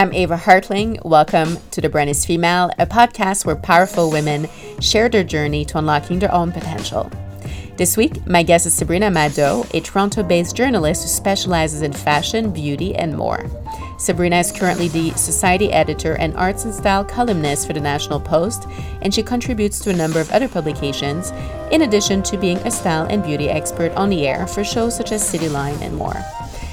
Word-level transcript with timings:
I'm 0.00 0.14
Ava 0.14 0.38
Hartling. 0.38 1.04
Welcome 1.04 1.58
to 1.72 1.82
The 1.82 1.90
Brand 1.90 2.08
is 2.08 2.24
Female, 2.24 2.70
a 2.78 2.86
podcast 2.86 3.44
where 3.44 3.54
powerful 3.54 4.10
women 4.10 4.48
share 4.80 5.10
their 5.10 5.22
journey 5.22 5.62
to 5.66 5.76
unlocking 5.76 6.20
their 6.20 6.32
own 6.32 6.52
potential. 6.52 7.10
This 7.76 7.98
week, 7.98 8.26
my 8.26 8.42
guest 8.42 8.64
is 8.64 8.72
Sabrina 8.72 9.10
Maddeaux, 9.10 9.66
a 9.74 9.80
Toronto 9.80 10.22
based 10.22 10.56
journalist 10.56 11.02
who 11.02 11.08
specializes 11.10 11.82
in 11.82 11.92
fashion, 11.92 12.50
beauty, 12.50 12.96
and 12.96 13.14
more. 13.14 13.44
Sabrina 13.98 14.36
is 14.36 14.52
currently 14.52 14.88
the 14.88 15.10
society 15.18 15.70
editor 15.70 16.14
and 16.14 16.34
arts 16.34 16.64
and 16.64 16.72
style 16.72 17.04
columnist 17.04 17.66
for 17.66 17.74
the 17.74 17.80
National 17.80 18.20
Post, 18.20 18.66
and 19.02 19.12
she 19.12 19.22
contributes 19.22 19.80
to 19.80 19.90
a 19.90 19.96
number 19.96 20.18
of 20.18 20.30
other 20.30 20.48
publications, 20.48 21.30
in 21.72 21.82
addition 21.82 22.22
to 22.22 22.38
being 22.38 22.56
a 22.60 22.70
style 22.70 23.04
and 23.10 23.22
beauty 23.22 23.50
expert 23.50 23.92
on 23.96 24.08
the 24.08 24.26
air 24.26 24.46
for 24.46 24.64
shows 24.64 24.96
such 24.96 25.12
as 25.12 25.22
Cityline 25.22 25.78
and 25.82 25.94
more. 25.94 26.16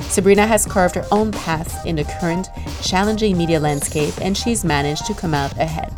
Sabrina 0.10 0.48
has 0.48 0.66
carved 0.66 0.96
her 0.96 1.06
own 1.12 1.32
path 1.32 1.86
in 1.86 1.96
the 1.96 2.04
current 2.20 2.48
challenging 2.82 3.38
media 3.38 3.60
landscape, 3.60 4.14
and 4.22 4.36
she's 4.36 4.64
managed 4.66 5.06
to 5.06 5.14
come 5.14 5.34
out 5.34 5.56
ahead. 5.58 5.94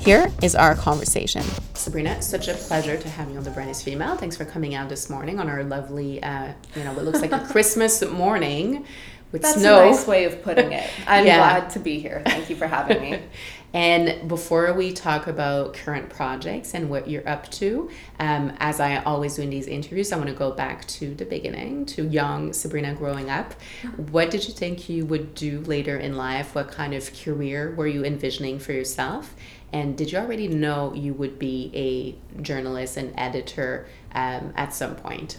Here 0.00 0.30
is 0.42 0.54
our 0.54 0.74
conversation. 0.74 1.42
Sabrina, 1.74 2.20
such 2.22 2.48
a 2.48 2.54
pleasure 2.54 2.96
to 2.96 3.08
have 3.08 3.30
you 3.30 3.38
on 3.38 3.44
the 3.44 3.50
Brand 3.50 3.70
is 3.70 3.82
Female. 3.82 4.16
Thanks 4.16 4.36
for 4.36 4.44
coming 4.44 4.74
out 4.74 4.88
this 4.88 5.08
morning 5.08 5.38
on 5.40 5.48
our 5.48 5.64
lovely, 5.64 6.22
uh, 6.22 6.52
you 6.74 6.84
know, 6.84 6.92
what 6.92 7.04
looks 7.04 7.20
like 7.20 7.32
a 7.32 7.38
Christmas 7.50 8.04
morning 8.04 8.84
with 9.32 9.42
That's 9.42 9.58
snow. 9.60 9.82
a 9.82 9.90
nice 9.90 10.06
way 10.06 10.24
of 10.24 10.42
putting 10.42 10.72
it. 10.72 10.88
I'm 11.06 11.26
Yeah. 11.26 11.38
glad 11.38 11.70
to 11.70 11.78
be 11.80 11.98
here. 11.98 12.22
Thank 12.26 12.48
you 12.50 12.56
for 12.56 12.66
having 12.66 13.00
me. 13.00 13.18
And 13.76 14.26
before 14.26 14.72
we 14.72 14.94
talk 14.94 15.26
about 15.26 15.74
current 15.74 16.08
projects 16.08 16.72
and 16.72 16.88
what 16.88 17.10
you're 17.10 17.28
up 17.28 17.50
to, 17.50 17.90
um, 18.18 18.54
as 18.58 18.80
I 18.80 19.02
always 19.02 19.36
do 19.36 19.42
in 19.42 19.50
these 19.50 19.66
interviews, 19.66 20.12
I 20.12 20.16
want 20.16 20.30
to 20.30 20.34
go 20.34 20.50
back 20.50 20.88
to 20.88 21.14
the 21.14 21.26
beginning, 21.26 21.84
to 21.84 22.06
young 22.08 22.54
Sabrina 22.54 22.94
growing 22.94 23.28
up. 23.28 23.52
What 23.98 24.30
did 24.30 24.48
you 24.48 24.54
think 24.54 24.88
you 24.88 25.04
would 25.04 25.34
do 25.34 25.60
later 25.60 25.98
in 25.98 26.16
life? 26.16 26.54
What 26.54 26.68
kind 26.72 26.94
of 26.94 27.12
career 27.22 27.74
were 27.74 27.86
you 27.86 28.02
envisioning 28.02 28.58
for 28.60 28.72
yourself? 28.72 29.36
And 29.74 29.94
did 29.94 30.10
you 30.10 30.16
already 30.20 30.48
know 30.48 30.94
you 30.94 31.12
would 31.12 31.38
be 31.38 31.70
a 31.74 32.40
journalist 32.40 32.96
and 32.96 33.12
editor 33.18 33.88
um, 34.12 34.54
at 34.56 34.72
some 34.72 34.96
point? 34.96 35.36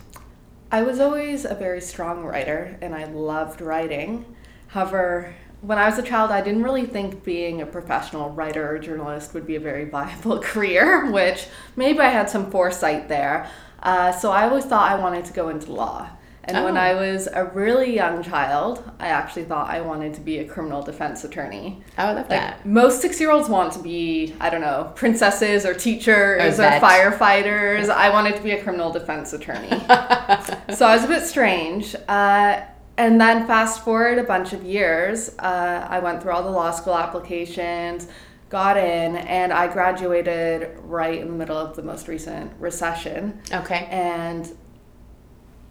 I 0.72 0.84
was 0.84 1.00
always 1.00 1.44
a 1.44 1.56
very 1.56 1.82
strong 1.82 2.24
writer 2.24 2.78
and 2.84 2.94
I 2.94 3.06
loved 3.06 3.62
writing. 3.62 4.36
However, 4.68 5.34
when 5.62 5.78
I 5.78 5.90
was 5.90 5.98
a 5.98 6.04
child, 6.04 6.32
I 6.32 6.42
didn't 6.42 6.64
really 6.64 6.86
think 6.86 7.24
being 7.24 7.62
a 7.62 7.66
professional 7.66 8.30
writer 8.32 8.70
or 8.76 8.80
journalist 8.80 9.34
would 9.34 9.46
be 9.48 9.56
a 9.56 9.60
very 9.60 9.86
viable 9.90 10.40
career, 10.40 11.12
which 11.12 11.48
maybe 11.76 12.00
I 12.00 12.10
had 12.10 12.30
some 12.30 12.52
foresight 12.52 13.08
there. 13.08 13.50
Uh, 13.82 14.12
so 14.12 14.32
I 14.32 14.48
always 14.48 14.66
thought 14.66 14.92
I 14.92 14.96
wanted 15.00 15.26
to 15.26 15.34
go 15.34 15.50
into 15.50 15.72
law. 15.72 16.10
And 16.50 16.64
when 16.64 16.78
Oh. 16.78 16.82
I 16.82 16.94
was 16.94 17.28
a 17.28 17.44
really 17.44 17.94
young 17.94 18.24
child, 18.24 18.82
I 19.02 19.08
actually 19.08 19.44
thought 19.44 19.70
I 19.70 19.82
wanted 19.82 20.14
to 20.14 20.22
be 20.22 20.40
a 20.40 20.46
criminal 20.46 20.82
defense 20.82 21.26
attorney. 21.26 21.84
Oh, 21.98 22.06
I 22.06 22.14
love 22.14 22.30
that. 22.30 22.66
Most 22.66 23.02
six 23.02 23.20
year 23.20 23.32
olds 23.32 23.50
want 23.50 23.74
to 23.74 23.80
be, 23.80 24.34
I 24.40 24.50
don't 24.50 24.62
know, 24.62 24.94
princesses 24.96 25.66
or 25.66 25.74
teachers 25.74 26.58
Or 26.58 26.64
or, 26.64 26.70
firefighters. 26.80 27.90
I 27.90 28.10
wanted 28.12 28.38
to 28.38 28.42
be 28.42 28.52
a 28.52 28.64
criminal 28.64 28.92
defense 28.94 29.34
attorney. 29.34 29.68
so 30.74 30.86
I 30.88 30.96
was 30.96 31.04
a 31.04 31.08
bit 31.10 31.24
strange. 31.24 31.96
Uh, 32.08 32.62
and 32.98 33.20
then 33.22 33.46
fast 33.48 33.84
forward 33.84 34.18
a 34.18 34.24
bunch 34.24 34.54
of 34.54 34.64
years, 34.64 35.30
uh, 35.40 35.88
I 35.90 36.00
went 36.00 36.22
through 36.22 36.32
all 36.32 36.44
the 36.44 36.50
law 36.52 36.72
school 36.72 36.96
applications, 36.98 38.08
got 38.50 38.78
in, 38.78 39.16
and 39.18 39.52
I 39.54 39.68
graduated 39.68 40.78
right 40.84 41.20
in 41.20 41.28
the 41.28 41.34
middle 41.34 41.58
of 41.58 41.76
the 41.76 41.84
most 41.84 42.08
recent 42.08 42.52
recession 42.60 43.42
Okay. 43.54 43.88
and 43.92 44.52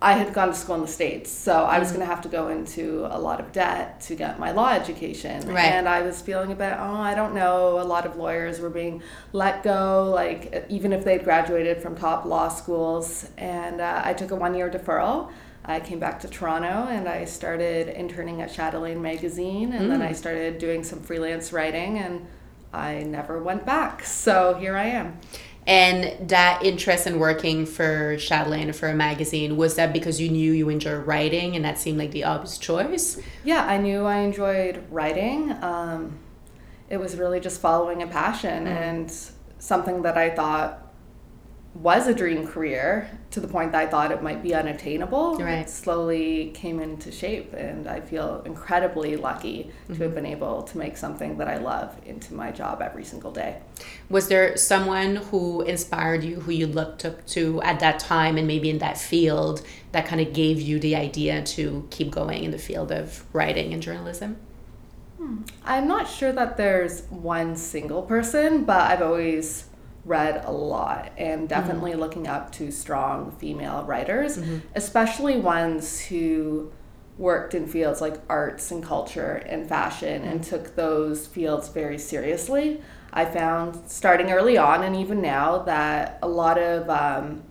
I 0.00 0.12
had 0.12 0.34
gone 0.34 0.48
to 0.48 0.54
school 0.54 0.74
in 0.74 0.82
the 0.82 0.86
States, 0.88 1.32
so 1.32 1.64
I 1.64 1.70
Mm-hmm. 1.70 1.80
was 1.80 1.88
going 1.88 2.00
to 2.00 2.06
have 2.06 2.20
to 2.20 2.28
go 2.28 2.48
into 2.48 3.06
a 3.10 3.18
lot 3.18 3.40
of 3.40 3.50
debt 3.50 4.02
to 4.02 4.14
get 4.14 4.38
my 4.38 4.50
law 4.52 4.68
education. 4.72 5.48
Right. 5.48 5.64
And 5.64 5.88
I 5.88 6.02
was 6.02 6.20
feeling 6.20 6.52
a 6.52 6.54
bit, 6.54 6.74
oh, 6.78 6.96
I 6.96 7.14
don't 7.14 7.34
know. 7.34 7.80
A 7.80 7.82
lot 7.82 8.04
of 8.04 8.16
lawyers 8.16 8.60
were 8.60 8.68
being 8.68 9.02
let 9.32 9.62
go, 9.62 10.10
like 10.14 10.66
even 10.68 10.92
if 10.92 11.02
they'd 11.02 11.24
graduated 11.24 11.80
from 11.80 11.96
top 11.96 12.26
law 12.26 12.48
schools. 12.48 13.30
And 13.38 13.80
uh, 13.80 14.02
I 14.04 14.12
took 14.12 14.32
a 14.32 14.36
one 14.36 14.54
year 14.54 14.70
deferral. 14.70 15.30
I 15.66 15.80
came 15.80 15.98
back 15.98 16.20
to 16.20 16.28
Toronto 16.28 16.88
and 16.90 17.08
I 17.08 17.24
started 17.24 17.88
interning 17.88 18.40
at 18.40 18.52
Chatelaine 18.52 19.02
magazine, 19.02 19.72
and 19.72 19.90
then 19.90 20.00
I 20.00 20.12
Mm. 20.12 20.16
started 20.16 20.58
doing 20.58 20.84
some 20.84 21.00
freelance 21.00 21.52
writing, 21.52 21.98
and 21.98 22.26
I 22.72 23.02
never 23.02 23.42
went 23.42 23.66
back. 23.66 24.04
So 24.04 24.54
here 24.60 24.76
I 24.76 24.84
am. 24.86 25.18
And 25.66 26.28
that 26.28 26.62
interest 26.62 27.08
in 27.08 27.18
working 27.18 27.66
for 27.66 28.16
Chatelaine 28.18 28.70
or 28.70 28.72
for 28.72 28.88
a 28.88 28.94
magazine, 28.94 29.56
was 29.56 29.74
that 29.74 29.92
because 29.92 30.20
you 30.20 30.28
knew 30.28 30.52
you 30.52 30.68
enjoyed 30.68 31.04
writing 31.04 31.56
and 31.56 31.64
that 31.64 31.76
seemed 31.78 31.98
like 31.98 32.12
the 32.12 32.22
obvious 32.22 32.56
choice? 32.56 33.18
Yeah, 33.42 33.64
I 33.66 33.76
knew 33.78 34.04
I 34.04 34.18
enjoyed 34.18 34.84
writing. 34.92 35.52
Um, 35.62 36.18
it 36.88 36.98
was 36.98 37.16
really 37.16 37.40
just 37.40 37.60
following 37.60 38.00
a 38.00 38.06
passion 38.06 38.68
and 38.68 39.12
something 39.58 40.02
that 40.02 40.16
I 40.16 40.30
thought 40.30 40.85
was 41.82 42.06
a 42.08 42.14
dream 42.14 42.46
career 42.46 43.10
to 43.30 43.40
the 43.40 43.46
point 43.46 43.72
that 43.72 43.82
I 43.82 43.86
thought 43.86 44.10
it 44.10 44.22
might 44.22 44.42
be 44.42 44.54
unattainable. 44.54 45.36
Right. 45.36 45.58
It 45.58 45.68
slowly 45.68 46.50
came 46.54 46.80
into 46.80 47.12
shape, 47.12 47.52
and 47.52 47.86
I 47.86 48.00
feel 48.00 48.42
incredibly 48.46 49.16
lucky 49.16 49.70
to 49.88 49.94
have 49.94 49.98
mm-hmm. 49.98 50.14
been 50.14 50.26
able 50.26 50.62
to 50.62 50.78
make 50.78 50.96
something 50.96 51.36
that 51.36 51.48
I 51.48 51.58
love 51.58 51.94
into 52.06 52.34
my 52.34 52.50
job 52.50 52.80
every 52.80 53.04
single 53.04 53.30
day. 53.30 53.58
Was 54.08 54.28
there 54.28 54.56
someone 54.56 55.16
who 55.16 55.62
inspired 55.62 56.24
you, 56.24 56.40
who 56.40 56.52
you 56.52 56.66
looked 56.66 57.04
up 57.04 57.26
to 57.28 57.60
at 57.62 57.80
that 57.80 57.98
time 57.98 58.38
and 58.38 58.46
maybe 58.46 58.70
in 58.70 58.78
that 58.78 58.96
field 58.96 59.62
that 59.92 60.06
kind 60.06 60.20
of 60.20 60.32
gave 60.32 60.60
you 60.60 60.78
the 60.78 60.96
idea 60.96 61.42
to 61.42 61.86
keep 61.90 62.10
going 62.10 62.42
in 62.42 62.52
the 62.52 62.58
field 62.58 62.90
of 62.90 63.24
writing 63.34 63.74
and 63.74 63.82
journalism? 63.82 64.38
Hmm. 65.18 65.42
I'm 65.64 65.86
not 65.86 66.08
sure 66.08 66.32
that 66.32 66.56
there's 66.56 67.02
one 67.10 67.56
single 67.56 68.02
person, 68.02 68.64
but 68.64 68.80
I've 68.90 69.02
always 69.02 69.65
read 70.06 70.44
a 70.44 70.52
lot 70.52 71.12
and 71.18 71.48
definitely 71.48 71.94
looking 71.94 72.28
up 72.28 72.52
to 72.52 72.70
strong 72.70 73.32
female 73.32 73.82
writers, 73.84 74.38
especially 74.74 75.36
ones 75.36 76.00
who 76.00 76.70
worked 77.18 77.54
in 77.54 77.66
fields 77.66 78.00
like 78.00 78.20
arts 78.28 78.70
and 78.70 78.82
culture 78.84 79.42
and 79.46 79.68
fashion 79.68 80.22
and 80.22 80.44
took 80.44 80.76
those 80.76 81.26
fields 81.26 81.68
very 81.68 81.98
seriously. 81.98 82.80
I 83.12 83.24
found 83.24 83.90
starting 83.90 84.30
early 84.30 84.56
on 84.56 84.82
and 84.82 84.94
even 84.94 85.20
now 85.20 85.58
that 85.62 86.18
a 86.22 86.28
lot 86.28 86.58
of 86.58 86.88
um, 86.88 87.42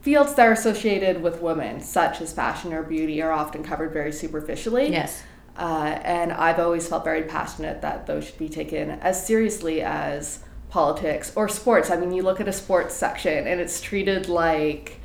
fields 0.00 0.34
that 0.34 0.46
are 0.46 0.52
associated 0.52 1.22
with 1.22 1.42
women, 1.42 1.80
such 1.80 2.20
as 2.20 2.32
fashion 2.32 2.72
or 2.72 2.82
beauty, 2.82 3.22
are 3.22 3.30
often 3.30 3.62
covered 3.62 3.92
very 3.92 4.12
superficially. 4.12 4.90
Yes. 4.90 5.22
Uh, 5.56 5.98
and 6.02 6.32
I've 6.32 6.58
always 6.58 6.88
felt 6.88 7.04
very 7.04 7.24
passionate 7.24 7.82
that 7.82 8.06
those 8.06 8.26
should 8.26 8.38
be 8.38 8.48
taken 8.48 8.90
as 8.90 9.26
seriously 9.26 9.82
as 9.82 10.44
politics 10.70 11.32
or 11.34 11.48
sports. 11.48 11.90
I 11.90 11.96
mean, 11.96 12.12
you 12.12 12.22
look 12.22 12.40
at 12.40 12.48
a 12.48 12.52
sports 12.52 12.94
section 12.94 13.46
and 13.46 13.60
it's 13.60 13.80
treated 13.80 14.28
like 14.28 15.00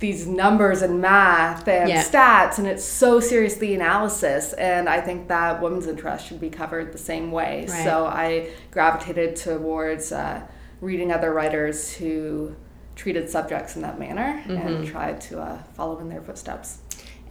these 0.00 0.26
numbers 0.26 0.80
and 0.82 1.00
math 1.00 1.66
and 1.66 1.88
Yeah. 1.88 2.04
stats, 2.04 2.58
and 2.58 2.68
it's 2.68 2.84
so 2.84 3.18
serious 3.18 3.56
the 3.56 3.74
analysis. 3.74 4.52
And 4.52 4.88
I 4.88 5.00
think 5.00 5.26
that 5.28 5.60
women's 5.60 5.88
interests 5.88 6.28
should 6.28 6.40
be 6.40 6.50
covered 6.50 6.92
the 6.92 6.98
same 6.98 7.32
way. 7.32 7.66
Right. 7.68 7.84
So 7.84 8.06
I 8.06 8.48
gravitated 8.70 9.34
towards 9.36 10.12
uh, 10.12 10.42
reading 10.80 11.10
other 11.10 11.32
writers 11.32 11.94
who 11.94 12.54
treated 12.94 13.28
subjects 13.28 13.76
in 13.76 13.82
that 13.82 13.98
manner 13.98 14.42
and 14.48 14.86
tried 14.86 15.20
to 15.22 15.40
uh, 15.40 15.58
follow 15.74 15.98
in 15.98 16.08
their 16.08 16.20
footsteps. 16.20 16.78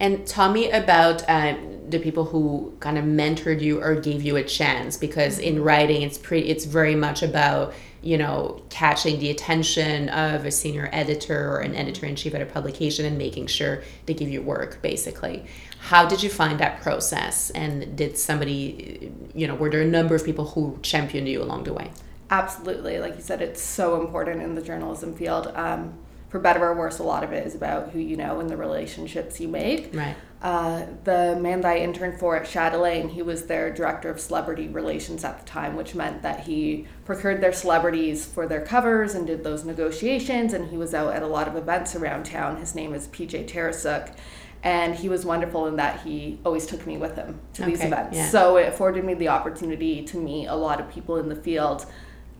And 0.00 0.26
tell 0.26 0.52
me 0.52 0.70
about 0.70 1.28
uh, 1.28 1.56
the 1.88 1.98
people 1.98 2.24
who 2.24 2.74
kind 2.80 2.98
of 2.98 3.04
mentored 3.04 3.60
you 3.60 3.82
or 3.82 3.96
gave 3.96 4.22
you 4.22 4.36
a 4.36 4.44
chance, 4.44 4.96
because 4.96 5.38
in 5.38 5.62
writing, 5.62 6.02
it's 6.02 6.18
pretty. 6.18 6.48
It's 6.48 6.64
very 6.64 6.94
much 6.94 7.22
about 7.22 7.74
you 8.00 8.16
know 8.16 8.62
catching 8.70 9.18
the 9.18 9.30
attention 9.30 10.08
of 10.10 10.44
a 10.44 10.50
senior 10.50 10.88
editor 10.92 11.50
or 11.50 11.58
an 11.58 11.74
editor 11.74 12.06
in 12.06 12.14
chief 12.14 12.34
at 12.34 12.42
a 12.42 12.46
publication 12.46 13.04
and 13.04 13.18
making 13.18 13.48
sure 13.48 13.82
they 14.06 14.14
give 14.14 14.28
you 14.28 14.40
work. 14.40 14.80
Basically, 14.82 15.46
how 15.80 16.06
did 16.06 16.22
you 16.22 16.30
find 16.30 16.60
that 16.60 16.80
process? 16.80 17.50
And 17.50 17.96
did 17.96 18.16
somebody, 18.16 19.10
you 19.34 19.46
know, 19.46 19.54
were 19.54 19.70
there 19.70 19.82
a 19.82 19.86
number 19.86 20.14
of 20.14 20.24
people 20.24 20.46
who 20.46 20.78
championed 20.82 21.28
you 21.28 21.42
along 21.42 21.64
the 21.64 21.72
way? 21.72 21.90
Absolutely. 22.30 22.98
Like 22.98 23.16
you 23.16 23.22
said, 23.22 23.40
it's 23.40 23.62
so 23.62 24.00
important 24.00 24.42
in 24.42 24.54
the 24.54 24.62
journalism 24.62 25.14
field. 25.14 25.50
Um, 25.54 25.94
for 26.28 26.38
better 26.38 26.64
or 26.64 26.74
worse, 26.74 26.98
a 26.98 27.02
lot 27.02 27.24
of 27.24 27.32
it 27.32 27.46
is 27.46 27.54
about 27.54 27.90
who 27.90 27.98
you 27.98 28.16
know 28.16 28.40
and 28.40 28.50
the 28.50 28.56
relationships 28.56 29.40
you 29.40 29.48
make. 29.48 29.94
Right. 29.94 30.16
Uh, 30.40 30.86
the 31.04 31.36
man 31.40 31.62
that 31.62 31.72
I 31.72 31.78
interned 31.78 32.20
for 32.20 32.36
at 32.36 32.46
Chatelaine, 32.46 33.08
he 33.08 33.22
was 33.22 33.46
their 33.46 33.72
director 33.72 34.08
of 34.08 34.20
celebrity 34.20 34.68
relations 34.68 35.24
at 35.24 35.40
the 35.40 35.46
time, 35.46 35.74
which 35.74 35.94
meant 35.94 36.22
that 36.22 36.40
he 36.40 36.86
procured 37.04 37.40
their 37.40 37.52
celebrities 37.52 38.24
for 38.24 38.46
their 38.46 38.60
covers 38.60 39.14
and 39.14 39.26
did 39.26 39.42
those 39.42 39.64
negotiations. 39.64 40.52
And 40.52 40.68
he 40.70 40.76
was 40.76 40.94
out 40.94 41.14
at 41.14 41.22
a 41.22 41.26
lot 41.26 41.48
of 41.48 41.56
events 41.56 41.96
around 41.96 42.26
town. 42.26 42.58
His 42.58 42.74
name 42.74 42.94
is 42.94 43.08
PJ 43.08 43.48
Tarasuk. 43.48 44.14
And 44.62 44.94
he 44.94 45.08
was 45.08 45.24
wonderful 45.24 45.66
in 45.66 45.76
that 45.76 46.02
he 46.02 46.40
always 46.44 46.66
took 46.66 46.86
me 46.86 46.98
with 46.98 47.16
him 47.16 47.40
to 47.54 47.64
these 47.64 47.82
events. 47.82 48.16
yeah. 48.16 48.28
So 48.28 48.56
it 48.56 48.68
afforded 48.68 49.04
me 49.04 49.14
the 49.14 49.28
opportunity 49.28 50.04
to 50.04 50.18
meet 50.18 50.46
a 50.46 50.56
lot 50.56 50.80
of 50.80 50.90
people 50.90 51.16
in 51.16 51.28
the 51.28 51.36
field 51.36 51.86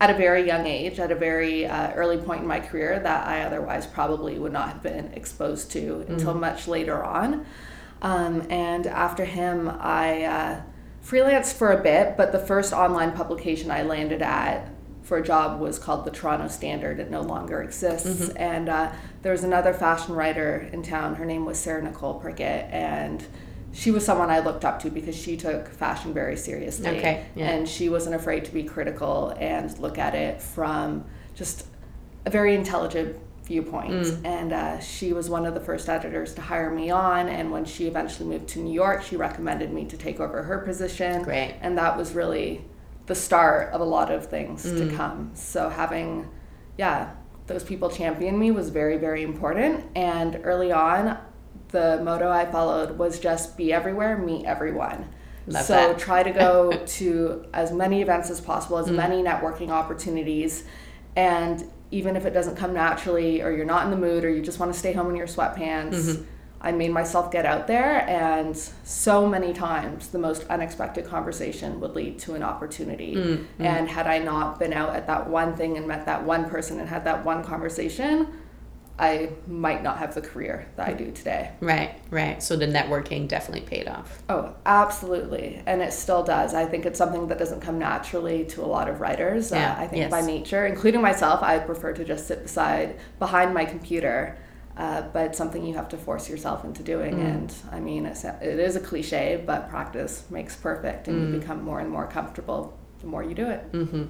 at 0.00 0.10
a 0.10 0.14
very 0.14 0.46
young 0.46 0.66
age, 0.66 1.00
at 1.00 1.10
a 1.10 1.14
very 1.14 1.66
uh, 1.66 1.92
early 1.92 2.18
point 2.18 2.42
in 2.42 2.46
my 2.46 2.60
career 2.60 3.00
that 3.00 3.26
I 3.26 3.42
otherwise 3.42 3.86
probably 3.86 4.38
would 4.38 4.52
not 4.52 4.68
have 4.68 4.82
been 4.82 5.12
exposed 5.14 5.72
to 5.72 6.04
until 6.08 6.34
much 6.34 6.68
later 6.68 7.02
on. 7.04 7.44
Um, 8.00 8.46
and 8.48 8.86
after 8.86 9.24
him, 9.24 9.68
I 9.68 10.22
uh, 10.22 10.62
freelanced 11.04 11.54
for 11.54 11.72
a 11.72 11.82
bit, 11.82 12.16
but 12.16 12.30
the 12.30 12.38
first 12.38 12.72
online 12.72 13.12
publication 13.12 13.70
I 13.70 13.82
landed 13.82 14.22
at 14.22 14.70
for 15.02 15.16
a 15.16 15.24
job 15.24 15.58
was 15.58 15.78
called 15.78 16.04
the 16.04 16.10
Toronto 16.10 16.48
Standard. 16.48 17.00
It 17.00 17.10
no 17.10 17.22
longer 17.22 17.62
exists. 17.62 18.28
Mm-hmm. 18.28 18.36
And 18.36 18.68
uh, 18.68 18.92
there 19.22 19.32
was 19.32 19.42
another 19.42 19.72
fashion 19.72 20.14
writer 20.14 20.68
in 20.72 20.82
town. 20.82 21.14
Her 21.14 21.24
name 21.24 21.44
was 21.44 21.58
Sarah 21.58 21.82
Nicole 21.82 22.20
Prickett. 22.20 22.70
And 22.70 23.24
she 23.72 23.90
was 23.90 24.04
someone 24.04 24.30
I 24.30 24.40
looked 24.40 24.64
up 24.64 24.80
to 24.82 24.90
because 24.90 25.16
she 25.16 25.36
took 25.36 25.68
fashion 25.68 26.14
very 26.14 26.36
seriously. 26.36 26.88
Okay. 26.88 27.26
Yeah. 27.34 27.50
And 27.50 27.68
she 27.68 27.88
wasn't 27.88 28.14
afraid 28.14 28.44
to 28.46 28.52
be 28.52 28.64
critical 28.64 29.34
and 29.38 29.76
look 29.78 29.98
at 29.98 30.14
it 30.14 30.40
from 30.40 31.04
just 31.34 31.66
a 32.26 32.30
very 32.30 32.54
intelligent 32.54 33.16
viewpoint. 33.44 33.90
Mm. 33.90 34.24
And 34.24 34.52
uh, 34.52 34.80
she 34.80 35.12
was 35.12 35.30
one 35.30 35.46
of 35.46 35.54
the 35.54 35.60
first 35.60 35.88
editors 35.88 36.34
to 36.34 36.42
hire 36.42 36.70
me 36.70 36.90
on. 36.90 37.28
And 37.28 37.50
when 37.50 37.64
she 37.64 37.86
eventually 37.86 38.28
moved 38.28 38.48
to 38.48 38.58
New 38.58 38.72
York, 38.72 39.02
she 39.02 39.16
recommended 39.16 39.72
me 39.72 39.86
to 39.86 39.96
take 39.96 40.20
over 40.20 40.42
her 40.42 40.58
position. 40.58 41.22
Great. 41.22 41.56
And 41.60 41.76
that 41.78 41.96
was 41.96 42.12
really 42.12 42.64
the 43.06 43.14
start 43.14 43.72
of 43.72 43.80
a 43.80 43.84
lot 43.84 44.10
of 44.10 44.26
things 44.26 44.66
mm. 44.66 44.88
to 44.88 44.94
come. 44.94 45.30
So 45.34 45.70
having, 45.70 46.28
yeah, 46.76 47.14
those 47.46 47.64
people 47.64 47.90
champion 47.90 48.38
me 48.38 48.50
was 48.50 48.68
very, 48.68 48.98
very 48.98 49.22
important. 49.22 49.86
And 49.96 50.40
early 50.44 50.70
on, 50.70 51.18
the 51.68 52.00
motto 52.02 52.30
I 52.30 52.46
followed 52.46 52.98
was 52.98 53.18
just 53.20 53.56
be 53.56 53.72
everywhere, 53.72 54.16
meet 54.16 54.46
everyone. 54.46 55.08
Love 55.46 55.64
so 55.64 55.74
that. 55.74 55.98
try 55.98 56.22
to 56.22 56.30
go 56.30 56.72
to 56.86 57.46
as 57.52 57.72
many 57.72 58.02
events 58.02 58.30
as 58.30 58.40
possible, 58.40 58.78
as 58.78 58.88
mm. 58.88 58.96
many 58.96 59.22
networking 59.22 59.70
opportunities. 59.70 60.64
And 61.16 61.64
even 61.90 62.16
if 62.16 62.26
it 62.26 62.30
doesn't 62.30 62.56
come 62.56 62.74
naturally, 62.74 63.42
or 63.42 63.50
you're 63.50 63.64
not 63.64 63.84
in 63.84 63.90
the 63.90 63.96
mood, 63.96 64.24
or 64.24 64.30
you 64.30 64.42
just 64.42 64.58
want 64.58 64.72
to 64.72 64.78
stay 64.78 64.92
home 64.92 65.08
in 65.10 65.16
your 65.16 65.26
sweatpants, 65.26 65.94
mm-hmm. 65.94 66.24
I 66.60 66.72
made 66.72 66.90
myself 66.90 67.30
get 67.30 67.46
out 67.46 67.66
there. 67.66 68.06
And 68.08 68.56
so 68.56 69.26
many 69.26 69.52
times, 69.52 70.08
the 70.08 70.18
most 70.18 70.44
unexpected 70.48 71.06
conversation 71.06 71.80
would 71.80 71.94
lead 71.94 72.18
to 72.20 72.34
an 72.34 72.42
opportunity. 72.42 73.14
Mm-hmm. 73.14 73.62
And 73.62 73.88
had 73.88 74.06
I 74.06 74.18
not 74.18 74.58
been 74.58 74.72
out 74.72 74.94
at 74.94 75.06
that 75.06 75.28
one 75.28 75.56
thing 75.56 75.76
and 75.76 75.86
met 75.86 76.04
that 76.06 76.24
one 76.24 76.50
person 76.50 76.78
and 76.78 76.88
had 76.88 77.04
that 77.04 77.24
one 77.24 77.42
conversation, 77.42 78.28
I 78.98 79.30
might 79.46 79.82
not 79.82 79.98
have 79.98 80.14
the 80.14 80.20
career 80.20 80.66
that 80.76 80.88
I 80.88 80.92
do 80.92 81.12
today. 81.12 81.52
Right, 81.60 81.94
right. 82.10 82.42
So 82.42 82.56
the 82.56 82.66
networking 82.66 83.28
definitely 83.28 83.66
paid 83.66 83.86
off. 83.86 84.22
Oh, 84.28 84.54
absolutely. 84.66 85.62
And 85.66 85.80
it 85.80 85.92
still 85.92 86.24
does. 86.24 86.52
I 86.52 86.66
think 86.66 86.84
it's 86.84 86.98
something 86.98 87.28
that 87.28 87.38
doesn't 87.38 87.60
come 87.60 87.78
naturally 87.78 88.44
to 88.46 88.62
a 88.62 88.66
lot 88.66 88.88
of 88.88 89.00
writers. 89.00 89.52
Yeah, 89.52 89.72
uh, 89.72 89.82
I 89.82 89.86
think 89.86 90.00
yes. 90.00 90.10
by 90.10 90.22
nature, 90.22 90.66
including 90.66 91.00
myself, 91.00 91.42
I 91.42 91.58
prefer 91.60 91.92
to 91.92 92.04
just 92.04 92.26
sit 92.26 92.42
beside 92.42 92.98
behind 93.18 93.54
my 93.54 93.64
computer. 93.64 94.36
Uh, 94.76 95.02
but 95.12 95.26
it's 95.26 95.38
something 95.38 95.66
you 95.66 95.74
have 95.74 95.88
to 95.88 95.96
force 95.96 96.30
yourself 96.30 96.64
into 96.64 96.84
doing. 96.84 97.16
Mm. 97.16 97.24
And 97.24 97.54
I 97.72 97.80
mean, 97.80 98.06
it's, 98.06 98.24
it 98.24 98.42
is 98.42 98.76
a 98.76 98.80
cliche, 98.80 99.42
but 99.44 99.68
practice 99.68 100.24
makes 100.30 100.54
perfect, 100.54 101.08
and 101.08 101.16
mm. 101.16 101.32
you 101.32 101.40
become 101.40 101.64
more 101.64 101.80
and 101.80 101.90
more 101.90 102.06
comfortable 102.06 102.78
the 103.00 103.06
more 103.06 103.22
you 103.22 103.34
do 103.34 103.48
it. 103.48 103.72
Mm-hmm. 103.72 104.04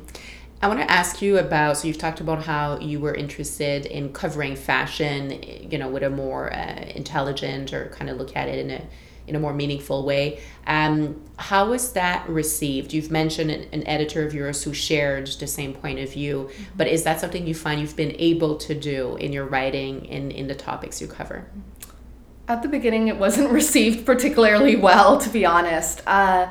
I 0.60 0.66
want 0.66 0.80
to 0.80 0.90
ask 0.90 1.22
you 1.22 1.38
about 1.38 1.76
so 1.76 1.86
you've 1.86 1.98
talked 1.98 2.20
about 2.20 2.42
how 2.42 2.80
you 2.80 2.98
were 2.98 3.14
interested 3.14 3.86
in 3.86 4.12
covering 4.12 4.56
fashion, 4.56 5.40
you 5.70 5.78
know, 5.78 5.88
with 5.88 6.02
a 6.02 6.10
more 6.10 6.52
uh, 6.52 6.84
intelligent 6.94 7.72
or 7.72 7.90
kind 7.90 8.10
of 8.10 8.16
look 8.16 8.36
at 8.36 8.48
it 8.48 8.58
in 8.58 8.70
a 8.70 8.82
in 9.28 9.36
a 9.36 9.38
more 9.38 9.52
meaningful 9.52 10.06
way. 10.06 10.40
Um, 10.66 11.22
how 11.36 11.68
was 11.68 11.92
that 11.92 12.26
received? 12.28 12.94
You've 12.94 13.10
mentioned 13.10 13.50
an, 13.50 13.66
an, 13.72 13.86
editor 13.86 14.26
of 14.26 14.32
yours 14.32 14.64
who 14.64 14.72
shared 14.72 15.26
the 15.26 15.46
same 15.46 15.74
point 15.74 15.98
of 15.98 16.10
view, 16.10 16.48
mm-hmm. 16.50 16.62
but 16.78 16.88
is 16.88 17.02
that 17.02 17.20
something 17.20 17.46
you 17.46 17.54
find 17.54 17.78
you've 17.78 17.94
been 17.94 18.16
able 18.18 18.56
to 18.56 18.74
do 18.74 19.16
in 19.16 19.30
your 19.32 19.44
writing 19.44 20.06
in 20.06 20.30
in 20.30 20.48
the 20.48 20.54
topics 20.54 21.00
you 21.00 21.06
cover? 21.06 21.46
At 22.48 22.62
the 22.62 22.68
beginning, 22.68 23.08
it 23.08 23.18
wasn't 23.18 23.50
received 23.62 24.06
particularly 24.06 24.74
well, 24.74 25.18
to 25.18 25.28
be 25.28 25.44
honest. 25.44 26.02
Uh, 26.06 26.50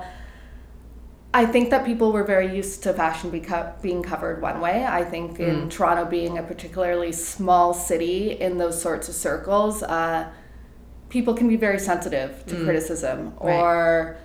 I 1.33 1.45
think 1.45 1.69
that 1.71 1.85
people 1.85 2.11
were 2.11 2.23
very 2.23 2.55
used 2.55 2.83
to 2.83 2.93
fashion 2.93 3.29
be 3.29 3.41
co- 3.41 3.73
being 3.81 4.01
covered 4.01 4.41
one 4.41 4.61
way. 4.61 4.85
I 4.85 5.03
think 5.03 5.39
in 5.39 5.67
mm. 5.67 5.69
Toronto 5.69 6.05
being 6.05 6.37
a 6.37 6.43
particularly 6.43 7.11
small 7.11 7.73
city 7.73 8.31
in 8.31 8.57
those 8.57 8.81
sorts 8.81 9.09
of 9.09 9.15
circles, 9.15 9.83
uh, 9.83 10.29
people 11.09 11.33
can 11.33 11.47
be 11.47 11.57
very 11.57 11.79
sensitive 11.79 12.45
to 12.47 12.55
mm. 12.55 12.63
criticism 12.63 13.33
right. 13.39 13.59
or 13.59 14.17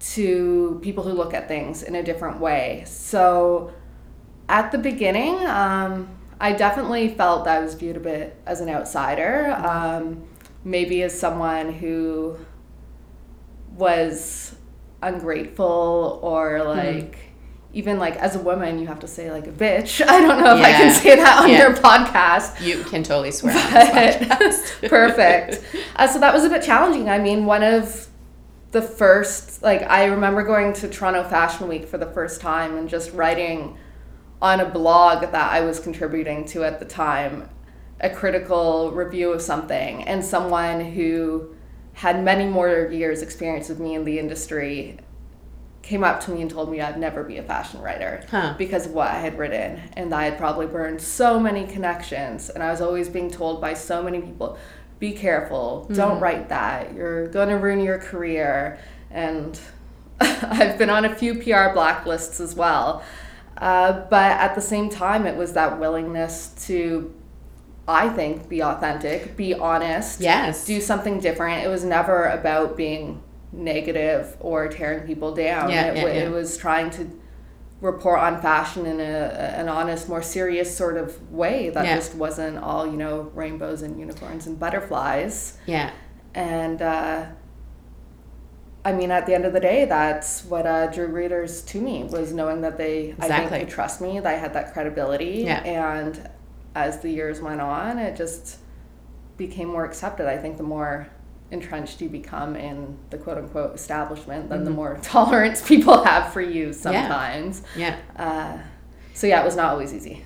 to 0.00 0.78
people 0.82 1.02
who 1.04 1.12
look 1.12 1.34
at 1.34 1.48
things 1.48 1.82
in 1.82 1.94
a 1.94 2.02
different 2.02 2.40
way. 2.40 2.84
So 2.86 3.72
at 4.48 4.70
the 4.70 4.78
beginning, 4.78 5.44
um, 5.46 6.08
I 6.40 6.52
definitely 6.52 7.08
felt 7.08 7.44
that 7.44 7.58
I 7.58 7.60
was 7.60 7.74
viewed 7.74 7.96
a 7.96 8.00
bit 8.00 8.40
as 8.46 8.60
an 8.60 8.68
outsider, 8.68 9.54
mm. 9.58 9.64
um, 9.64 10.24
maybe 10.62 11.02
as 11.02 11.18
someone 11.18 11.72
who 11.72 12.36
was 13.76 14.54
ungrateful 15.02 16.20
or 16.22 16.58
hmm. 16.58 16.68
like 16.68 17.12
mm. 17.12 17.18
even 17.72 17.98
like 17.98 18.16
as 18.16 18.36
a 18.36 18.38
woman 18.40 18.78
you 18.78 18.86
have 18.86 19.00
to 19.00 19.08
say 19.08 19.30
like 19.30 19.46
a 19.46 19.52
bitch 19.52 20.06
i 20.08 20.20
don't 20.20 20.42
know 20.42 20.54
if 20.54 20.60
yeah. 20.60 20.66
i 20.66 20.72
can 20.72 20.94
say 20.94 21.16
that 21.16 21.42
on 21.42 21.50
yeah. 21.50 21.58
your 21.58 21.74
podcast 21.74 22.60
you 22.60 22.82
can 22.84 23.02
totally 23.02 23.30
swear 23.30 23.54
perfect 24.88 25.62
uh, 25.96 26.06
so 26.06 26.18
that 26.18 26.34
was 26.34 26.44
a 26.44 26.48
bit 26.48 26.62
challenging 26.62 27.08
i 27.08 27.18
mean 27.18 27.46
one 27.46 27.62
of 27.62 28.08
the 28.72 28.82
first 28.82 29.62
like 29.62 29.82
i 29.82 30.04
remember 30.04 30.42
going 30.42 30.72
to 30.72 30.88
toronto 30.88 31.24
fashion 31.24 31.66
week 31.66 31.86
for 31.86 31.98
the 31.98 32.06
first 32.06 32.40
time 32.40 32.76
and 32.76 32.88
just 32.88 33.12
writing 33.12 33.76
on 34.42 34.60
a 34.60 34.68
blog 34.68 35.22
that 35.22 35.50
i 35.52 35.60
was 35.60 35.80
contributing 35.80 36.44
to 36.44 36.62
at 36.62 36.78
the 36.78 36.84
time 36.84 37.48
a 38.00 38.08
critical 38.08 38.90
review 38.92 39.32
of 39.32 39.42
something 39.42 40.02
and 40.04 40.24
someone 40.24 40.80
who 40.80 41.54
had 42.00 42.24
many 42.24 42.46
more 42.46 42.88
years 42.90 43.20
experience 43.20 43.68
with 43.68 43.78
me 43.78 43.94
in 43.94 44.06
the 44.06 44.18
industry 44.18 44.98
came 45.82 46.02
up 46.02 46.18
to 46.18 46.30
me 46.30 46.40
and 46.40 46.50
told 46.50 46.70
me 46.70 46.80
I'd 46.80 46.98
never 46.98 47.22
be 47.22 47.36
a 47.36 47.42
fashion 47.42 47.82
writer 47.82 48.24
huh. 48.30 48.54
because 48.56 48.86
of 48.86 48.92
what 48.92 49.08
I 49.08 49.18
had 49.20 49.36
written 49.36 49.82
and 49.98 50.14
I 50.14 50.24
had 50.24 50.38
probably 50.38 50.66
burned 50.66 51.02
so 51.02 51.38
many 51.38 51.66
connections 51.66 52.48
and 52.48 52.62
I 52.62 52.70
was 52.70 52.80
always 52.80 53.10
being 53.10 53.30
told 53.30 53.60
by 53.60 53.74
so 53.74 54.02
many 54.02 54.22
people 54.22 54.56
be 54.98 55.12
careful 55.12 55.82
mm-hmm. 55.84 55.94
don't 55.94 56.20
write 56.20 56.48
that 56.48 56.94
you're 56.94 57.28
going 57.28 57.50
to 57.50 57.56
ruin 57.56 57.80
your 57.80 57.98
career 57.98 58.78
and 59.10 59.60
I've 60.20 60.78
been 60.78 60.88
on 60.88 61.04
a 61.04 61.14
few 61.14 61.34
PR 61.34 61.68
blacklists 61.76 62.40
as 62.40 62.54
well 62.54 63.04
uh, 63.58 64.06
but 64.08 64.30
at 64.30 64.54
the 64.54 64.62
same 64.62 64.88
time 64.88 65.26
it 65.26 65.36
was 65.36 65.52
that 65.52 65.78
willingness 65.78 66.54
to 66.64 67.12
I 67.90 68.08
think, 68.08 68.48
be 68.48 68.62
authentic, 68.62 69.36
be 69.36 69.54
honest. 69.54 70.20
Yes. 70.20 70.64
Do 70.64 70.80
something 70.80 71.20
different. 71.20 71.64
It 71.64 71.68
was 71.68 71.84
never 71.84 72.24
about 72.24 72.76
being 72.76 73.22
negative 73.52 74.36
or 74.40 74.68
tearing 74.68 75.06
people 75.06 75.34
down. 75.34 75.70
Yeah, 75.70 75.90
it, 75.90 75.96
yeah, 75.96 76.02
yeah. 76.02 76.12
it 76.26 76.30
was 76.30 76.56
trying 76.56 76.90
to 76.90 77.10
report 77.80 78.20
on 78.20 78.40
fashion 78.40 78.86
in 78.86 79.00
a, 79.00 79.02
an 79.02 79.68
honest, 79.68 80.08
more 80.08 80.22
serious 80.22 80.76
sort 80.76 80.96
of 80.96 81.30
way 81.32 81.70
that 81.70 81.84
yeah. 81.84 81.96
just 81.96 82.14
wasn't 82.14 82.58
all, 82.58 82.86
you 82.86 82.96
know, 82.96 83.30
rainbows 83.34 83.82
and 83.82 83.98
unicorns 83.98 84.46
and 84.46 84.58
butterflies. 84.58 85.58
Yeah. 85.66 85.90
And, 86.34 86.80
uh, 86.82 87.26
I 88.84 88.92
mean, 88.92 89.10
at 89.10 89.26
the 89.26 89.34
end 89.34 89.44
of 89.44 89.52
the 89.52 89.60
day, 89.60 89.84
that's 89.84 90.44
what 90.44 90.66
uh, 90.66 90.86
drew 90.86 91.06
readers 91.06 91.60
to 91.62 91.80
me 91.80 92.04
was 92.04 92.32
knowing 92.32 92.62
that 92.62 92.78
they, 92.78 93.08
exactly. 93.08 93.28
I 93.28 93.48
think, 93.48 93.68
could 93.68 93.74
trust 93.74 94.00
me, 94.00 94.20
that 94.20 94.26
I 94.26 94.38
had 94.38 94.54
that 94.54 94.72
credibility, 94.72 95.42
yeah. 95.44 95.62
and 95.64 96.30
as 96.74 97.00
the 97.00 97.10
years 97.10 97.40
went 97.40 97.60
on, 97.60 97.98
it 97.98 98.16
just 98.16 98.58
became 99.36 99.68
more 99.68 99.84
accepted. 99.84 100.26
I 100.26 100.36
think 100.36 100.56
the 100.56 100.62
more 100.62 101.08
entrenched 101.50 102.00
you 102.00 102.08
become 102.08 102.54
in 102.54 102.96
the 103.10 103.18
quote 103.18 103.38
unquote 103.38 103.74
establishment, 103.74 104.48
then 104.48 104.58
mm-hmm. 104.58 104.64
the 104.66 104.70
more 104.70 104.98
tolerance 105.02 105.66
people 105.66 106.04
have 106.04 106.32
for 106.32 106.40
you 106.40 106.72
sometimes. 106.72 107.62
Yeah. 107.76 107.98
yeah. 108.16 108.24
Uh, 108.24 108.58
so 109.14 109.26
yeah, 109.26 109.40
it 109.40 109.44
was 109.44 109.56
not 109.56 109.72
always 109.72 109.92
easy. 109.92 110.24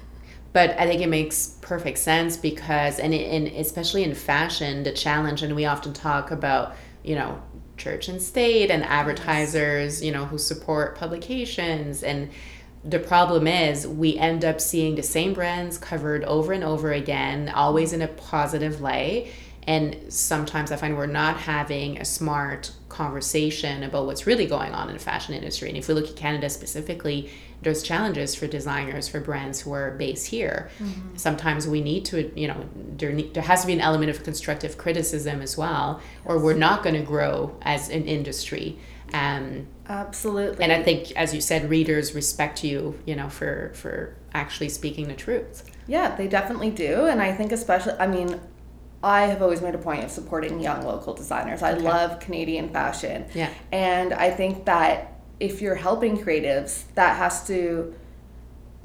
But 0.53 0.79
I 0.79 0.87
think 0.87 1.03
it 1.03 1.09
makes 1.09 1.59
perfect 1.63 1.99
sense 1.99 2.37
because, 2.37 3.01
and, 3.01 3.13
in, 3.13 3.49
especially 3.57 4.05
in 4.05 4.15
fashion, 4.15 4.85
the 4.85 4.93
challenge, 4.93 5.43
and 5.43 5.57
we 5.57 5.65
often 5.65 5.93
talk 5.93 6.31
about, 6.31 6.77
you 7.03 7.17
know, 7.17 7.43
church 7.77 8.07
and 8.07 8.23
state 8.23 8.71
and 8.71 8.85
advertisers, 8.85 10.01
you 10.01 10.13
know, 10.13 10.27
who 10.27 10.39
support 10.39 10.97
publications 10.97 12.05
and 12.05 12.31
the 12.85 12.99
problem 12.99 13.47
is 13.47 13.87
we 13.87 14.19
end 14.19 14.45
up 14.45 14.61
seeing 14.61 14.95
the 14.95 15.03
same 15.03 15.33
brands 15.33 15.79
covered 15.79 16.23
over 16.25 16.53
and 16.53 16.63
over 16.63 16.93
again, 16.93 17.49
always 17.49 17.93
in 17.93 18.03
a 18.03 18.09
positive 18.09 18.81
light. 18.81 19.29
And 19.67 20.13
sometimes 20.13 20.71
I 20.71 20.77
find 20.77 20.95
we're 20.95 21.07
not 21.07 21.39
having 21.39 21.99
a 21.99 22.05
smart 22.05 22.73
conversation 22.91 23.83
about 23.83 24.05
what's 24.05 24.27
really 24.27 24.45
going 24.45 24.73
on 24.75 24.89
in 24.89 24.95
the 24.95 25.01
fashion 25.01 25.35
industry. 25.35 25.71
And 25.71 25.79
if 25.79 25.89
we 25.89 25.95
look 25.95 26.07
at 26.07 26.17
Canada 26.17 26.51
specifically, 26.51 27.31
there's 27.63 27.83
challenges 27.83 28.35
for 28.35 28.47
designers, 28.47 29.09
for 29.09 29.21
brands 29.21 29.61
who 29.63 29.73
are 29.73 29.93
based 29.93 30.27
here. 30.27 30.71
Mm-hmm. 30.79 31.17
Sometimes 31.17 31.67
we 31.67 31.81
need 31.81 32.05
to, 32.07 32.39
you 32.39 32.47
know, 32.47 32.69
there, 32.99 33.19
there 33.23 33.43
has 33.43 33.63
to 33.63 33.67
be 33.67 33.73
an 33.73 33.81
element 33.81 34.11
of 34.11 34.23
constructive 34.23 34.77
criticism 34.77 35.41
as 35.41 35.57
well, 35.57 36.03
or 36.27 36.39
we're 36.39 36.55
not 36.55 36.83
going 36.83 36.95
to 36.95 37.03
grow 37.03 37.57
as 37.63 37.89
an 37.89 38.05
industry. 38.05 38.79
Um, 39.15 39.69
Absolutely. 39.89 40.65
And 40.65 40.73
I 40.73 40.83
think, 40.83 41.13
as 41.13 41.33
you 41.33 41.41
said, 41.41 41.71
readers 41.71 42.15
respect 42.15 42.65
you, 42.65 42.99
you 43.07 43.15
know, 43.15 43.29
for 43.29 43.71
for 43.75 44.17
actually 44.33 44.69
speaking 44.69 45.09
the 45.09 45.15
truth. 45.15 45.71
Yeah, 45.87 46.17
they 46.17 46.27
definitely 46.27 46.71
do, 46.71 47.07
and 47.07 47.23
I 47.23 47.33
think 47.33 47.53
especially, 47.53 47.93
I 47.99 48.07
mean, 48.07 48.41
I 49.03 49.27
have 49.27 49.43
always 49.43 49.61
made 49.61 49.75
a 49.75 49.79
point 49.79 50.03
of 50.03 50.11
supporting 50.11 50.61
young 50.61 50.85
local 50.85 51.13
designers. 51.13 51.63
I 51.63 51.75
love 51.75 52.21
Canadian 52.21 52.71
fashion. 52.71 53.27
Yeah. 53.35 53.51
And 53.71 54.15
I 54.15 54.31
think 54.31 54.65
that 54.65 55.21
if 55.39 55.61
you're 55.61 55.75
helping 55.75 56.17
creatives, 56.17 56.85
that 56.95 57.19
has 57.19 57.47
to 57.49 57.95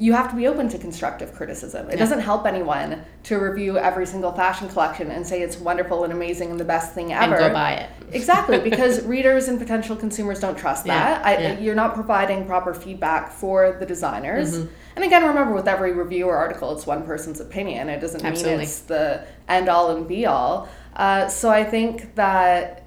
you 0.02 0.14
have 0.14 0.30
to 0.30 0.36
be 0.38 0.48
open 0.48 0.70
to 0.70 0.78
constructive 0.78 1.34
criticism. 1.36 1.88
It 1.90 1.94
Yeah. 1.94 2.00
doesn't 2.00 2.22
help 2.22 2.48
anyone 2.48 3.02
to 3.24 3.38
review 3.38 3.78
every 3.78 4.06
single 4.06 4.32
fashion 4.32 4.70
collection 4.70 5.12
and 5.12 5.28
say 5.28 5.42
it's 5.42 5.60
wonderful 5.60 6.06
and 6.06 6.14
amazing 6.14 6.52
and 6.52 6.58
the 6.58 6.64
best 6.64 6.94
thing 6.94 7.12
ever. 7.12 7.36
And 7.36 7.50
go 7.50 7.54
buy 7.54 7.74
it. 7.74 7.90
Exactly, 8.14 8.60
because 8.70 9.04
readers 9.04 9.50
and 9.50 9.60
potential 9.60 9.98
consumers 9.98 10.40
don't 10.40 10.58
trust 10.58 10.86
Yeah, 10.86 10.98
that. 10.98 11.26
I, 11.26 11.38
yeah. 11.38 11.60
You're 11.60 11.76
not 11.76 11.96
providing 11.96 12.46
proper 12.46 12.74
feedback 12.74 13.30
for 13.30 13.76
the 13.78 13.86
designers. 13.86 14.60
Mm-hmm. 14.60 14.68
And 14.96 15.06
again, 15.06 15.26
remember, 15.26 15.54
with 15.54 15.68
every 15.68 15.92
review 15.92 16.28
or 16.28 16.38
article, 16.38 16.72
it's 16.74 16.88
one 16.88 17.04
person's 17.04 17.42
opinion. 17.42 17.90
It 17.90 18.00
doesn't 18.00 18.24
Absolutely. 18.24 18.60
mean 18.60 18.62
it's 18.62 18.80
the 18.80 19.26
end 19.50 19.68
all 19.68 19.92
and 19.94 20.08
be 20.08 20.26
all. 20.26 20.70
Uh, 20.96 21.28
so 21.28 21.50
I 21.50 21.66
think 21.66 22.16
that 22.16 22.86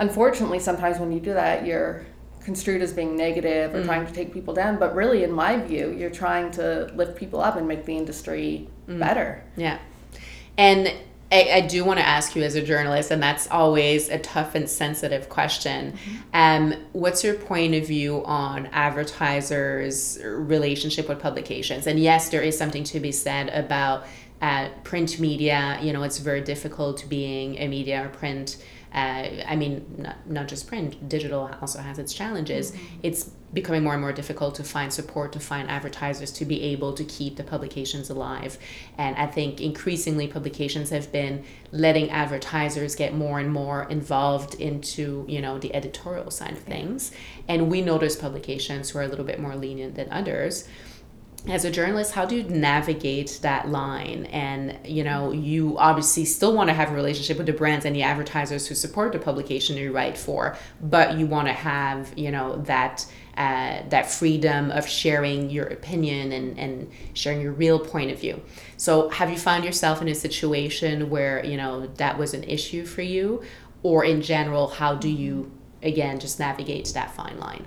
unfortunately, 0.00 0.58
sometimes 0.58 0.98
when 0.98 1.12
you 1.12 1.20
do 1.20 1.32
that, 1.34 1.64
you're 1.64 2.04
construed 2.50 2.82
as 2.82 2.92
being 2.92 3.16
negative 3.16 3.72
or 3.72 3.80
mm. 3.80 3.84
trying 3.84 4.04
to 4.04 4.12
take 4.12 4.32
people 4.32 4.52
down. 4.52 4.76
But 4.76 4.92
really, 4.92 5.22
in 5.22 5.30
my 5.30 5.56
view, 5.56 5.94
you're 5.96 6.10
trying 6.10 6.50
to 6.52 6.90
lift 6.96 7.16
people 7.16 7.40
up 7.40 7.54
and 7.54 7.68
make 7.68 7.84
the 7.84 7.96
industry 7.96 8.68
mm. 8.88 8.98
better. 8.98 9.44
Yeah. 9.56 9.78
And 10.58 10.92
I, 11.30 11.50
I 11.52 11.60
do 11.60 11.84
want 11.84 12.00
to 12.00 12.06
ask 12.06 12.34
you 12.34 12.42
as 12.42 12.56
a 12.56 12.62
journalist, 12.62 13.12
and 13.12 13.22
that's 13.22 13.48
always 13.52 14.08
a 14.08 14.18
tough 14.18 14.56
and 14.56 14.68
sensitive 14.68 15.28
question. 15.28 15.92
Mm-hmm. 15.92 16.16
Um, 16.34 16.74
what's 16.92 17.22
your 17.22 17.34
point 17.34 17.76
of 17.76 17.86
view 17.86 18.24
on 18.24 18.66
advertisers' 18.72 20.18
relationship 20.24 21.08
with 21.08 21.20
publications? 21.20 21.86
And 21.86 22.00
yes, 22.00 22.30
there 22.30 22.42
is 22.42 22.58
something 22.58 22.82
to 22.82 22.98
be 22.98 23.12
said 23.12 23.48
about 23.50 24.06
uh, 24.40 24.68
print 24.84 25.20
media. 25.20 25.78
You 25.82 25.92
know, 25.92 26.02
it's 26.02 26.18
very 26.18 26.40
difficult 26.40 27.04
being 27.08 27.58
a 27.58 27.68
media 27.68 28.04
or 28.04 28.08
print. 28.08 28.62
Uh, 28.92 29.44
I 29.46 29.54
mean, 29.54 29.86
not, 29.98 30.28
not 30.28 30.48
just 30.48 30.66
print, 30.66 31.08
digital 31.08 31.48
also 31.60 31.78
has 31.78 32.00
its 32.00 32.12
challenges. 32.12 32.72
It's 33.04 33.30
becoming 33.52 33.84
more 33.84 33.92
and 33.92 34.02
more 34.02 34.12
difficult 34.12 34.56
to 34.56 34.64
find 34.64 34.92
support, 34.92 35.32
to 35.32 35.40
find 35.40 35.70
advertisers 35.70 36.32
to 36.32 36.44
be 36.44 36.62
able 36.62 36.92
to 36.94 37.04
keep 37.04 37.36
the 37.36 37.44
publications 37.44 38.10
alive. 38.10 38.58
And 38.98 39.14
I 39.16 39.26
think 39.26 39.60
increasingly 39.60 40.26
publications 40.26 40.90
have 40.90 41.12
been 41.12 41.44
letting 41.70 42.10
advertisers 42.10 42.96
get 42.96 43.14
more 43.14 43.38
and 43.38 43.52
more 43.52 43.88
involved 43.88 44.54
into, 44.54 45.24
you 45.28 45.40
know, 45.40 45.58
the 45.58 45.72
editorial 45.74 46.30
side 46.32 46.52
of 46.52 46.58
things. 46.58 47.12
And 47.46 47.70
we 47.70 47.82
know 47.82 47.96
there's 47.98 48.16
publications 48.16 48.90
who 48.90 48.98
are 48.98 49.02
a 49.02 49.08
little 49.08 49.24
bit 49.24 49.38
more 49.38 49.54
lenient 49.54 49.94
than 49.94 50.10
others 50.10 50.68
as 51.48 51.64
a 51.64 51.70
journalist 51.70 52.12
how 52.12 52.26
do 52.26 52.36
you 52.36 52.44
navigate 52.44 53.38
that 53.42 53.68
line? 53.68 54.26
And 54.26 54.78
you 54.86 55.02
know 55.04 55.32
you 55.32 55.78
obviously 55.78 56.24
still 56.24 56.54
want 56.54 56.68
to 56.68 56.74
have 56.74 56.90
a 56.90 56.94
relationship 56.94 57.38
with 57.38 57.46
the 57.46 57.52
brands 57.52 57.84
and 57.84 57.96
the 57.96 58.02
advertisers 58.02 58.66
who 58.66 58.74
support 58.74 59.12
the 59.12 59.18
publication 59.18 59.76
you 59.76 59.92
write 59.92 60.18
for 60.18 60.56
but 60.80 61.16
you 61.16 61.26
want 61.26 61.48
to 61.48 61.52
have 61.52 62.12
you 62.16 62.30
know 62.30 62.56
that 62.62 63.06
uh, 63.36 63.82
that 63.88 64.10
freedom 64.10 64.70
of 64.70 64.86
sharing 64.86 65.48
your 65.48 65.66
opinion 65.66 66.32
and, 66.32 66.58
and 66.58 66.90
sharing 67.14 67.40
your 67.40 67.52
real 67.52 67.78
point 67.78 68.10
of 68.10 68.20
view. 68.20 68.42
So 68.76 69.08
have 69.08 69.30
you 69.30 69.38
found 69.38 69.64
yourself 69.64 70.02
in 70.02 70.08
a 70.08 70.14
situation 70.14 71.08
where 71.08 71.44
you 71.44 71.56
know 71.56 71.86
that 71.86 72.18
was 72.18 72.34
an 72.34 72.44
issue 72.44 72.84
for 72.84 73.02
you? 73.02 73.42
Or 73.82 74.04
in 74.04 74.20
general 74.20 74.68
how 74.68 74.94
do 74.94 75.08
you 75.08 75.50
again 75.82 76.20
just 76.20 76.38
navigate 76.38 76.86
that 76.92 77.14
fine 77.14 77.38
line 77.38 77.64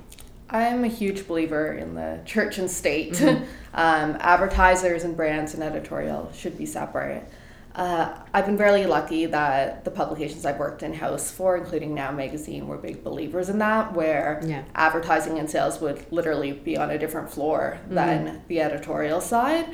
I'm 0.53 0.83
a 0.83 0.87
huge 0.87 1.27
believer 1.27 1.73
in 1.73 1.95
the 1.95 2.19
church 2.25 2.57
and 2.59 2.69
state. 2.69 3.13
Mm-hmm. 3.13 3.43
um, 3.73 4.17
advertisers 4.19 5.03
and 5.03 5.17
brands 5.17 5.53
and 5.55 5.63
editorial 5.63 6.31
should 6.33 6.57
be 6.57 6.65
separate. 6.65 7.27
Uh, 7.75 8.15
I've 8.35 8.45
been 8.45 8.55
very 8.55 8.85
lucky 8.85 9.25
that 9.25 9.83
the 9.83 9.89
publications 9.89 10.45
I've 10.45 10.59
worked 10.59 10.83
in 10.83 10.93
house 10.93 11.31
for, 11.31 11.57
including 11.57 11.95
Now 11.95 12.11
Magazine, 12.11 12.67
were 12.67 12.77
big 12.77 13.03
believers 13.03 13.49
in 13.49 13.57
that, 13.57 13.93
where 13.93 14.39
Yeah. 14.45 14.61
advertising 14.75 15.39
and 15.39 15.49
sales 15.49 15.81
would 15.81 16.05
literally 16.11 16.51
be 16.51 16.77
on 16.77 16.91
a 16.91 16.99
different 16.99 17.31
floor 17.31 17.79
Mm-hmm. 17.85 17.95
than 17.95 18.41
the 18.47 18.61
editorial 18.61 19.21
side. 19.21 19.65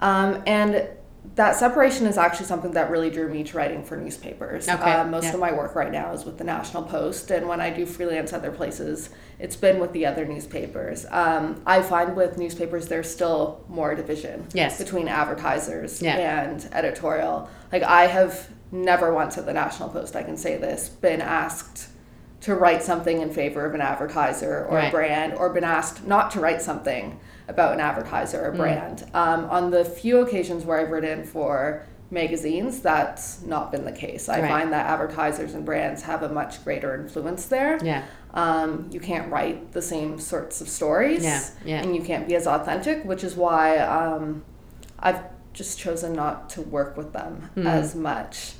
Um, 0.00 0.44
and 0.46 0.86
that 1.36 1.54
separation 1.56 2.06
is 2.06 2.18
actually 2.18 2.46
something 2.46 2.72
that 2.72 2.90
really 2.90 3.08
drew 3.08 3.28
me 3.28 3.44
to 3.44 3.56
writing 3.56 3.84
for 3.84 3.96
newspapers. 3.96 4.68
Okay, 4.68 4.92
Uh, 4.92 5.04
most 5.04 5.24
yeah. 5.24 5.34
of 5.34 5.40
my 5.40 5.52
work 5.52 5.74
right 5.74 5.92
now 5.92 6.12
is 6.12 6.24
with 6.24 6.38
the 6.38 6.44
National 6.44 6.82
Post, 6.82 7.30
and 7.30 7.48
when 7.48 7.60
I 7.60 7.70
do 7.70 7.86
freelance 7.86 8.32
other 8.32 8.50
places, 8.50 9.10
it's 9.38 9.56
been 9.56 9.78
with 9.78 9.92
the 9.92 10.04
other 10.06 10.24
newspapers. 10.24 11.06
Um, 11.10 11.62
I 11.66 11.82
find 11.82 12.16
with 12.16 12.36
newspapers 12.36 12.88
there's 12.88 13.08
still 13.10 13.60
more 13.68 13.94
division 13.94 14.46
Yes. 14.52 14.76
between 14.76 15.08
advertisers 15.08 16.02
Yeah. 16.02 16.16
and 16.16 16.68
editorial. 16.72 17.48
Like 17.72 17.84
I 17.84 18.06
have 18.08 18.48
never 18.72 19.12
once 19.14 19.38
at 19.38 19.46
the 19.46 19.52
National 19.52 19.88
Post, 19.88 20.16
I 20.16 20.22
can 20.22 20.36
say 20.36 20.56
this, 20.56 20.88
been 20.88 21.20
asked 21.20 21.88
to 22.42 22.54
write 22.54 22.82
something 22.82 23.20
in 23.20 23.30
favor 23.30 23.66
of 23.66 23.74
an 23.74 23.80
advertiser 23.80 24.66
or 24.68 24.76
Right. 24.76 24.88
a 24.88 24.90
brand, 24.90 25.34
or 25.34 25.50
been 25.50 25.64
asked 25.64 26.06
not 26.06 26.30
to 26.32 26.40
write 26.40 26.62
something 26.62 27.18
about 27.50 27.74
an 27.74 27.80
advertiser 27.80 28.46
or 28.46 28.52
Mm. 28.52 28.56
brand. 28.56 29.04
Um, 29.12 29.44
on 29.50 29.70
the 29.70 29.84
few 29.84 30.20
occasions 30.20 30.64
where 30.64 30.78
I've 30.78 30.90
written 30.90 31.24
for 31.24 31.82
magazines, 32.12 32.80
that's 32.80 33.42
not 33.42 33.70
been 33.70 33.84
the 33.84 33.92
case. 33.92 34.28
I 34.28 34.40
Right. 34.40 34.48
find 34.50 34.72
that 34.72 34.86
advertisers 34.86 35.54
and 35.54 35.64
brands 35.64 36.02
have 36.04 36.22
a 36.22 36.28
much 36.28 36.64
greater 36.64 36.94
influence 36.94 37.46
there. 37.46 37.78
yeah 37.82 38.02
Um, 38.32 38.86
you 38.92 39.00
can't 39.00 39.30
write 39.30 39.72
the 39.72 39.82
same 39.82 40.18
sorts 40.20 40.60
of 40.60 40.68
stories, 40.68 41.24
Yeah, 41.24 41.40
yeah. 41.64 41.82
and 41.82 41.96
you 41.96 42.00
can't 42.02 42.28
be 42.28 42.36
as 42.36 42.46
authentic, 42.46 43.04
which 43.04 43.24
is 43.24 43.34
why 43.36 43.76
um, 43.78 44.42
I've 45.00 45.20
just 45.52 45.80
chosen 45.80 46.12
not 46.12 46.48
to 46.50 46.62
work 46.62 46.96
with 46.96 47.12
them 47.12 47.50
Hmm. 47.56 47.66
as 47.66 47.96
much. 47.96 48.54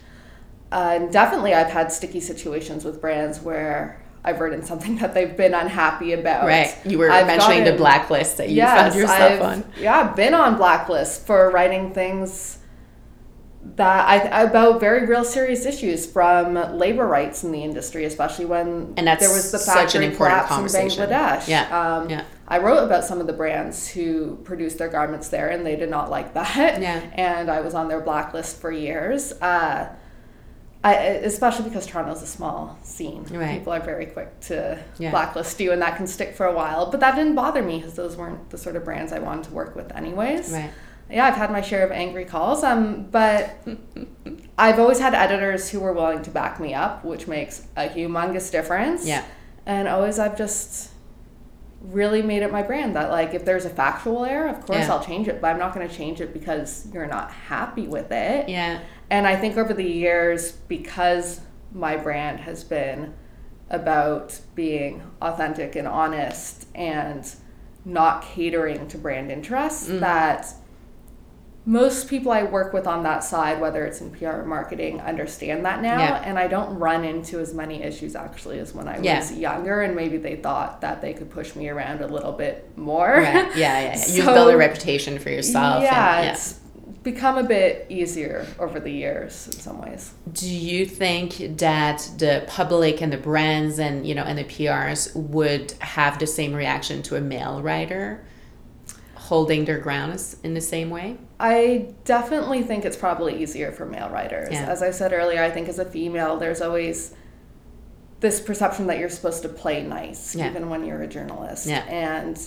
Uh, 0.72 0.92
and 1.00 1.12
definitely, 1.12 1.54
I've 1.54 1.70
had 1.70 1.92
sticky 1.92 2.18
situations 2.20 2.84
with 2.84 3.00
brands 3.00 3.40
where 3.40 3.99
I've 4.24 4.40
written 4.40 4.62
something 4.62 4.96
that 5.02 5.14
they've 5.14 5.36
been 5.36 5.54
unhappy 5.54 6.12
about. 6.12 6.46
Right. 6.46 6.76
You 6.84 6.98
were 6.98 7.10
I've 7.10 7.26
mentioning 7.26 7.64
the 7.64 7.72
blacklist 7.74 8.36
that 8.38 8.48
you 8.50 8.56
Yes, 8.56 8.92
found 8.92 8.94
yourself 9.00 9.32
I've, 9.32 9.42
on. 9.42 9.64
Yeah, 9.78 9.98
I've 10.00 10.16
been 10.16 10.34
on 10.34 10.56
blacklists 10.58 11.24
for 11.24 11.50
writing 11.50 11.92
things 11.94 12.58
that 13.76 14.08
I 14.08 14.42
about 14.42 14.80
very 14.80 15.06
real 15.06 15.24
serious 15.24 15.66
issues 15.66 16.06
from 16.06 16.54
labor 16.78 17.06
rights 17.06 17.44
in 17.44 17.52
the 17.52 17.62
industry, 17.62 18.04
especially 18.06 18.46
when 18.46 18.94
And 18.96 19.06
that's 19.06 19.24
there 19.24 19.34
was 19.34 19.52
the 19.52 19.58
such 19.58 19.94
an 19.94 20.00
factory 20.00 20.06
important 20.06 20.46
collapse 20.46 20.74
in. 20.74 20.88
Bangladesh. 20.88 21.46
Yeah, 21.48 21.96
Um, 21.98 22.08
yeah. 22.08 22.24
I 22.48 22.58
wrote 22.58 22.82
about 22.82 23.04
some 23.04 23.20
of 23.20 23.26
the 23.26 23.32
brands 23.34 23.86
who 23.86 24.36
produced 24.44 24.78
their 24.78 24.88
garments 24.88 25.28
there, 25.28 25.48
and 25.48 25.64
they 25.64 25.76
did 25.76 25.90
not 25.90 26.10
like 26.10 26.32
that. 26.40 26.80
Yeah. 26.80 27.00
And 27.14 27.50
I 27.50 27.60
was 27.60 27.74
on 27.74 27.88
their 27.88 28.00
blacklist 28.00 28.60
for 28.60 28.72
years. 28.72 29.32
Uh, 29.40 29.88
I, 30.82 30.94
especially 30.94 31.68
because 31.68 31.84
Toronto's 31.86 32.22
a 32.22 32.26
small 32.26 32.78
scene. 32.82 33.24
Right. 33.30 33.58
People 33.58 33.72
are 33.74 33.80
very 33.80 34.06
quick 34.06 34.40
to 34.42 34.78
Yeah. 34.98 35.10
blacklist 35.10 35.60
you, 35.60 35.72
and 35.72 35.82
that 35.82 35.96
can 35.96 36.06
stick 36.06 36.34
for 36.34 36.46
a 36.46 36.54
while. 36.54 36.90
But 36.90 37.00
that 37.00 37.16
didn't 37.16 37.34
bother 37.34 37.62
me 37.62 37.78
because 37.78 37.94
those 37.94 38.16
weren't 38.16 38.48
the 38.50 38.56
sort 38.58 38.76
of 38.76 38.84
brands 38.84 39.12
I 39.12 39.18
wanted 39.18 39.44
to 39.44 39.50
work 39.52 39.76
with, 39.76 39.94
anyways. 39.94 40.50
Right. 40.52 40.70
Yeah, 41.10 41.26
I've 41.26 41.34
had 41.34 41.50
my 41.50 41.60
share 41.60 41.84
of 41.84 41.90
angry 41.92 42.24
calls. 42.24 42.64
Um, 42.64 43.08
but 43.10 43.58
I've 44.58 44.78
always 44.78 45.00
had 45.00 45.12
editors 45.14 45.68
who 45.70 45.80
were 45.80 45.92
willing 45.92 46.22
to 46.22 46.30
back 46.30 46.58
me 46.60 46.72
up, 46.72 47.04
which 47.04 47.26
makes 47.26 47.66
a 47.76 47.88
humongous 47.88 48.50
difference. 48.50 49.04
Yeah. 49.06 49.24
And 49.66 49.86
always, 49.88 50.18
I've 50.18 50.38
just 50.38 50.90
really 51.80 52.22
made 52.22 52.42
it 52.42 52.52
my 52.52 52.62
brand 52.62 52.94
that 52.94 53.10
like 53.10 53.32
if 53.32 53.44
there's 53.44 53.64
a 53.64 53.70
factual 53.70 54.24
error, 54.24 54.48
of 54.48 54.66
course 54.66 54.80
Yeah. 54.80 54.92
I'll 54.92 55.04
change 55.04 55.28
it, 55.28 55.40
but 55.40 55.48
I'm 55.48 55.58
not 55.58 55.74
going 55.74 55.88
to 55.88 55.94
change 55.94 56.20
it 56.20 56.32
because 56.32 56.86
you're 56.92 57.06
not 57.06 57.30
happy 57.30 57.86
with 57.86 58.12
it. 58.12 58.48
Yeah. 58.48 58.80
And 59.08 59.26
I 59.26 59.36
think 59.36 59.56
over 59.56 59.72
the 59.72 59.84
years, 59.84 60.52
because 60.52 61.40
my 61.72 61.96
brand 61.96 62.40
has 62.40 62.64
been 62.64 63.14
about 63.70 64.38
being 64.54 65.02
authentic 65.22 65.74
and 65.76 65.88
honest 65.88 66.66
and 66.74 67.34
not 67.84 68.22
catering 68.22 68.86
to 68.88 68.98
brand 68.98 69.30
interests, 69.30 69.88
mm-hmm. 69.88 70.00
that 70.00 70.52
most 71.66 72.08
people 72.08 72.32
I 72.32 72.42
work 72.42 72.72
with 72.72 72.86
on 72.86 73.02
that 73.02 73.22
side, 73.22 73.60
whether 73.60 73.84
it's 73.84 74.00
in 74.00 74.10
PR 74.10 74.28
or 74.28 74.44
marketing, 74.46 75.00
understand 75.00 75.64
that 75.66 75.82
now. 75.82 75.98
Yeah. 75.98 76.22
And 76.24 76.38
I 76.38 76.48
don't 76.48 76.78
run 76.78 77.04
into 77.04 77.38
as 77.38 77.52
many 77.52 77.82
issues 77.82 78.16
actually 78.16 78.58
as 78.58 78.74
when 78.74 78.88
I 78.88 78.98
Yeah. 79.00 79.18
was 79.18 79.32
younger, 79.32 79.82
and 79.82 79.94
maybe 79.94 80.16
they 80.16 80.36
thought 80.36 80.80
that 80.80 81.02
they 81.02 81.12
could 81.12 81.30
push 81.30 81.54
me 81.54 81.68
around 81.68 82.00
a 82.00 82.06
little 82.06 82.32
bit 82.32 82.66
more. 82.76 83.16
Right. 83.18 83.54
Yeah, 83.56 83.80
yeah, 83.80 83.80
yeah. 83.94 84.04
You've 84.08 84.24
built 84.26 84.52
a 84.52 84.56
reputation 84.56 85.18
for 85.18 85.28
yourself. 85.30 85.82
yeah, 85.82 86.16
and, 86.16 86.24
yeah. 86.26 86.32
it's 86.32 86.58
become 87.02 87.38
a 87.38 87.42
bit 87.44 87.86
easier 87.88 88.46
over 88.58 88.80
the 88.80 88.90
years 88.90 89.46
in 89.46 89.52
some 89.52 89.80
ways. 89.80 90.12
Do 90.32 90.48
you 90.48 90.84
think 90.86 91.58
that 91.58 92.08
the 92.18 92.44
public 92.46 93.00
and 93.00 93.12
the 93.12 93.16
brands 93.18 93.78
and 93.78 94.06
you 94.06 94.14
know 94.14 94.22
and 94.24 94.38
the 94.38 94.44
PRs 94.44 95.14
would 95.14 95.72
have 95.80 96.18
the 96.18 96.26
same 96.26 96.52
reaction 96.54 97.02
to 97.04 97.16
a 97.16 97.20
male 97.20 97.62
writer 97.62 98.24
holding 99.14 99.64
their 99.66 99.78
grounds 99.78 100.36
in 100.42 100.54
the 100.54 100.60
same 100.60 100.90
way? 100.90 101.16
I 101.42 101.88
definitely 102.04 102.62
think 102.62 102.84
it's 102.84 102.96
probably 102.98 103.42
easier 103.42 103.72
for 103.72 103.86
male 103.86 104.10
writers. 104.10 104.48
Yeah. 104.52 104.66
As 104.66 104.82
I 104.82 104.90
said 104.90 105.12
earlier, 105.14 105.42
I 105.42 105.50
think 105.50 105.68
as 105.68 105.78
a 105.78 105.84
female, 105.86 106.36
there's 106.36 106.60
always 106.60 107.14
this 108.20 108.40
perception 108.40 108.86
that 108.88 108.98
you're 108.98 109.08
supposed 109.08 109.40
to 109.42 109.48
play 109.48 109.82
nice, 109.82 110.34
Yeah. 110.36 110.50
even 110.50 110.68
when 110.68 110.84
you're 110.84 111.00
a 111.00 111.06
journalist. 111.06 111.66
Yeah. 111.66 111.82
And 111.88 112.38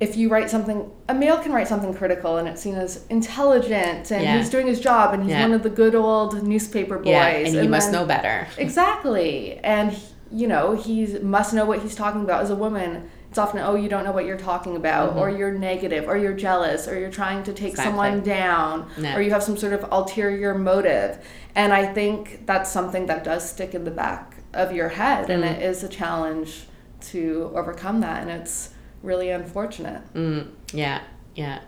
if 0.00 0.16
you 0.16 0.28
write 0.28 0.50
something, 0.50 0.90
a 1.08 1.14
male 1.14 1.38
can 1.38 1.52
write 1.52 1.68
something 1.68 1.94
critical 1.94 2.36
and 2.38 2.48
it's 2.48 2.60
seen 2.60 2.74
as 2.74 3.04
intelligent 3.08 4.10
and 4.10 4.22
Yeah. 4.24 4.38
he's 4.38 4.50
doing 4.50 4.66
his 4.66 4.80
job 4.80 5.14
and 5.14 5.22
he's 5.22 5.32
one 5.36 5.52
of 5.52 5.62
the 5.62 5.70
good 5.70 5.94
old 5.94 6.42
newspaper 6.42 6.98
boys. 6.98 7.06
yeah, 7.06 7.26
and 7.28 7.54
you 7.54 7.68
must 7.68 7.92
then- 7.92 8.00
know 8.00 8.06
better. 8.06 8.48
Exactly. 8.58 9.60
And, 9.62 9.92
he- 9.92 10.02
you 10.32 10.48
know, 10.48 10.72
he 10.72 11.06
must 11.22 11.54
know 11.54 11.64
what 11.64 11.78
he's 11.78 11.94
talking 11.94 12.22
about. 12.22 12.42
As 12.42 12.50
a 12.50 12.56
woman, 12.56 13.08
it's 13.34 13.38
often, 13.40 13.58
oh, 13.58 13.74
you 13.74 13.88
don't 13.88 14.04
know 14.04 14.12
what 14.12 14.26
you're 14.26 14.38
talking 14.38 14.76
about, 14.76 15.16
or 15.16 15.28
you're 15.28 15.50
negative, 15.50 16.06
or 16.06 16.16
you're 16.16 16.34
jealous, 16.34 16.86
or 16.86 16.96
you're 16.96 17.10
trying 17.10 17.42
to 17.42 17.52
take 17.52 17.70
Exactly. 17.70 17.90
someone 17.90 18.20
down, 18.20 18.88
Yeah. 18.96 19.16
or 19.16 19.20
you 19.22 19.32
have 19.32 19.42
some 19.42 19.56
sort 19.56 19.72
of 19.72 19.84
ulterior 19.90 20.54
motive. 20.56 21.18
And 21.56 21.72
I 21.72 21.84
think 21.92 22.46
that's 22.46 22.70
something 22.70 23.06
that 23.06 23.24
does 23.24 23.50
stick 23.50 23.74
in 23.74 23.82
the 23.82 23.90
back 23.90 24.36
of 24.52 24.70
your 24.70 24.88
head, 24.90 25.30
and 25.30 25.42
it 25.44 25.60
is 25.60 25.82
a 25.82 25.88
challenge 25.88 26.66
to 27.10 27.50
overcome 27.56 28.02
that. 28.02 28.22
And 28.22 28.30
it's 28.30 28.70
really 29.02 29.30
unfortunate. 29.30 30.02
Mm, 30.14 30.50
yeah, 30.72 31.00
yeah. 31.34 31.58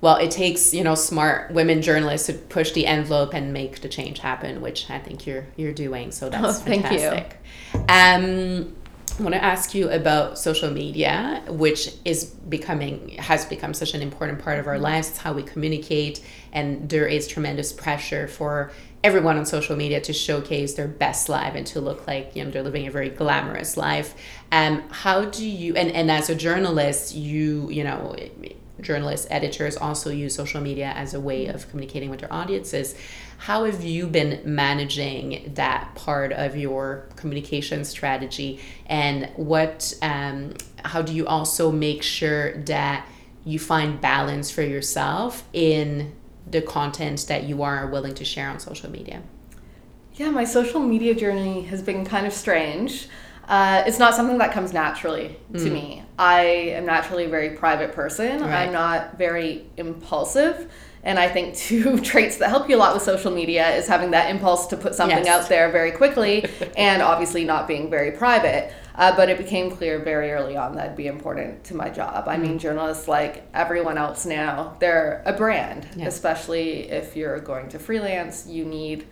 Well, 0.00 0.16
it 0.16 0.32
takes 0.32 0.74
you 0.74 0.82
know 0.82 0.96
smart 0.96 1.52
women 1.52 1.82
journalists 1.82 2.26
to 2.26 2.32
push 2.32 2.72
the 2.72 2.84
envelope 2.86 3.32
and 3.32 3.52
make 3.52 3.80
the 3.80 3.88
change 3.88 4.18
happen, 4.18 4.60
which 4.60 4.90
I 4.90 4.98
think 4.98 5.24
you're 5.24 5.46
you're 5.54 5.72
doing. 5.72 6.10
So 6.10 6.28
that's 6.28 6.44
Oh, 6.44 6.50
thank 6.64 6.90
you. 6.90 6.98
fantastic. 6.98 7.36
Um, 7.88 8.74
I 9.18 9.22
want 9.22 9.34
to 9.34 9.42
ask 9.42 9.74
you 9.74 9.88
about 9.88 10.38
social 10.38 10.70
media, 10.70 11.42
which 11.48 11.88
is 12.04 12.24
becoming 12.26 13.16
has 13.18 13.46
become 13.46 13.72
such 13.72 13.94
an 13.94 14.02
important 14.02 14.40
part 14.40 14.58
of 14.58 14.66
our 14.66 14.78
lives. 14.78 15.08
It's 15.08 15.18
how 15.18 15.32
we 15.32 15.42
communicate, 15.42 16.20
and 16.52 16.88
there 16.90 17.06
is 17.06 17.26
tremendous 17.26 17.72
pressure 17.72 18.28
for 18.28 18.72
everyone 19.02 19.38
on 19.38 19.46
social 19.46 19.76
media 19.76 20.00
to 20.02 20.12
showcase 20.12 20.74
their 20.74 20.88
best 20.88 21.28
life 21.28 21.54
and 21.54 21.66
to 21.68 21.80
look 21.80 22.06
like 22.06 22.34
you 22.34 22.44
know 22.44 22.50
they're 22.50 22.62
living 22.62 22.86
a 22.86 22.90
very 22.90 23.08
glamorous 23.08 23.78
life. 23.78 24.14
Um, 24.52 24.82
how 24.90 25.24
do 25.24 25.48
you 25.48 25.74
and 25.76 25.90
and 25.92 26.10
as 26.10 26.28
a 26.28 26.34
journalist, 26.34 27.14
you 27.14 27.70
you 27.70 27.84
know 27.84 28.16
journalists, 28.80 29.26
editors 29.30 29.76
also 29.76 30.10
use 30.10 30.34
social 30.34 30.60
media 30.60 30.92
as 30.94 31.14
a 31.14 31.20
way 31.20 31.46
of 31.46 31.68
communicating 31.70 32.10
with 32.10 32.20
their 32.20 32.32
audiences. 32.32 32.94
How 33.38 33.64
have 33.64 33.84
you 33.84 34.06
been 34.06 34.40
managing 34.44 35.52
that 35.54 35.94
part 35.94 36.32
of 36.32 36.56
your 36.56 37.08
communication 37.16 37.84
strategy, 37.84 38.60
and 38.86 39.30
what? 39.36 39.94
Um, 40.02 40.54
how 40.84 41.02
do 41.02 41.12
you 41.12 41.26
also 41.26 41.70
make 41.72 42.02
sure 42.02 42.56
that 42.64 43.06
you 43.44 43.58
find 43.58 44.00
balance 44.00 44.50
for 44.50 44.62
yourself 44.62 45.44
in 45.52 46.14
the 46.48 46.62
content 46.62 47.26
that 47.28 47.44
you 47.44 47.62
are 47.62 47.86
willing 47.88 48.14
to 48.14 48.24
share 48.24 48.48
on 48.48 48.58
social 48.58 48.90
media? 48.90 49.22
Yeah, 50.14 50.30
my 50.30 50.44
social 50.44 50.80
media 50.80 51.14
journey 51.14 51.62
has 51.62 51.82
been 51.82 52.04
kind 52.04 52.26
of 52.26 52.32
strange. 52.32 53.08
Uh, 53.48 53.84
it's 53.86 53.98
not 53.98 54.14
something 54.14 54.38
that 54.38 54.52
comes 54.52 54.72
naturally 54.72 55.36
to 55.52 55.70
me. 55.70 56.02
I 56.18 56.40
am 56.40 56.84
naturally 56.84 57.26
a 57.26 57.28
very 57.28 57.50
private 57.50 57.92
person. 57.92 58.40
Right. 58.40 58.66
I'm 58.66 58.72
not 58.72 59.18
very 59.18 59.66
impulsive. 59.76 60.68
And 61.06 61.18
I 61.18 61.28
think 61.28 61.54
two 61.54 62.00
traits 62.10 62.36
that 62.38 62.50
help 62.50 62.68
you 62.68 62.76
a 62.76 62.78
lot 62.84 62.92
with 62.92 63.02
social 63.02 63.30
media 63.30 63.74
is 63.76 63.86
having 63.86 64.10
that 64.10 64.28
impulse 64.28 64.66
to 64.66 64.76
put 64.76 64.94
something 64.94 65.24
Yes. 65.24 65.28
out 65.44 65.48
there 65.48 65.70
very 65.70 65.92
quickly 65.92 66.44
and 66.76 67.00
obviously 67.00 67.44
not 67.44 67.66
being 67.68 67.88
very 67.88 68.10
private. 68.10 68.72
Uh, 68.96 69.14
but 69.14 69.28
it 69.28 69.36
became 69.38 69.70
clear 69.70 69.98
very 70.00 70.32
early 70.32 70.56
on 70.56 70.74
that'd 70.74 70.96
be 70.96 71.06
important 71.06 71.62
to 71.64 71.76
my 71.76 71.88
job. 71.90 72.26
I 72.28 72.36
mean, 72.38 72.58
journalists, 72.58 73.06
like 73.06 73.46
everyone 73.54 73.98
else 73.98 74.26
now, 74.26 74.76
they're 74.80 75.22
a 75.26 75.32
brand, 75.32 75.86
Yeah. 75.96 76.06
especially 76.06 76.90
if 76.90 77.14
you're 77.14 77.38
going 77.40 77.68
to 77.68 77.78
freelance. 77.78 78.46
You 78.46 78.64
need 78.64 79.06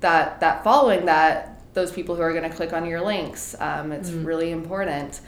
that 0.00 0.40
that 0.40 0.64
following 0.64 1.04
that 1.06 1.60
those 1.74 1.92
people 1.92 2.16
who 2.16 2.22
are 2.22 2.32
going 2.32 2.48
to 2.50 2.54
click 2.56 2.72
on 2.72 2.84
your 2.84 3.00
links 3.00 3.54
um, 3.60 3.92
it's 3.92 4.10
really 4.10 4.50
important 4.50 5.20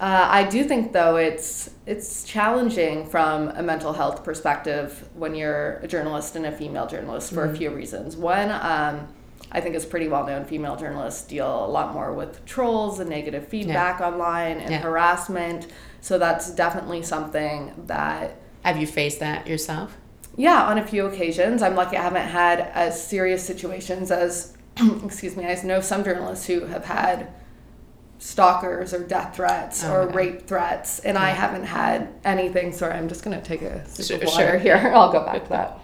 uh, 0.00 0.26
i 0.30 0.44
do 0.44 0.64
think 0.64 0.92
though 0.92 1.16
it's 1.16 1.70
it's 1.86 2.24
challenging 2.24 3.06
from 3.06 3.48
a 3.48 3.62
mental 3.62 3.92
health 3.92 4.22
perspective 4.24 5.08
when 5.14 5.34
you're 5.34 5.74
a 5.82 5.88
journalist 5.88 6.36
and 6.36 6.46
a 6.46 6.52
female 6.52 6.86
journalist 6.86 7.32
for 7.32 7.44
a 7.44 7.56
few 7.56 7.70
reasons 7.70 8.16
one 8.16 8.50
um, 8.50 9.06
i 9.52 9.60
think 9.60 9.74
it's 9.74 9.86
pretty 9.86 10.08
well 10.08 10.26
known 10.26 10.44
female 10.44 10.76
journalists 10.76 11.26
deal 11.26 11.64
a 11.64 11.70
lot 11.70 11.92
more 11.94 12.12
with 12.12 12.44
trolls 12.46 13.00
and 13.00 13.08
negative 13.10 13.46
feedback 13.48 14.00
online 14.00 14.58
and 14.60 14.70
Yeah. 14.70 14.78
harassment 14.80 15.66
so 16.00 16.18
that's 16.18 16.50
definitely 16.52 17.02
something 17.02 17.72
that 17.86 18.36
Have 18.62 18.76
you 18.76 18.86
faced 18.86 19.18
that 19.20 19.46
yourself? 19.48 19.96
yeah, 20.36 20.62
on 20.62 20.78
a 20.78 20.86
few 20.86 21.06
occasions. 21.06 21.60
I'm 21.62 21.74
lucky 21.74 21.96
I 21.96 22.02
haven't 22.02 22.28
had 22.28 22.60
as 22.60 23.04
serious 23.04 23.44
situations 23.44 24.12
as, 24.12 24.56
excuse 25.04 25.36
me, 25.36 25.44
I 25.44 25.60
know 25.64 25.80
some 25.80 26.04
journalists 26.04 26.46
who 26.46 26.60
have 26.66 26.84
had 26.84 27.26
stalkers 28.18 28.92
or 28.92 29.04
death 29.04 29.36
threats 29.36 29.84
Oh, 29.84 29.92
or 29.92 30.08
rape 30.08 30.46
threats, 30.46 30.98
and 31.00 31.16
I 31.16 31.30
haven't 31.30 31.64
had 31.64 32.08
anything. 32.24 32.72
Sorry, 32.72 32.94
I'm 32.94 33.08
just 33.08 33.22
going 33.24 33.40
to 33.40 33.46
take 33.46 33.62
a 33.62 33.86
sip 33.88 34.22
of 34.22 34.28
water 34.28 34.50
sure. 34.50 34.58
here. 34.58 34.76
I'll 34.94 35.12
go 35.12 35.24
back 35.24 35.44
to 35.44 35.50
that. 35.50 35.80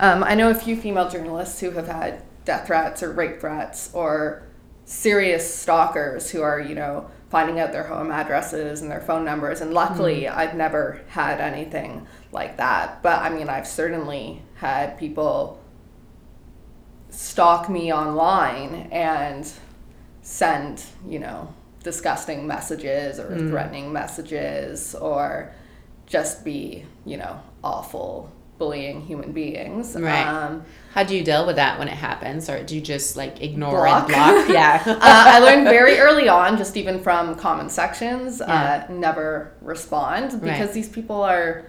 um, 0.00 0.24
I 0.24 0.34
know 0.34 0.50
a 0.50 0.54
few 0.54 0.76
female 0.76 1.08
journalists 1.08 1.60
who 1.60 1.70
have 1.72 1.88
had 1.88 2.22
death 2.44 2.66
threats 2.66 3.02
or 3.02 3.12
rape 3.12 3.40
threats 3.40 3.90
or 3.92 4.42
serious 4.84 5.52
stalkers 5.54 6.30
who 6.30 6.42
are, 6.42 6.60
you 6.60 6.74
know, 6.74 7.10
finding 7.30 7.60
out 7.60 7.72
their 7.72 7.84
home 7.84 8.10
addresses 8.10 8.80
and 8.80 8.90
their 8.90 9.00
phone 9.00 9.24
numbers. 9.24 9.60
And 9.60 9.74
luckily, 9.74 10.26
I've 10.28 10.54
never 10.54 11.02
had 11.08 11.40
anything 11.40 12.06
like 12.32 12.56
that. 12.56 13.02
But 13.02 13.20
I 13.20 13.28
mean, 13.30 13.48
I've 13.48 13.66
certainly 13.66 14.42
had 14.54 14.98
people 14.98 15.60
stalk 17.22 17.68
me 17.68 17.92
online 17.92 18.88
and 18.92 19.50
send, 20.22 20.84
you 21.04 21.18
know, 21.18 21.52
disgusting 21.82 22.46
messages 22.46 23.18
or 23.18 23.36
threatening 23.48 23.92
messages 23.92 24.94
or 24.94 25.50
just 26.06 26.44
be, 26.44 26.84
you 27.04 27.16
know, 27.16 27.40
awful 27.64 28.30
bullying 28.56 29.00
human 29.00 29.32
beings. 29.32 29.96
Right. 29.98 30.24
Um, 30.26 30.64
How 30.94 31.02
do 31.02 31.16
you 31.16 31.24
deal 31.24 31.44
with 31.44 31.56
that 31.56 31.76
when 31.80 31.88
it 31.88 31.94
happens, 31.96 32.48
or 32.48 32.62
do 32.62 32.76
you 32.76 32.80
just 32.80 33.16
like 33.16 33.42
ignore 33.42 33.82
Block. 33.84 34.04
and 34.04 34.12
block? 34.12 34.48
Yeah. 34.48 34.82
uh, 34.86 34.98
I 35.00 35.40
learned 35.40 35.64
very 35.64 35.98
early 35.98 36.28
on, 36.28 36.56
just 36.56 36.76
even 36.76 37.00
from 37.00 37.34
comment 37.34 37.72
sections, 37.72 38.40
Yeah. 38.40 38.86
uh, 38.88 38.92
never 38.92 39.52
respond 39.60 40.40
because 40.40 40.58
Right. 40.60 40.72
these 40.72 40.88
people 40.88 41.20
are, 41.22 41.64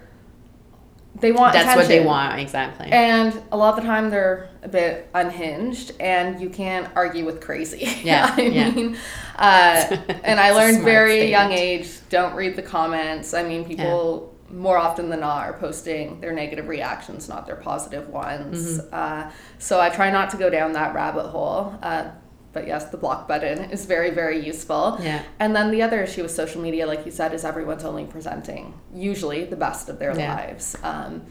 they 1.20 1.32
want 1.32 1.52
That's 1.52 1.76
what 1.76 1.88
they 1.88 2.04
want 2.04 2.40
exactly. 2.40 2.90
And 2.90 3.42
a 3.52 3.56
lot 3.56 3.76
of 3.76 3.82
the 3.82 3.86
time 3.86 4.10
they're 4.10 4.48
a 4.62 4.68
bit 4.68 5.08
unhinged 5.14 5.92
and 6.00 6.40
you 6.40 6.50
can't 6.50 6.88
argue 6.94 7.24
with 7.24 7.40
crazy. 7.40 7.88
Yeah, 8.00 8.34
I 8.34 8.40
yeah. 8.40 8.70
mean, 8.70 8.96
uh, 9.36 9.96
and 10.24 10.40
I 10.40 10.52
learned 10.52 10.82
very 10.82 11.30
young 11.30 11.52
age, 11.52 11.98
don't 12.08 12.34
read 12.34 12.56
the 12.56 12.62
comments. 12.62 13.34
I 13.34 13.42
mean, 13.42 13.64
people 13.64 14.34
more 14.50 14.78
often 14.78 15.10
than 15.10 15.20
not 15.20 15.46
are 15.46 15.52
posting 15.52 16.20
their 16.20 16.32
negative 16.32 16.68
reactions, 16.68 17.28
not 17.28 17.46
their 17.46 17.56
positive 17.56 18.08
ones. 18.08 18.78
Mm-hmm. 18.78 18.94
Uh, 18.94 19.30
so 19.58 19.80
I 19.80 19.90
try 19.90 20.10
not 20.10 20.30
to 20.30 20.36
go 20.36 20.50
down 20.50 20.72
that 20.72 20.94
rabbit 20.94 21.28
hole. 21.28 21.78
Uh, 21.82 22.10
but 22.52 22.66
yes, 22.66 22.86
the 22.86 22.96
block 22.96 23.28
button 23.28 23.70
is 23.70 23.86
very, 23.86 24.10
very 24.10 24.44
useful. 24.44 24.98
Yeah. 25.00 25.22
And 25.38 25.54
then 25.54 25.70
the 25.70 25.82
other 25.82 26.02
issue 26.02 26.22
with 26.22 26.32
social 26.32 26.60
media, 26.60 26.86
like 26.86 27.04
you 27.06 27.12
said, 27.12 27.32
is 27.32 27.44
everyone's 27.44 27.84
only 27.84 28.04
presenting 28.04 28.74
usually 28.94 29.44
the 29.44 29.56
best 29.56 29.88
of 29.88 29.98
their 29.98 30.16
Yeah. 30.18 30.34
lives. 30.34 30.76
Um, 30.82 31.22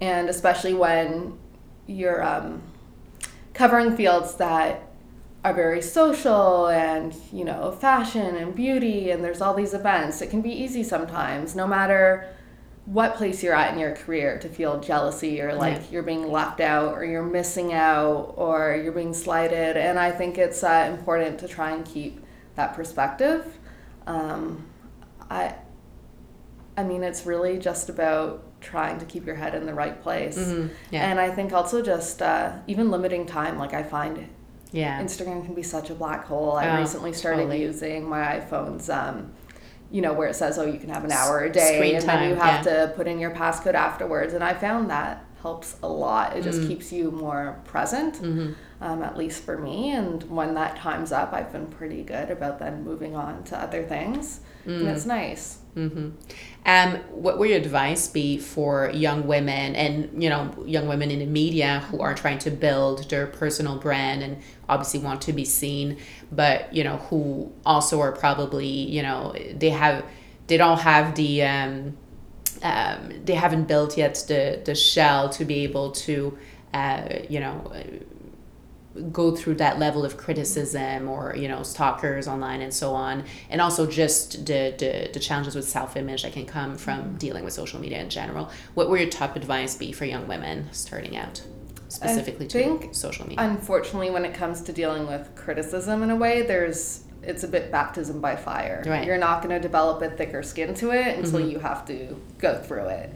and 0.00 0.28
especially 0.28 0.74
when 0.74 1.38
you're 1.86 2.22
um, 2.22 2.62
covering 3.54 3.96
fields 3.96 4.34
that 4.36 4.82
are 5.44 5.54
very 5.54 5.80
social 5.80 6.66
and 6.66 7.14
you 7.32 7.44
know 7.44 7.70
fashion 7.70 8.34
and 8.36 8.54
beauty 8.54 9.10
and 9.12 9.22
there's 9.22 9.40
all 9.40 9.54
these 9.54 9.74
events 9.74 10.20
it 10.20 10.28
can 10.28 10.42
be 10.42 10.50
easy 10.50 10.82
sometimes 10.82 11.54
no 11.54 11.68
matter 11.68 12.26
what 12.86 13.16
place 13.16 13.42
you're 13.42 13.54
at 13.54 13.72
in 13.72 13.78
your 13.80 13.92
career 13.94 14.38
to 14.38 14.48
feel 14.48 14.78
jealousy 14.80 15.40
or 15.42 15.54
like 15.54 15.74
Yeah. 15.74 15.82
you're 15.90 16.02
being 16.04 16.30
left 16.30 16.60
out 16.60 16.94
or 16.94 17.04
you're 17.04 17.22
missing 17.24 17.72
out 17.72 18.34
or 18.36 18.80
you're 18.82 18.92
being 18.92 19.12
slighted 19.12 19.76
and 19.76 19.98
i 19.98 20.10
think 20.12 20.38
it's 20.38 20.62
uh, 20.62 20.86
important 20.96 21.38
to 21.40 21.48
try 21.48 21.72
and 21.72 21.84
keep 21.84 22.20
that 22.54 22.74
perspective 22.74 23.44
um, 24.06 24.64
i 25.28 25.54
i 26.76 26.84
mean 26.84 27.02
it's 27.02 27.26
really 27.26 27.58
just 27.58 27.88
about 27.88 28.44
trying 28.60 28.98
to 28.98 29.04
keep 29.04 29.26
your 29.26 29.34
head 29.34 29.54
in 29.54 29.66
the 29.66 29.74
right 29.74 30.00
place 30.00 30.38
Mhm. 30.38 30.70
Yeah. 30.92 31.10
and 31.10 31.18
i 31.18 31.28
think 31.30 31.52
also 31.52 31.82
just 31.82 32.22
uh, 32.22 32.52
even 32.68 32.90
limiting 32.92 33.26
time 33.26 33.58
like 33.58 33.74
i 33.74 33.82
find 33.82 34.28
yeah. 34.72 35.00
Instagram 35.00 35.44
can 35.44 35.54
be 35.54 35.62
such 35.62 35.90
a 35.90 35.94
black 35.94 36.26
hole. 36.26 36.52
I 36.56 36.68
Oh, 36.76 36.80
recently 36.80 37.12
started 37.12 37.42
totally. 37.44 37.62
using 37.62 38.06
my 38.06 38.20
iPhone's, 38.40 38.90
um, 38.90 39.32
you 39.90 40.02
know, 40.02 40.12
where 40.12 40.28
it 40.28 40.34
says, 40.36 40.58
oh, 40.58 40.66
you 40.66 40.78
can 40.78 40.88
have 40.90 41.04
an 41.04 41.12
hour 41.12 41.40
a 41.44 41.50
day, 41.52 41.76
Screen 41.76 41.94
and 41.96 42.04
time, 42.04 42.20
then 42.20 42.30
you 42.30 42.34
have 42.36 42.62
to 42.64 42.92
put 42.96 43.06
in 43.06 43.18
your 43.18 43.30
passcode 43.30 43.74
afterwards. 43.74 44.34
And 44.34 44.42
I 44.42 44.52
found 44.54 44.90
that 44.90 45.24
helps 45.42 45.76
a 45.82 45.88
lot. 45.88 46.36
It 46.36 46.42
just 46.42 46.60
Mm. 46.62 46.68
keeps 46.68 46.92
you 46.92 47.10
more 47.12 47.56
present, 47.64 48.14
Mm-hmm. 48.16 48.52
um, 48.82 49.02
at 49.02 49.16
least 49.16 49.44
for 49.44 49.56
me. 49.58 49.92
And 49.92 50.22
when 50.24 50.54
that 50.54 50.76
time's 50.76 51.12
up, 51.12 51.32
I've 51.32 51.52
been 51.52 51.66
pretty 51.66 52.02
good 52.02 52.30
about 52.30 52.58
then 52.58 52.82
moving 52.84 53.14
on 53.14 53.44
to 53.44 53.58
other 53.60 53.82
things. 53.84 54.40
Mm. 54.66 54.80
And 54.80 54.88
it's 54.88 55.06
nice. 55.06 55.58
Mm-hmm. 55.76 56.10
Um, 56.64 56.94
what 57.10 57.38
would 57.38 57.50
your 57.50 57.58
advice 57.58 58.08
be 58.08 58.38
for 58.38 58.90
young 58.94 59.26
women 59.26 59.76
and 59.76 60.22
you 60.22 60.30
know 60.30 60.52
young 60.64 60.88
women 60.88 61.10
in 61.10 61.18
the 61.18 61.26
media 61.26 61.80
who 61.90 62.00
are 62.00 62.14
trying 62.14 62.38
to 62.40 62.50
build 62.50 63.10
their 63.10 63.26
personal 63.26 63.76
brand 63.76 64.22
and 64.22 64.38
obviously 64.70 65.00
want 65.00 65.20
to 65.22 65.34
be 65.34 65.44
seen, 65.44 65.98
but 66.32 66.72
you 66.74 66.82
know 66.82 66.96
who 66.96 67.52
also 67.66 68.00
are 68.00 68.12
probably 68.12 68.66
you 68.66 69.02
know 69.02 69.34
they 69.54 69.68
have 69.68 70.04
they 70.46 70.56
don't 70.56 70.80
have 70.80 71.14
the 71.14 71.42
um, 71.42 71.96
um, 72.62 73.12
they 73.24 73.34
haven't 73.34 73.68
built 73.68 73.98
yet 73.98 74.14
the 74.28 74.62
the 74.64 74.74
shell 74.74 75.28
to 75.28 75.44
be 75.44 75.64
able 75.64 75.90
to 75.92 76.38
uh, 76.72 77.18
you 77.28 77.38
know 77.38 77.70
go 79.12 79.34
through 79.34 79.54
that 79.54 79.78
level 79.78 80.04
of 80.04 80.16
criticism 80.16 81.08
or 81.08 81.34
you 81.36 81.48
know 81.48 81.62
stalkers 81.62 82.26
online 82.26 82.60
and 82.60 82.72
so 82.72 82.92
on 82.92 83.24
and 83.50 83.60
also 83.60 83.86
just 83.86 84.46
the 84.46 84.74
the, 84.78 85.10
the 85.12 85.20
challenges 85.20 85.54
with 85.54 85.68
self-image 85.68 86.22
that 86.22 86.32
can 86.32 86.46
come 86.46 86.76
from 86.76 87.00
mm-hmm. 87.00 87.16
dealing 87.16 87.44
with 87.44 87.52
social 87.52 87.80
media 87.80 88.00
in 88.00 88.10
general 88.10 88.50
what 88.74 88.88
would 88.88 89.00
your 89.00 89.08
top 89.08 89.36
advice 89.36 89.76
be 89.76 89.92
for 89.92 90.04
young 90.04 90.26
women 90.26 90.68
starting 90.72 91.16
out 91.16 91.42
specifically 91.88 92.46
to 92.46 92.88
social 92.92 93.26
media 93.26 93.44
unfortunately 93.44 94.10
when 94.10 94.24
it 94.24 94.34
comes 94.34 94.60
to 94.62 94.72
dealing 94.72 95.06
with 95.06 95.28
criticism 95.34 96.02
in 96.02 96.10
a 96.10 96.16
way 96.16 96.42
there's 96.42 97.04
it's 97.22 97.44
a 97.44 97.48
bit 97.48 97.70
baptism 97.72 98.20
by 98.20 98.36
fire 98.36 98.82
right. 98.86 99.06
you're 99.06 99.18
not 99.18 99.42
going 99.42 99.54
to 99.54 99.60
develop 99.60 100.00
a 100.02 100.10
thicker 100.10 100.42
skin 100.42 100.74
to 100.74 100.90
it 100.90 101.18
until 101.18 101.40
mm-hmm. 101.40 101.50
you 101.50 101.58
have 101.58 101.84
to 101.86 102.20
go 102.38 102.60
through 102.60 102.86
it 102.86 103.12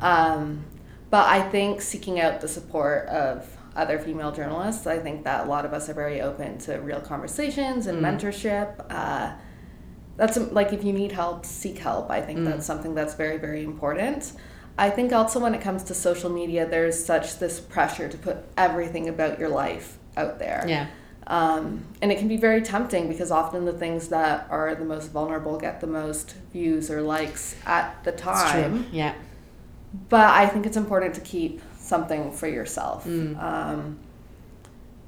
um, 0.00 0.64
but 1.10 1.26
i 1.26 1.40
think 1.40 1.80
seeking 1.80 2.20
out 2.20 2.40
the 2.40 2.48
support 2.48 3.06
of 3.08 3.55
other 3.76 3.98
female 3.98 4.32
journalists. 4.32 4.86
I 4.86 4.98
think 4.98 5.24
that 5.24 5.46
a 5.46 5.48
lot 5.48 5.64
of 5.64 5.72
us 5.72 5.88
are 5.88 5.94
very 5.94 6.20
open 6.20 6.58
to 6.58 6.76
real 6.76 7.00
conversations 7.00 7.86
and 7.86 8.02
mm. 8.02 8.18
mentorship. 8.18 8.84
Uh, 8.90 9.32
that's 10.16 10.36
like 10.36 10.72
if 10.72 10.82
you 10.82 10.92
need 10.92 11.12
help, 11.12 11.44
seek 11.44 11.78
help. 11.78 12.10
I 12.10 12.20
think 12.20 12.40
mm. 12.40 12.44
that's 12.46 12.66
something 12.66 12.94
that's 12.94 13.14
very, 13.14 13.36
very 13.36 13.62
important. 13.62 14.32
I 14.78 14.90
think 14.90 15.12
also 15.12 15.40
when 15.40 15.54
it 15.54 15.60
comes 15.60 15.82
to 15.84 15.94
social 15.94 16.30
media, 16.30 16.66
there's 16.66 17.02
such 17.02 17.38
this 17.38 17.60
pressure 17.60 18.08
to 18.08 18.18
put 18.18 18.38
everything 18.56 19.08
about 19.08 19.38
your 19.38 19.48
life 19.48 19.98
out 20.16 20.38
there. 20.38 20.64
Yeah. 20.66 20.88
Um, 21.26 21.84
and 22.00 22.12
it 22.12 22.18
can 22.18 22.28
be 22.28 22.36
very 22.36 22.62
tempting 22.62 23.08
because 23.08 23.30
often 23.30 23.64
the 23.64 23.72
things 23.72 24.08
that 24.08 24.46
are 24.48 24.74
the 24.74 24.84
most 24.84 25.10
vulnerable 25.10 25.58
get 25.58 25.80
the 25.80 25.86
most 25.86 26.34
views 26.52 26.90
or 26.90 27.00
likes 27.02 27.56
at 27.66 28.04
the 28.04 28.12
time. 28.12 28.86
Yeah. 28.92 29.14
But 30.08 30.30
I 30.30 30.46
think 30.46 30.66
it's 30.66 30.76
important 30.76 31.14
to 31.14 31.20
keep 31.20 31.60
something 31.86 32.32
for 32.32 32.48
yourself. 32.48 33.06
Mm. 33.06 33.42
Um, 33.42 33.98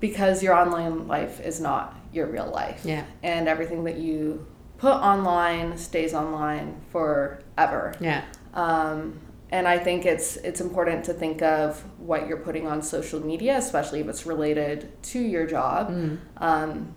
because 0.01 0.43
your 0.43 0.55
online 0.55 1.09
life 1.09 1.41
is 1.41 1.61
not 1.61 1.95
your 2.13 2.27
real 2.27 2.51
life. 2.51 2.83
Yeah. 2.85 3.05
And 3.23 3.49
everything 3.49 3.85
that 3.85 3.99
you 3.99 4.47
put 4.79 4.95
online 4.95 5.77
stays 5.77 6.15
online 6.15 6.81
forever. 6.91 7.95
Yeah. 8.01 8.25
Um, 8.55 9.21
and 9.51 9.67
I 9.67 9.79
think 9.79 10.05
it's 10.05 10.37
it's 10.37 10.61
important 10.61 11.05
to 11.07 11.15
think 11.15 11.43
of 11.43 11.83
what 11.99 12.29
you're 12.29 12.39
putting 12.39 12.67
on 12.67 12.83
social 12.83 13.19
media, 13.25 13.57
especially 13.57 14.01
if 14.01 14.09
it's 14.09 14.27
related 14.27 14.91
to 15.05 15.19
your 15.19 15.47
job, 15.47 15.91
mm. 15.91 16.19
um, 16.37 16.95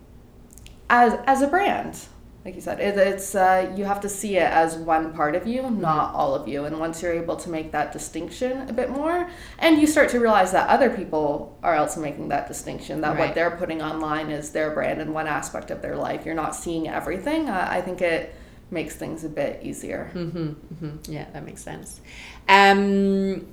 as 0.90 1.18
as 1.26 1.40
a 1.40 1.46
brand 1.46 1.98
like 2.44 2.56
you 2.56 2.60
said, 2.60 2.80
it, 2.80 2.98
it's 2.98 3.34
uh, 3.36 3.72
you 3.76 3.84
have 3.84 4.00
to 4.00 4.08
see 4.08 4.36
it 4.36 4.50
as 4.50 4.76
one 4.76 5.12
part 5.12 5.36
of 5.36 5.46
you, 5.46 5.70
not 5.70 6.12
all 6.14 6.34
of 6.34 6.48
you. 6.48 6.64
And 6.64 6.80
once 6.80 7.00
you're 7.00 7.12
able 7.12 7.36
to 7.36 7.48
make 7.48 7.70
that 7.70 7.92
distinction 7.92 8.68
a 8.68 8.72
bit 8.72 8.90
more, 8.90 9.30
and 9.60 9.80
you 9.80 9.86
start 9.86 10.08
to 10.10 10.18
realize 10.18 10.50
that 10.50 10.68
other 10.68 10.90
people 10.90 11.56
are 11.62 11.76
also 11.76 12.00
making 12.00 12.28
that 12.28 12.48
distinction, 12.48 13.00
that 13.02 13.10
right. 13.10 13.26
what 13.26 13.34
they're 13.36 13.52
putting 13.52 13.80
online 13.80 14.30
is 14.30 14.50
their 14.50 14.72
brand 14.72 15.00
and 15.00 15.14
one 15.14 15.28
aspect 15.28 15.70
of 15.70 15.82
their 15.82 15.96
life. 15.96 16.26
You're 16.26 16.34
not 16.34 16.56
seeing 16.56 16.88
everything. 16.88 17.48
Uh, 17.48 17.68
I 17.70 17.80
think 17.80 18.02
it 18.02 18.34
makes 18.72 18.96
things 18.96 19.22
a 19.22 19.28
bit 19.28 19.62
easier. 19.62 20.10
Mm-hmm, 20.12 20.48
mm-hmm. 20.48 21.12
Yeah, 21.12 21.30
that 21.32 21.44
makes 21.44 21.62
sense. 21.62 22.00
Um, 22.48 23.46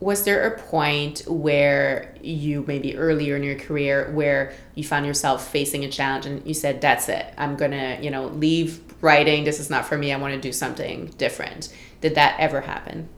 was 0.00 0.24
there 0.24 0.46
a 0.46 0.58
point 0.58 1.20
where 1.26 2.14
you 2.22 2.64
maybe 2.66 2.96
earlier 2.96 3.36
in 3.36 3.42
your 3.42 3.58
career 3.58 4.10
where 4.12 4.54
you 4.74 4.82
found 4.82 5.04
yourself 5.04 5.46
facing 5.46 5.84
a 5.84 5.90
challenge 5.90 6.24
and 6.26 6.44
you 6.46 6.54
said 6.54 6.80
that's 6.80 7.08
it. 7.08 7.32
I'm 7.36 7.56
gonna 7.56 7.98
you 8.00 8.10
know 8.10 8.26
leave 8.28 8.80
writing. 9.02 9.44
This 9.44 9.60
is 9.60 9.70
not 9.70 9.84
for 9.84 9.98
me. 9.98 10.12
I 10.12 10.16
want 10.16 10.34
to 10.34 10.40
do 10.40 10.52
something 10.52 11.06
different. 11.18 11.74
Did 12.00 12.14
that 12.14 12.40
ever 12.40 12.62
happen? 12.62 13.08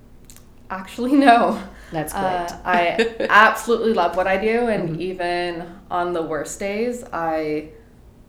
Actually 0.70 1.12
no. 1.12 1.62
That's 1.92 2.12
great. 2.12 2.22
Uh, 2.22 2.58
i 2.64 3.16
absolutely 3.28 3.92
love 3.92 4.16
what 4.16 4.26
i 4.26 4.38
do 4.38 4.66
and 4.66 4.90
mm-hmm. 4.90 5.00
even 5.00 5.78
on 5.90 6.14
the 6.14 6.22
worst 6.22 6.58
days 6.58 7.04
i 7.12 7.68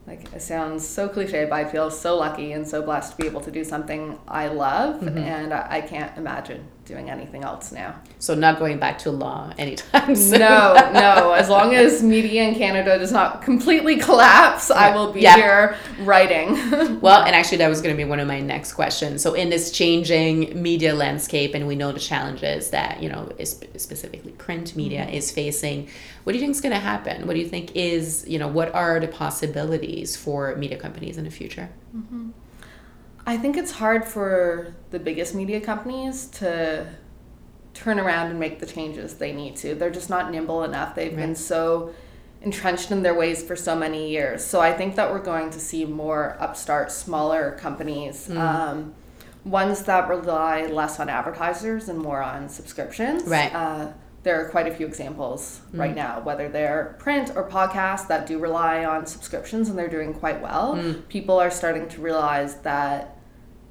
like 0.06 0.32
it 0.34 0.42
sounds 0.42 0.86
so 0.86 1.08
cliche 1.08 1.46
but 1.46 1.54
i 1.54 1.64
feel 1.64 1.90
so 1.90 2.18
lucky 2.18 2.52
and 2.52 2.68
so 2.68 2.82
blessed 2.82 3.12
to 3.12 3.18
be 3.22 3.26
able 3.26 3.40
to 3.40 3.52
do 3.52 3.64
something 3.64 4.20
i 4.28 4.48
love 4.48 5.00
mm-hmm. 5.00 5.18
and 5.18 5.54
I, 5.54 5.68
I 5.70 5.82
can't 5.82 6.16
imagine 6.18 6.68
doing 6.86 7.10
anything 7.10 7.44
else 7.44 7.72
now. 7.72 7.96
So 8.20 8.36
not 8.36 8.60
going 8.60 8.78
back 8.78 8.98
to 9.00 9.12
law 9.12 9.54
anytime 9.58 10.16
soon. 10.16 10.40
No, 10.40 10.74
no. 10.94 11.32
As 11.32 11.50
long 11.50 11.74
as 11.74 12.04
media 12.04 12.44
in 12.44 12.56
Canada 12.56 12.98
does 13.00 13.12
not 13.12 13.42
completely 13.42 13.98
collapse, 13.98 14.70
I 14.70 14.94
will 14.94 15.12
be 15.12 15.22
yeah. 15.22 15.36
here 15.36 15.78
writing. 16.00 17.00
well, 17.02 17.24
and 17.24 17.36
actually 17.36 17.58
that 17.60 17.70
was 17.70 17.82
going 17.82 17.96
to 17.96 17.98
be 17.98 18.08
one 18.08 18.20
of 18.20 18.28
my 18.28 18.42
next 18.42 18.74
questions. 18.74 19.22
So 19.22 19.34
in 19.34 19.50
this 19.50 19.72
changing 19.72 20.62
media 20.62 20.94
landscape 20.94 21.54
and 21.54 21.68
we 21.68 21.76
know 21.76 21.92
the 21.92 22.00
challenges 22.00 22.72
that, 22.72 23.02
you 23.02 23.10
know, 23.10 23.32
specifically 23.44 24.32
print 24.34 24.76
media 24.76 25.06
mm-hmm. 25.06 25.16
is 25.16 25.32
facing, 25.32 25.90
what 26.24 26.34
do 26.34 26.38
you 26.38 26.42
think 26.42 26.52
is 26.52 26.62
going 26.62 26.74
to 26.74 26.80
happen? 26.80 27.28
What 27.28 27.34
do 27.34 27.40
you 27.40 27.48
think 27.48 27.76
is, 27.76 28.26
you 28.28 28.40
know, 28.40 28.48
what 28.48 28.74
are 28.76 29.00
the 29.00 29.08
possibilities 29.08 30.16
for 30.18 30.56
media 30.56 30.78
companies 30.78 31.18
in 31.18 31.24
the 31.24 31.32
future? 31.32 31.70
Mm-hmm. 31.96 32.32
I 33.26 33.38
think 33.38 33.58
it's 33.58 33.72
hard 33.72 34.06
for 34.06 34.76
the 34.92 35.00
biggest 35.00 35.34
media 35.34 35.62
companies 35.62 36.28
to 36.28 36.88
turn 37.74 38.00
around 38.00 38.30
and 38.30 38.40
make 38.40 38.60
the 38.60 38.66
changes 38.66 39.16
they 39.16 39.32
need 39.32 39.56
to. 39.58 39.76
They're 39.76 39.92
just 39.92 40.10
not 40.10 40.32
nimble 40.32 40.64
enough. 40.64 40.96
They've 40.96 41.12
right. 41.12 41.28
been 41.28 41.36
so 41.36 41.94
entrenched 42.42 42.92
in 42.92 43.02
their 43.02 43.14
ways 43.14 43.42
for 43.42 43.56
so 43.56 43.76
many 43.76 44.10
years. 44.10 44.44
So 44.44 44.60
I 44.60 44.74
think 44.74 44.96
that 44.96 45.12
we're 45.12 45.24
going 45.24 45.50
to 45.52 45.60
see 45.60 45.86
more 45.86 46.38
upstart, 46.40 46.92
smaller 46.92 47.58
companies. 47.60 48.28
Mm. 48.28 48.38
Um, 48.38 48.94
ones 49.46 49.84
that 49.84 50.08
rely 50.08 50.66
less 50.68 51.00
on 51.00 51.10
advertisers 51.10 51.90
and 51.90 52.00
more 52.00 52.22
on 52.22 52.50
subscriptions. 52.50 53.24
Right. 53.24 53.54
Uh, 53.54 53.94
there 54.24 54.40
are 54.40 54.50
quite 54.50 54.68
a 54.68 54.74
few 54.74 54.86
examples 54.86 55.62
mm. 55.74 55.80
right 55.80 55.96
now, 55.96 56.22
whether 56.22 56.48
they're 56.48 56.96
print 57.00 57.32
or 57.36 57.50
podcasts 57.50 58.08
that 58.08 58.26
do 58.26 58.40
rely 58.40 58.86
on 58.86 59.06
subscriptions 59.06 59.70
and 59.70 59.78
they're 59.78 59.90
doing 59.90 60.14
quite 60.14 60.42
well. 60.42 60.76
Mm. 60.76 61.08
People 61.10 61.40
are 61.40 61.52
starting 61.52 61.90
to 61.90 62.02
realize 62.02 62.56
that 62.62 63.13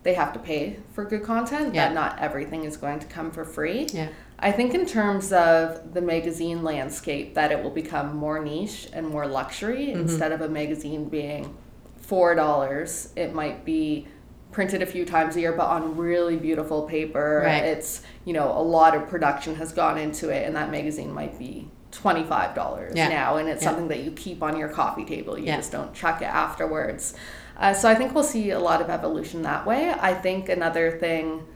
they 0.02 0.14
have 0.14 0.32
to 0.32 0.38
pay 0.38 0.78
for 0.92 1.04
good 1.04 1.22
content, 1.22 1.74
yeah. 1.74 1.88
that 1.88 1.94
not 1.94 2.18
everything 2.18 2.64
is 2.64 2.76
going 2.76 2.98
to 2.98 3.06
come 3.06 3.30
for 3.30 3.44
free. 3.44 3.86
Yeah. 3.92 4.08
I 4.38 4.50
think 4.50 4.74
in 4.74 4.84
terms 4.84 5.32
of 5.32 5.94
the 5.94 6.02
magazine 6.02 6.64
landscape 6.64 7.34
that 7.34 7.52
it 7.52 7.62
will 7.62 7.70
become 7.70 8.16
more 8.16 8.42
niche 8.42 8.88
and 8.92 9.06
more 9.06 9.26
luxury 9.26 9.86
mm-hmm. 9.86 10.00
instead 10.00 10.32
of 10.32 10.40
a 10.40 10.48
magazine 10.48 11.08
being 11.08 11.56
$4, 12.04 13.16
it 13.16 13.32
might 13.32 13.64
be 13.64 14.08
printed 14.50 14.82
a 14.82 14.86
few 14.86 15.06
times 15.06 15.36
a 15.36 15.40
year 15.40 15.52
but 15.52 15.66
on 15.66 15.96
really 15.96 16.36
beautiful 16.36 16.82
paper. 16.82 17.42
Right. 17.44 17.62
It's, 17.62 18.02
you 18.24 18.32
know, 18.32 18.50
a 18.50 18.60
lot 18.60 18.96
of 18.96 19.08
production 19.08 19.54
has 19.56 19.72
gone 19.72 19.96
into 19.96 20.28
it 20.28 20.44
and 20.44 20.56
that 20.56 20.70
magazine 20.72 21.12
might 21.12 21.38
be 21.38 21.70
$25 21.92 22.96
yeah. 22.96 23.08
now 23.08 23.36
and 23.36 23.48
it's 23.48 23.62
yeah. 23.62 23.68
something 23.68 23.88
that 23.88 24.00
you 24.00 24.10
keep 24.10 24.42
on 24.42 24.56
your 24.56 24.68
coffee 24.68 25.04
table. 25.04 25.38
You 25.38 25.46
yeah. 25.46 25.56
just 25.56 25.70
don't 25.70 25.94
chuck 25.94 26.20
it 26.20 26.26
afterwards. 26.26 27.14
Uh, 27.56 27.74
so 27.74 27.88
I 27.88 27.94
think 27.94 28.14
we'll 28.14 28.24
see 28.24 28.50
a 28.50 28.58
lot 28.58 28.80
of 28.80 28.90
evolution 28.90 29.42
that 29.42 29.66
way. 29.66 29.90
I 29.90 30.14
think 30.14 30.48
another 30.48 30.98
thing 30.98 31.46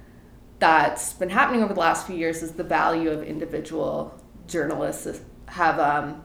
that's 0.59 1.13
been 1.13 1.31
happening 1.31 1.63
over 1.63 1.75
the 1.75 1.81
last 1.81 2.07
few 2.07 2.17
years 2.17 2.43
is 2.43 2.53
the 2.53 2.65
value 2.65 3.11
of 3.11 3.23
individual 3.23 4.19
journalists 4.47 5.21
have 5.47 5.79
um, 5.79 6.23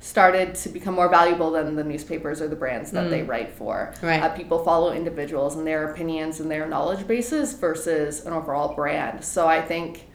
started 0.00 0.54
to 0.54 0.68
become 0.68 0.94
more 0.94 1.08
valuable 1.08 1.50
than 1.50 1.74
the 1.76 1.84
newspapers 1.84 2.40
or 2.40 2.48
the 2.48 2.56
brands 2.56 2.90
that 2.92 3.06
mm. 3.06 3.10
they 3.10 3.22
write 3.22 3.52
for. 3.52 3.94
Right. 4.02 4.22
Uh, 4.22 4.28
people 4.30 4.62
follow 4.64 4.92
individuals 4.92 5.56
and 5.56 5.66
their 5.66 5.90
opinions 5.90 6.40
and 6.40 6.50
their 6.50 6.66
knowledge 6.66 7.06
bases 7.06 7.54
versus 7.54 8.24
an 8.24 8.32
overall 8.32 8.74
brand. 8.74 9.24
So 9.24 9.46
I 9.46 9.60
think 9.60 10.06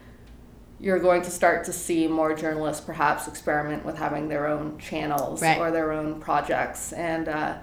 you're 0.80 1.00
going 1.00 1.22
to 1.22 1.30
start 1.30 1.64
to 1.66 1.74
see 1.74 2.08
more 2.08 2.34
journalists 2.36 2.84
perhaps 2.84 3.28
experiment 3.28 3.86
with 3.86 3.98
having 3.98 4.28
their 4.30 4.48
own 4.48 4.80
channels 4.80 5.42
right. 5.42 5.60
or 5.60 5.72
their 5.72 5.92
own 5.92 6.20
projects 6.20 6.94
and. 6.94 7.28
Uh, 7.28 7.58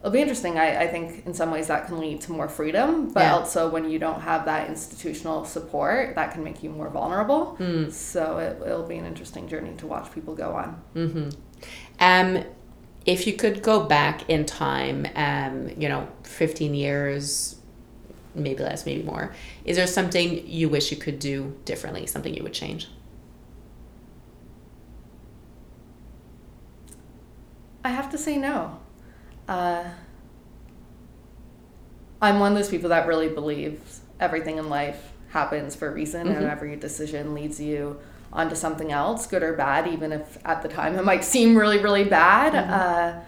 it'll 0.00 0.10
be 0.10 0.20
interesting. 0.20 0.58
I, 0.58 0.82
I 0.82 0.86
think 0.86 1.26
in 1.26 1.34
some 1.34 1.50
ways 1.50 1.66
that 1.66 1.86
can 1.86 1.98
lead 1.98 2.20
to 2.22 2.32
more 2.32 2.48
freedom, 2.48 3.10
but 3.10 3.20
yeah. 3.20 3.34
also 3.34 3.68
when 3.68 3.90
you 3.90 3.98
don't 3.98 4.20
have 4.20 4.44
that 4.44 4.68
institutional 4.68 5.44
support, 5.44 6.14
that 6.14 6.32
can 6.32 6.44
make 6.44 6.62
you 6.62 6.70
more 6.70 6.88
vulnerable. 6.88 7.56
Mm. 7.58 7.92
So 7.92 8.38
it, 8.38 8.58
will 8.60 8.86
be 8.86 8.96
an 8.96 9.04
interesting 9.04 9.48
journey 9.48 9.74
to 9.78 9.86
watch 9.86 10.12
people 10.12 10.34
go 10.34 10.52
on. 10.52 10.82
Mm-hmm. 10.94 11.28
Um, 12.00 12.44
if 13.06 13.26
you 13.26 13.32
could 13.32 13.62
go 13.62 13.84
back 13.84 14.28
in 14.28 14.44
time, 14.46 15.06
um, 15.16 15.70
you 15.76 15.88
know, 15.88 16.06
15 16.24 16.74
years, 16.74 17.56
maybe 18.34 18.62
less, 18.62 18.86
maybe 18.86 19.02
more, 19.02 19.34
is 19.64 19.76
there 19.76 19.86
something 19.86 20.46
you 20.46 20.68
wish 20.68 20.90
you 20.92 20.96
could 20.96 21.18
do 21.18 21.56
differently, 21.64 22.06
something 22.06 22.34
you 22.34 22.42
would 22.42 22.54
change? 22.54 22.88
I 27.84 27.90
have 27.90 28.10
to 28.10 28.18
say 28.18 28.36
no. 28.36 28.78
Uh, 29.48 29.84
I'm 32.20 32.40
one 32.40 32.52
of 32.52 32.58
those 32.58 32.68
people 32.68 32.90
that 32.90 33.06
really 33.06 33.28
believes 33.28 34.00
everything 34.20 34.58
in 34.58 34.68
life 34.68 35.12
happens 35.30 35.74
for 35.76 35.88
a 35.88 35.92
reason 35.92 36.26
Mm-hmm. 36.26 36.36
and 36.36 36.46
every 36.46 36.76
decision 36.76 37.34
leads 37.34 37.60
you 37.60 37.98
onto 38.32 38.54
something 38.54 38.92
else, 38.92 39.26
good 39.26 39.42
or 39.42 39.54
bad, 39.54 39.86
even 39.88 40.12
if 40.12 40.38
at 40.44 40.62
the 40.62 40.68
time 40.68 40.96
it 40.98 41.04
might 41.04 41.24
seem 41.24 41.56
really, 41.56 41.78
really 41.78 42.04
bad. 42.04 42.52
Mm-hmm. 42.52 42.72
Uh, 43.18 43.20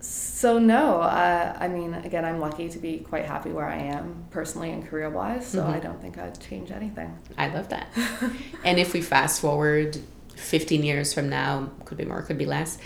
so 0.00 0.58
no, 0.58 1.00
uh, 1.00 1.56
I 1.58 1.68
mean, 1.68 1.94
again, 1.94 2.24
I'm 2.24 2.38
lucky 2.40 2.68
to 2.68 2.78
be 2.78 2.98
quite 2.98 3.24
happy 3.24 3.50
where 3.50 3.66
I 3.66 3.76
am 3.78 4.26
personally 4.30 4.70
and 4.72 4.86
career 4.86 5.08
wise. 5.08 5.46
So 5.46 5.62
Mm-hmm. 5.62 5.72
I 5.72 5.78
don't 5.80 6.00
think 6.02 6.18
I'd 6.18 6.38
change 6.40 6.70
anything. 6.70 7.16
I 7.38 7.48
love 7.48 7.68
that. 7.70 7.88
and 8.64 8.78
if 8.78 8.92
we 8.92 9.00
fast 9.00 9.40
forward 9.40 9.98
15 10.36 10.82
years 10.82 11.14
from 11.14 11.28
now, 11.30 11.70
could 11.86 11.96
be 11.96 12.04
more, 12.04 12.20
could 12.22 12.36
be 12.38 12.44
less. 12.46 12.76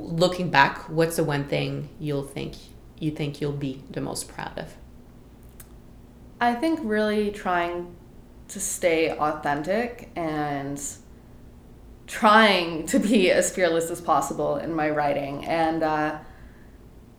Looking 0.00 0.48
back, 0.50 0.88
what's 0.88 1.16
the 1.16 1.24
one 1.24 1.44
thing 1.44 1.88
you'll 1.98 2.22
think 2.22 2.54
you 2.98 3.10
think 3.10 3.40
you'll 3.40 3.52
be 3.52 3.82
the 3.90 4.00
most 4.00 4.28
proud 4.28 4.56
of? 4.56 4.74
I 6.40 6.54
think 6.54 6.80
really 6.82 7.30
trying 7.32 7.94
to 8.48 8.60
stay 8.60 9.10
authentic 9.10 10.10
and 10.16 10.80
trying 12.06 12.86
to 12.86 12.98
be 12.98 13.30
as 13.30 13.50
fearless 13.52 13.90
as 13.90 14.00
possible 14.00 14.56
in 14.56 14.72
my 14.74 14.88
writing. 14.88 15.44
And 15.44 15.82
uh, 15.82 16.18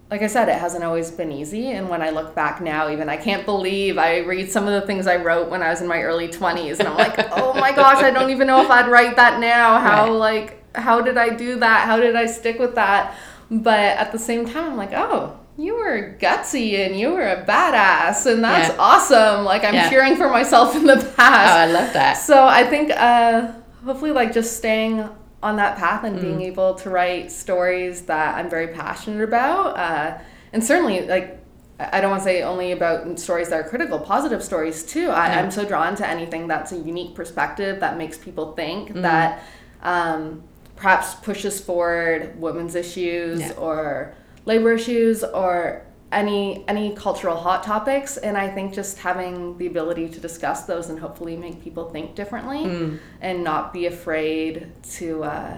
like 0.09 0.21
I 0.21 0.27
said, 0.27 0.49
it 0.49 0.55
hasn't 0.57 0.83
always 0.83 1.11
been 1.11 1.31
easy. 1.31 1.67
And 1.71 1.89
when 1.89 2.01
I 2.01 2.09
look 2.09 2.33
back 2.33 2.61
now, 2.61 2.89
even 2.89 3.09
I 3.09 3.17
can't 3.17 3.45
believe 3.45 3.97
I 3.97 4.19
read 4.19 4.49
some 4.49 4.67
of 4.67 4.73
the 4.79 4.87
things 4.87 5.05
I 5.05 5.17
wrote 5.17 5.49
when 5.49 5.61
I 5.61 5.69
was 5.69 5.81
in 5.81 5.87
my 5.87 6.01
early 6.01 6.29
20s. 6.29 6.79
And 6.79 6.87
I'm 6.87 6.97
like, 6.97 7.27
oh 7.33 7.53
my 7.53 7.71
gosh, 7.73 8.01
I 8.01 8.09
don't 8.09 8.31
even 8.31 8.47
know 8.47 8.61
if 8.63 8.69
I'd 8.71 8.87
write 8.89 9.17
that 9.17 9.39
now. 9.39 9.79
How, 9.79 10.05
Right. 10.05 10.11
like, 10.11 10.58
how 10.81 11.01
did 11.01 11.17
I 11.17 11.29
do 11.29 11.59
that? 11.59 11.85
How 11.85 11.97
did 11.97 12.15
I 12.15 12.25
stick 12.25 12.59
with 12.59 12.75
that? 12.75 13.15
But 13.51 13.79
at 13.79 14.11
the 14.11 14.19
same 14.19 14.45
time, 14.45 14.65
I'm 14.71 14.77
like, 14.77 14.93
oh, 14.93 15.37
you 15.57 15.75
were 15.75 16.15
gutsy 16.19 16.85
and 16.85 16.97
you 16.99 17.11
were 17.11 17.27
a 17.27 17.43
badass. 17.45 18.25
And 18.31 18.43
that's 18.43 18.69
Yeah. 18.69 18.75
awesome. 18.79 19.43
Like, 19.45 19.63
I'm 19.65 19.73
Yeah. 19.73 19.89
cheering 19.89 20.15
for 20.15 20.29
myself 20.29 20.75
in 20.75 20.85
the 20.85 20.97
past 21.17 21.53
Oh. 21.55 21.59
I 21.59 21.65
love 21.65 21.91
that. 21.93 22.13
So 22.17 22.45
I 22.47 22.63
think 22.63 22.91
uh, 22.95 23.47
hopefully 23.85 24.11
like 24.11 24.31
just 24.33 24.55
staying 24.57 25.07
on 25.41 25.55
that 25.57 25.77
path 25.77 26.03
and 26.03 26.17
Mm. 26.17 26.21
being 26.21 26.41
able 26.41 26.75
to 26.75 26.89
write 26.89 27.31
stories 27.31 28.01
that 28.03 28.35
I'm 28.35 28.49
very 28.49 28.67
passionate 28.67 29.23
about, 29.23 29.77
uh, 29.77 30.11
and 30.53 30.63
certainly 30.63 31.07
like 31.07 31.37
I 31.79 32.01
don't 32.01 32.09
want 32.11 32.21
to 32.23 32.25
say 32.25 32.41
only 32.41 32.73
about 32.73 33.17
stories 33.19 33.47
that 33.49 33.55
are 33.61 33.63
critical, 33.63 33.99
positive 33.99 34.43
stories 34.43 34.83
too. 34.83 35.09
I, 35.11 35.27
Yeah. 35.29 35.39
I'm 35.39 35.49
so 35.49 35.63
drawn 35.63 35.95
to 35.95 36.05
anything 36.05 36.45
that's 36.49 36.73
a 36.73 36.75
unique 36.75 37.15
perspective 37.15 37.79
that 37.79 37.97
makes 37.97 38.17
people 38.17 38.51
think 38.51 38.89
Mm. 38.93 39.01
that 39.03 39.39
um, 39.81 40.43
perhaps 40.79 41.15
pushes 41.15 41.59
forward 41.59 42.39
women's 42.39 42.73
issues 42.75 43.39
Yeah. 43.41 43.51
or 43.65 44.13
labor 44.45 44.71
issues 44.73 45.23
or 45.23 45.81
any 46.11 46.63
any 46.67 46.95
cultural 46.95 47.35
hot 47.35 47.61
topics 47.63 48.17
and 48.17 48.35
i 48.35 48.47
think 48.55 48.73
just 48.73 48.97
having 48.97 49.55
the 49.59 49.67
ability 49.67 50.07
to 50.09 50.19
discuss 50.19 50.63
those 50.63 50.89
and 50.89 50.97
hopefully 50.99 51.35
make 51.37 51.61
people 51.61 51.85
think 51.89 52.15
differently 52.15 52.63
Mm. 52.65 52.97
and 53.21 53.43
not 53.43 53.73
be 53.73 53.85
afraid 53.85 54.71
to 54.97 55.23
uh, 55.23 55.57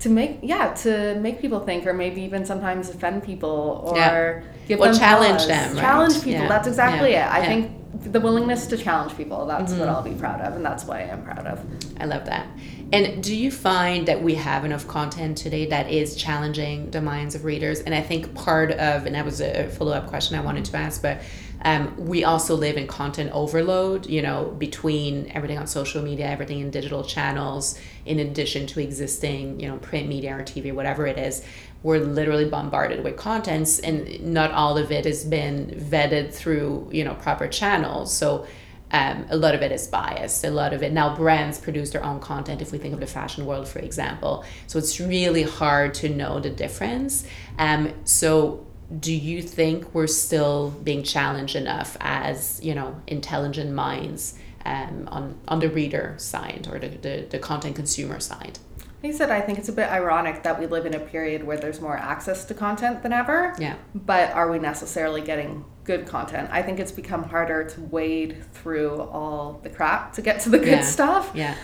to 0.00 0.08
make 0.10 0.40
yeah 0.42 0.74
to 0.84 1.14
make 1.26 1.40
people 1.40 1.60
think 1.60 1.86
or 1.86 1.94
maybe 1.94 2.20
even 2.22 2.44
sometimes 2.44 2.90
offend 2.90 3.22
people 3.22 3.58
or 3.86 3.96
Yeah. 3.96 4.40
give 4.68 4.80
Or 4.80 4.86
them 4.88 4.98
challenge 4.98 5.38
pause. 5.38 5.46
them, 5.54 5.72
right? 5.74 5.80
challenge 5.80 6.14
people 6.24 6.42
Yeah. 6.42 6.48
that's 6.48 6.68
exactly 6.68 7.12
it 7.14 7.26
i 7.38 7.40
think 7.46 7.70
the 8.12 8.20
willingness 8.20 8.66
to 8.66 8.76
challenge 8.76 9.16
people 9.16 9.46
that's 9.46 9.72
what 9.72 9.82
mm-hmm. 9.82 9.90
i'll 9.90 10.02
be 10.02 10.14
proud 10.14 10.40
of 10.40 10.54
and 10.54 10.64
that's 10.64 10.84
what 10.84 10.96
i 10.98 11.02
am 11.02 11.22
proud 11.22 11.46
of 11.46 11.60
I 11.98 12.06
love 12.06 12.26
that. 12.26 12.46
And 12.92 13.22
do 13.22 13.34
you 13.34 13.50
find 13.50 14.06
that 14.08 14.22
we 14.22 14.34
have 14.34 14.64
enough 14.64 14.86
content 14.86 15.38
today 15.38 15.66
that 15.66 15.90
is 15.90 16.16
challenging 16.16 16.90
the 16.90 17.00
minds 17.00 17.34
of 17.34 17.44
readers? 17.44 17.80
And 17.80 17.94
I 17.94 18.02
think 18.02 18.34
part 18.34 18.72
of, 18.72 19.06
and 19.06 19.14
that 19.14 19.24
was 19.24 19.40
a 19.40 19.68
follow 19.68 19.92
up 19.92 20.08
question 20.08 20.38
I 20.38 20.42
wanted 20.42 20.64
to 20.66 20.76
ask, 20.76 21.02
but 21.02 21.22
um, 21.64 21.94
we 21.96 22.24
also 22.24 22.54
live 22.54 22.76
in 22.76 22.86
content 22.86 23.30
overload, 23.32 24.06
you 24.06 24.20
know, 24.20 24.54
between 24.58 25.30
everything 25.32 25.56
on 25.56 25.66
social 25.66 26.02
media, 26.02 26.26
everything 26.26 26.60
in 26.60 26.70
digital 26.70 27.02
channels, 27.02 27.78
in 28.04 28.18
addition 28.18 28.66
to 28.68 28.80
existing, 28.80 29.58
you 29.58 29.68
know, 29.68 29.78
print 29.78 30.06
media 30.06 30.36
or 30.36 30.42
TV, 30.42 30.74
whatever 30.74 31.06
it 31.06 31.18
is. 31.18 31.42
We're 31.82 32.00
literally 32.00 32.48
bombarded 32.48 33.02
with 33.02 33.16
contents, 33.16 33.78
and 33.78 34.20
not 34.32 34.50
all 34.50 34.76
of 34.76 34.92
it 34.92 35.06
has 35.06 35.24
been 35.24 35.68
vetted 35.68 36.34
through, 36.34 36.90
you 36.92 37.02
know, 37.02 37.14
proper 37.14 37.48
channels. 37.48 38.14
So, 38.14 38.46
um, 38.90 39.26
a 39.30 39.36
lot 39.36 39.54
of 39.54 39.62
it 39.62 39.72
is 39.72 39.88
biased. 39.88 40.44
A 40.44 40.50
lot 40.50 40.72
of 40.72 40.82
it 40.82 40.92
now 40.92 41.16
brands 41.16 41.58
produce 41.58 41.90
their 41.90 42.04
own 42.04 42.20
content. 42.20 42.62
If 42.62 42.72
we 42.72 42.78
think 42.78 42.94
of 42.94 43.00
the 43.00 43.06
fashion 43.06 43.44
world, 43.46 43.66
for 43.66 43.80
example, 43.80 44.44
so 44.66 44.78
it's 44.78 45.00
really 45.00 45.42
hard 45.42 45.94
to 45.94 46.08
know 46.10 46.40
the 46.40 46.50
difference. 46.50 47.26
Um, 47.58 47.92
so 48.04 48.66
do 49.00 49.12
you 49.12 49.42
think 49.42 49.94
we're 49.94 50.06
still 50.06 50.70
being 50.70 51.02
challenged 51.02 51.56
enough 51.56 51.96
as 52.00 52.60
you 52.62 52.74
know 52.74 53.00
intelligent 53.06 53.72
minds 53.72 54.38
um, 54.64 55.08
on 55.10 55.38
on 55.48 55.60
the 55.60 55.68
reader 55.68 56.14
side 56.18 56.68
or 56.70 56.78
the, 56.78 56.88
the, 56.88 57.26
the 57.30 57.38
content 57.38 57.76
consumer 57.76 58.20
side? 58.20 58.58
I 59.02 59.10
said, 59.10 59.30
I 59.30 59.42
think 59.42 59.58
it's 59.58 59.68
a 59.68 59.72
bit 59.72 59.90
ironic 59.90 60.44
that 60.44 60.58
we 60.58 60.66
live 60.66 60.86
in 60.86 60.94
a 60.94 60.98
period 60.98 61.44
where 61.44 61.58
there's 61.58 61.78
more 61.78 61.94
access 61.96 62.46
to 62.46 62.54
content 62.54 63.02
than 63.02 63.12
ever. 63.12 63.54
Yeah. 63.58 63.76
But 63.94 64.32
are 64.32 64.50
we 64.50 64.58
necessarily 64.58 65.20
getting 65.20 65.66
good 65.84 66.06
content? 66.06 66.48
I 66.50 66.62
think 66.62 66.80
it's 66.80 66.90
become 66.92 67.24
harder 67.24 67.64
to 67.64 67.80
wade 67.82 68.42
through 68.54 69.02
all 69.02 69.60
the 69.62 69.68
crap 69.68 70.14
to 70.14 70.22
get 70.22 70.40
to 70.40 70.48
the 70.48 70.58
good 70.58 70.68
Yeah. 70.68 70.82
stuff. 70.84 71.32
Yeah. 71.34 71.54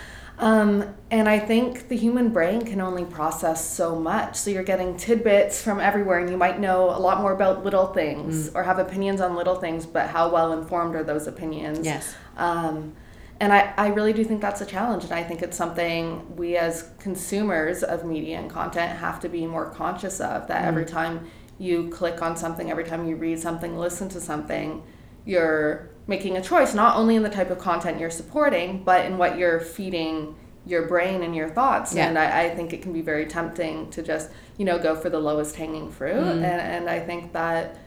Um, 0.40 0.94
and 1.10 1.28
I 1.28 1.38
think 1.38 1.88
the 1.88 1.96
human 1.96 2.30
brain 2.30 2.64
can 2.64 2.80
only 2.80 3.04
process 3.04 3.62
so 3.62 3.94
much. 3.94 4.36
So 4.36 4.48
you're 4.50 4.62
getting 4.62 4.96
tidbits 4.96 5.62
from 5.62 5.80
everywhere, 5.80 6.18
and 6.18 6.30
you 6.30 6.36
might 6.38 6.58
know 6.58 6.88
a 6.88 6.98
lot 6.98 7.20
more 7.20 7.32
about 7.32 7.62
little 7.62 7.88
things 7.88 8.48
Mm. 8.48 8.54
or 8.54 8.62
have 8.62 8.78
opinions 8.78 9.20
on 9.20 9.36
little 9.36 9.56
things, 9.56 9.84
but 9.84 10.08
how 10.08 10.30
well 10.30 10.52
informed 10.52 10.94
are 10.96 11.02
those 11.04 11.26
opinions? 11.26 11.84
Yes. 11.84 12.14
Um, 12.38 12.94
and 13.38 13.52
I, 13.52 13.72
I 13.76 13.88
really 13.88 14.14
do 14.14 14.24
think 14.24 14.40
that's 14.40 14.62
a 14.62 14.66
challenge. 14.66 15.04
And 15.04 15.12
I 15.12 15.22
think 15.22 15.42
it's 15.42 15.56
something 15.56 16.36
we 16.36 16.56
as 16.56 16.88
consumers 16.98 17.82
of 17.82 18.04
media 18.04 18.38
and 18.38 18.50
content 18.50 18.98
have 18.98 19.20
to 19.20 19.28
be 19.28 19.46
more 19.46 19.66
conscious 19.70 20.20
of 20.20 20.46
that 20.48 20.64
every 20.64 20.84
time 20.86 21.26
you 21.58 21.88
click 21.90 22.22
on 22.22 22.34
something, 22.36 22.70
every 22.70 22.84
time 22.84 23.06
you 23.06 23.16
read 23.16 23.38
something, 23.38 23.76
listen 23.78 24.08
to 24.10 24.20
something, 24.20 24.82
you're 25.26 25.89
making 26.06 26.36
a 26.36 26.42
choice, 26.42 26.74
not 26.74 26.96
only 26.96 27.16
in 27.16 27.22
the 27.22 27.30
type 27.30 27.50
of 27.50 27.58
content 27.58 28.00
you're 28.00 28.10
supporting, 28.10 28.82
but 28.82 29.04
in 29.04 29.18
what 29.18 29.38
you're 29.38 29.60
feeding 29.60 30.34
your 30.66 30.86
brain 30.86 31.22
and 31.22 31.34
your 31.34 31.48
thoughts. 31.48 31.94
Yeah. 31.94 32.08
And 32.08 32.18
I, 32.18 32.44
I 32.44 32.54
think 32.54 32.72
it 32.72 32.82
can 32.82 32.92
be 32.92 33.00
very 33.00 33.26
tempting 33.26 33.90
to 33.90 34.02
just, 34.02 34.28
you 34.58 34.64
know, 34.64 34.78
go 34.78 34.94
for 34.94 35.08
the 35.08 35.18
lowest 35.18 35.56
hanging 35.56 35.90
fruit. 35.90 36.12
And, 36.18 36.44
and 36.44 36.90
I 36.90 37.00
think 37.00 37.32
that 37.32 37.78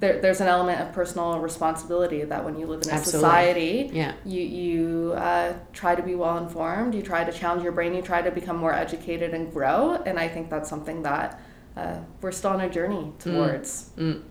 there, 0.00 0.20
there's 0.20 0.40
an 0.40 0.48
element 0.48 0.80
of 0.80 0.92
personal 0.92 1.38
responsibility 1.38 2.24
that 2.24 2.44
when 2.44 2.58
you 2.58 2.66
live 2.66 2.82
in 2.82 2.90
a 2.90 2.94
Absolutely. 2.94 3.28
society, 3.28 3.90
Yeah. 3.92 4.14
you 4.24 4.40
you 4.40 5.12
uh, 5.12 5.52
try 5.72 5.94
to 5.94 6.02
be 6.02 6.14
well 6.14 6.38
informed, 6.38 6.94
you 6.94 7.02
try 7.02 7.22
to 7.24 7.32
challenge 7.32 7.62
your 7.62 7.72
brain, 7.72 7.94
you 7.94 8.02
try 8.02 8.22
to 8.22 8.30
become 8.30 8.56
more 8.56 8.72
educated 8.72 9.34
and 9.34 9.52
grow. 9.52 9.94
And 10.06 10.18
I 10.18 10.28
think 10.28 10.48
that's 10.50 10.68
something 10.68 11.02
that 11.02 11.40
uh, 11.76 11.98
we're 12.20 12.32
still 12.32 12.50
on 12.50 12.60
a 12.60 12.68
journey 12.70 13.12
towards. 13.18 13.90
Mm. 13.96 14.22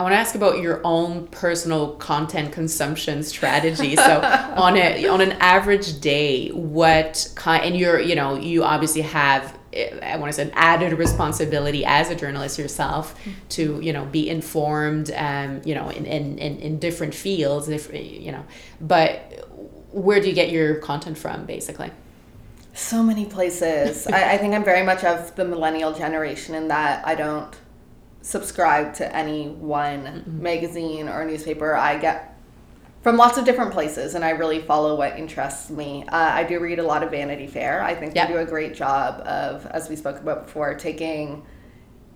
I 0.00 0.02
want 0.02 0.14
to 0.14 0.16
ask 0.16 0.34
about 0.34 0.62
your 0.62 0.80
own 0.82 1.26
personal 1.26 1.94
content 1.96 2.52
consumption 2.52 3.22
strategy. 3.22 3.96
So 3.96 4.20
on 4.56 4.78
a 4.78 5.06
on 5.06 5.20
an 5.20 5.32
average 5.32 6.00
day, 6.00 6.48
what 6.48 7.30
kind 7.34 7.62
and 7.64 7.76
you're 7.76 8.00
you 8.00 8.14
know 8.14 8.34
you 8.34 8.64
obviously 8.64 9.02
have 9.02 9.58
I 9.74 10.16
want 10.16 10.30
to 10.30 10.32
say 10.32 10.44
an 10.44 10.52
added 10.54 10.94
responsibility 10.94 11.84
as 11.84 12.08
a 12.08 12.14
journalist 12.14 12.58
yourself 12.58 13.14
to 13.50 13.78
you 13.82 13.92
know 13.92 14.06
be 14.06 14.30
informed 14.30 15.10
um 15.10 15.60
you 15.66 15.74
know 15.74 15.90
in 15.90 16.06
in, 16.06 16.38
in, 16.38 16.58
in 16.60 16.78
different 16.78 17.14
fields 17.14 17.68
if 17.68 17.92
you 17.92 18.32
know 18.32 18.44
but 18.80 19.46
where 19.92 20.18
do 20.18 20.28
you 20.28 20.34
get 20.34 20.50
your 20.50 20.76
content 20.76 21.18
from 21.18 21.44
basically 21.44 21.90
So 22.72 23.02
many 23.02 23.26
places. 23.26 24.06
I, 24.06 24.32
I 24.34 24.38
think 24.38 24.54
I'm 24.54 24.64
very 24.64 24.84
much 24.86 25.04
of 25.04 25.34
the 25.36 25.44
millennial 25.44 25.92
generation 25.92 26.54
in 26.54 26.68
that 26.68 27.06
I 27.06 27.14
don't 27.16 27.54
subscribe 28.22 28.94
to 28.94 29.16
any 29.16 29.48
one 29.48 30.24
magazine 30.26 31.08
or 31.08 31.24
newspaper. 31.24 31.74
I 31.74 31.98
get 31.98 32.38
from 33.02 33.16
lots 33.16 33.38
of 33.38 33.44
different 33.46 33.72
places 33.72 34.14
and 34.14 34.24
I 34.24 34.30
really 34.30 34.60
follow 34.60 34.94
what 34.94 35.18
interests 35.18 35.70
me. 35.70 36.04
Uh, 36.06 36.16
I 36.16 36.44
do 36.44 36.60
read 36.60 36.78
a 36.78 36.82
lot 36.82 37.02
of 37.02 37.10
Vanity 37.10 37.46
Fair. 37.46 37.82
I 37.82 37.94
think 37.94 38.14
Yeah. 38.14 38.26
they 38.26 38.34
do 38.34 38.38
a 38.38 38.44
great 38.44 38.74
job 38.74 39.20
of, 39.26 39.64
as 39.66 39.88
we 39.88 39.96
spoke 39.96 40.18
about 40.20 40.44
before, 40.46 40.74
taking 40.74 41.42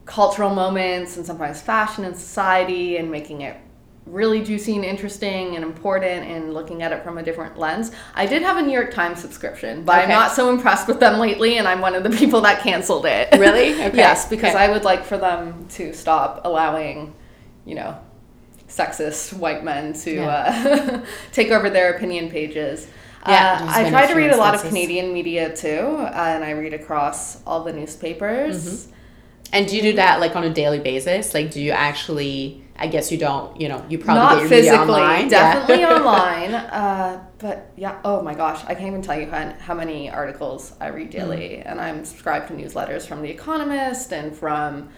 cultural 0.05 0.51
moments 0.55 1.17
and 1.17 1.25
sometimes 1.25 1.62
fashion 1.62 2.05
and 2.05 2.14
society 2.14 2.99
and 2.99 3.11
making 3.11 3.40
it 3.40 3.57
really 4.07 4.43
juicy 4.43 4.77
and 4.77 4.85
interesting 4.85 5.55
and 5.57 5.64
important 5.64 6.25
and 6.27 6.53
looking 6.53 6.83
at 6.83 6.93
it 6.93 7.03
from 7.03 7.17
a 7.19 7.23
different 7.23 7.59
lens. 7.59 7.90
I 8.14 8.27
did 8.27 8.43
have 8.43 8.59
a 8.59 8.62
New 8.62 8.73
York 8.73 8.93
Times 8.93 9.19
subscription, 9.21 9.83
but 9.85 9.97
I'm 10.03 10.09
not 10.11 10.33
so 10.33 10.51
impressed 10.51 10.87
with 10.88 11.01
them 11.01 11.19
lately 11.19 11.57
and 11.57 11.67
I'm 11.67 11.81
one 11.81 11.95
of 11.95 12.03
the 12.03 12.11
people 12.11 12.43
that 12.43 12.62
canceled 12.62 13.07
it. 13.07 13.29
Really? 13.38 13.73
Okay. 13.83 13.97
yes, 13.97 14.29
because 14.29 14.55
Okay. 14.55 14.64
I 14.64 14.71
would 14.71 14.85
like 14.85 15.05
for 15.05 15.17
them 15.17 15.67
to 15.71 15.93
stop 15.95 16.43
allowing, 16.45 17.14
you 17.64 17.75
know, 17.77 17.99
sexist 18.69 19.33
white 19.33 19.64
men 19.64 19.93
to 19.93 20.25
uh, 20.25 21.05
take 21.33 21.51
over 21.51 21.71
their 21.71 21.95
opinion 21.95 22.31
pages. 22.31 22.87
Yeah, 23.27 23.59
Uh, 23.62 23.73
I 23.87 23.88
try 23.90 24.07
to 24.07 24.14
read 24.14 24.33
a 24.33 24.37
lot 24.37 24.55
of. 24.55 24.62
Canadian 24.62 25.12
media 25.14 25.55
too, 25.57 25.97
uh, 25.99 26.11
and 26.14 26.45
I 26.45 26.51
read 26.51 26.75
across 26.75 27.43
all 27.47 27.64
the 27.64 27.73
newspapers. 27.73 28.88
And 29.53 29.67
do 29.67 29.77
you 29.77 29.83
do 29.83 29.93
that 29.95 30.21
like 30.21 30.37
on 30.37 30.45
a 30.45 30.51
daily 30.53 30.79
basis? 30.81 31.33
Like, 31.33 31.51
do 31.51 31.62
you 31.62 31.71
actually? 31.71 32.63
I 32.77 32.89
guess 32.89 33.13
you 33.13 33.19
don't. 33.19 33.61
You 33.61 33.69
know, 33.69 33.85
you 33.89 33.99
probably 33.99 34.23
Not 34.23 34.31
get 34.31 34.41
your 34.41 34.49
media 34.51 34.71
physically, 34.73 34.95
online. 35.01 35.29
definitely 35.29 35.81
Yeah. 35.81 35.95
online. 35.95 36.55
Uh, 36.55 37.25
but 37.39 37.71
yeah, 37.77 38.01
oh 38.05 38.21
my 38.23 38.35
gosh, 38.35 38.65
I 38.67 38.75
can't 38.75 38.89
even 38.89 39.03
tell 39.03 39.19
you 39.19 39.27
how, 39.31 39.53
how 39.61 39.75
many 39.75 40.11
articles 40.11 40.73
I 40.81 40.89
read 40.89 41.11
daily. 41.11 41.63
Mm. 41.65 41.71
And 41.71 41.81
I'm 41.81 42.05
subscribed 42.05 42.49
to 42.49 42.55
newsletters 42.55 43.07
from 43.07 43.23
The 43.23 43.31
Economist 43.31 44.13
and 44.13 44.35
from 44.37 44.89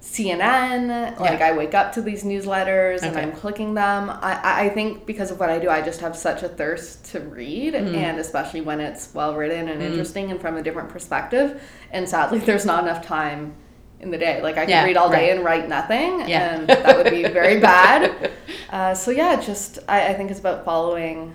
CNN. 0.00 1.18
Like 1.18 1.40
I 1.40 1.52
wake 1.56 1.74
up 1.74 1.92
to 1.94 2.02
these 2.02 2.24
newsletters 2.24 3.02
and 3.02 3.16
I'm 3.16 3.32
clicking 3.32 3.74
them. 3.74 4.10
I, 4.10 4.66
I- 4.66 4.68
think 4.70 5.06
because 5.06 5.30
of 5.30 5.40
what 5.40 5.50
I 5.50 5.58
do, 5.58 5.68
I 5.68 5.82
just 5.82 6.00
have 6.00 6.16
such 6.16 6.42
a 6.42 6.48
thirst 6.48 7.04
to 7.12 7.20
read, 7.20 7.74
Mm. 7.74 7.94
and 7.94 8.18
especially 8.18 8.60
when 8.60 8.80
it's 8.80 9.12
well 9.14 9.34
written 9.34 9.68
and 9.68 9.82
interesting 9.82 10.30
and 10.30 10.40
from 10.40 10.56
a 10.56 10.62
different 10.62 10.88
perspective. 10.90 11.60
And 11.90 12.08
sadly, 12.08 12.38
there's 12.38 12.64
not 12.66 12.84
enough 12.84 13.04
time 13.04 13.54
in 14.00 14.10
the 14.10 14.18
day. 14.18 14.40
Like 14.42 14.56
I 14.56 14.60
could 14.64 14.70
Yeah, 14.70 14.84
read 14.84 14.96
all 14.96 15.10
day 15.10 15.28
right. 15.28 15.36
and 15.36 15.44
write 15.44 15.68
nothing, 15.68 16.28
Yeah. 16.28 16.54
and 16.54 16.68
that 16.68 16.96
would 16.96 17.10
be 17.10 17.24
very 17.24 17.60
bad. 17.72 18.30
Uh, 18.70 18.94
so 18.94 19.10
yeah, 19.10 19.40
just 19.40 19.78
I, 19.88 20.08
I 20.08 20.14
think 20.14 20.30
it's 20.30 20.40
about 20.40 20.64
following 20.64 21.34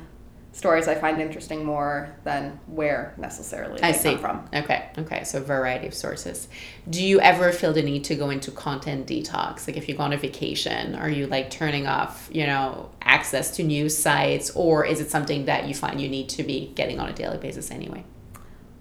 stories 0.55 0.87
I 0.87 0.93
find 0.93 1.19
interesting 1.19 1.65
more 1.65 2.15
than 2.25 2.59
where 2.67 3.15
necessarily 3.17 3.81
they 3.81 3.87
I 3.87 3.91
see. 3.91 4.11
come 4.11 4.19
from. 4.19 4.49
Okay, 4.53 4.85
okay. 4.99 5.23
So 5.23 5.41
variety 5.41 5.87
of 5.87 5.95
sources. 5.95 6.47
Do 6.87 7.03
you 7.03 7.19
ever 7.21 7.51
feel 7.51 7.73
the 7.73 7.81
need 7.81 8.03
to 8.03 8.15
go 8.15 8.29
into 8.29 8.51
content 8.51 9.07
detox? 9.07 9.67
Like 9.67 9.77
if 9.77 9.89
you 9.89 9.95
go 9.95 10.03
on 10.03 10.13
a 10.13 10.17
vacation, 10.17 10.93
are 10.93 11.09
you 11.09 11.25
like 11.25 11.49
turning 11.49 11.87
off, 11.87 12.29
you 12.31 12.45
know, 12.45 12.91
access 13.01 13.49
to 13.55 13.63
news 13.63 13.97
sites, 13.97 14.51
or 14.51 14.85
is 14.85 15.01
it 15.01 15.09
something 15.09 15.45
that 15.45 15.67
you 15.67 15.73
find 15.73 15.99
you 15.99 16.07
need 16.07 16.29
to 16.29 16.43
be 16.43 16.71
getting 16.75 16.99
on 16.99 17.09
a 17.09 17.13
daily 17.13 17.39
basis 17.39 17.71
anyway? 17.71 18.03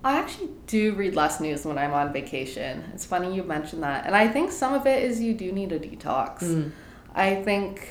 I 0.05 0.19
actually 0.19 0.51
do 0.67 0.95
read 0.95 1.15
less 1.15 1.41
news 1.41 1.65
when 1.65 1.79
I'm 1.79 1.93
on 1.93 2.13
vacation. 2.13 2.85
It's 2.93 3.05
funny 3.05 3.35
you 3.35 3.45
mentioned 3.45 3.83
that. 3.85 4.05
And 4.07 4.17
I 4.17 4.27
think 4.29 4.51
some 4.51 4.75
of 4.75 4.87
it 4.87 5.03
is 5.05 5.21
you 5.21 5.33
do 5.35 5.53
need 5.53 5.71
a 5.73 5.79
detox. 5.79 6.41
Mm. 6.43 6.73
I 7.15 7.37
think 7.37 7.89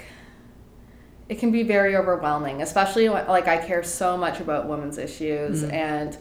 it 1.29 1.39
can 1.39 1.51
be 1.51 1.63
very 1.63 1.95
overwhelming, 1.95 2.61
especially 2.61 3.07
when, 3.07 3.25
like 3.27 3.47
I 3.47 3.57
care 3.57 3.83
so 3.83 4.17
much 4.17 4.41
about 4.41 4.67
women's 4.67 4.97
issues 4.97 5.63
Mm. 5.63 5.71
and 5.71 6.17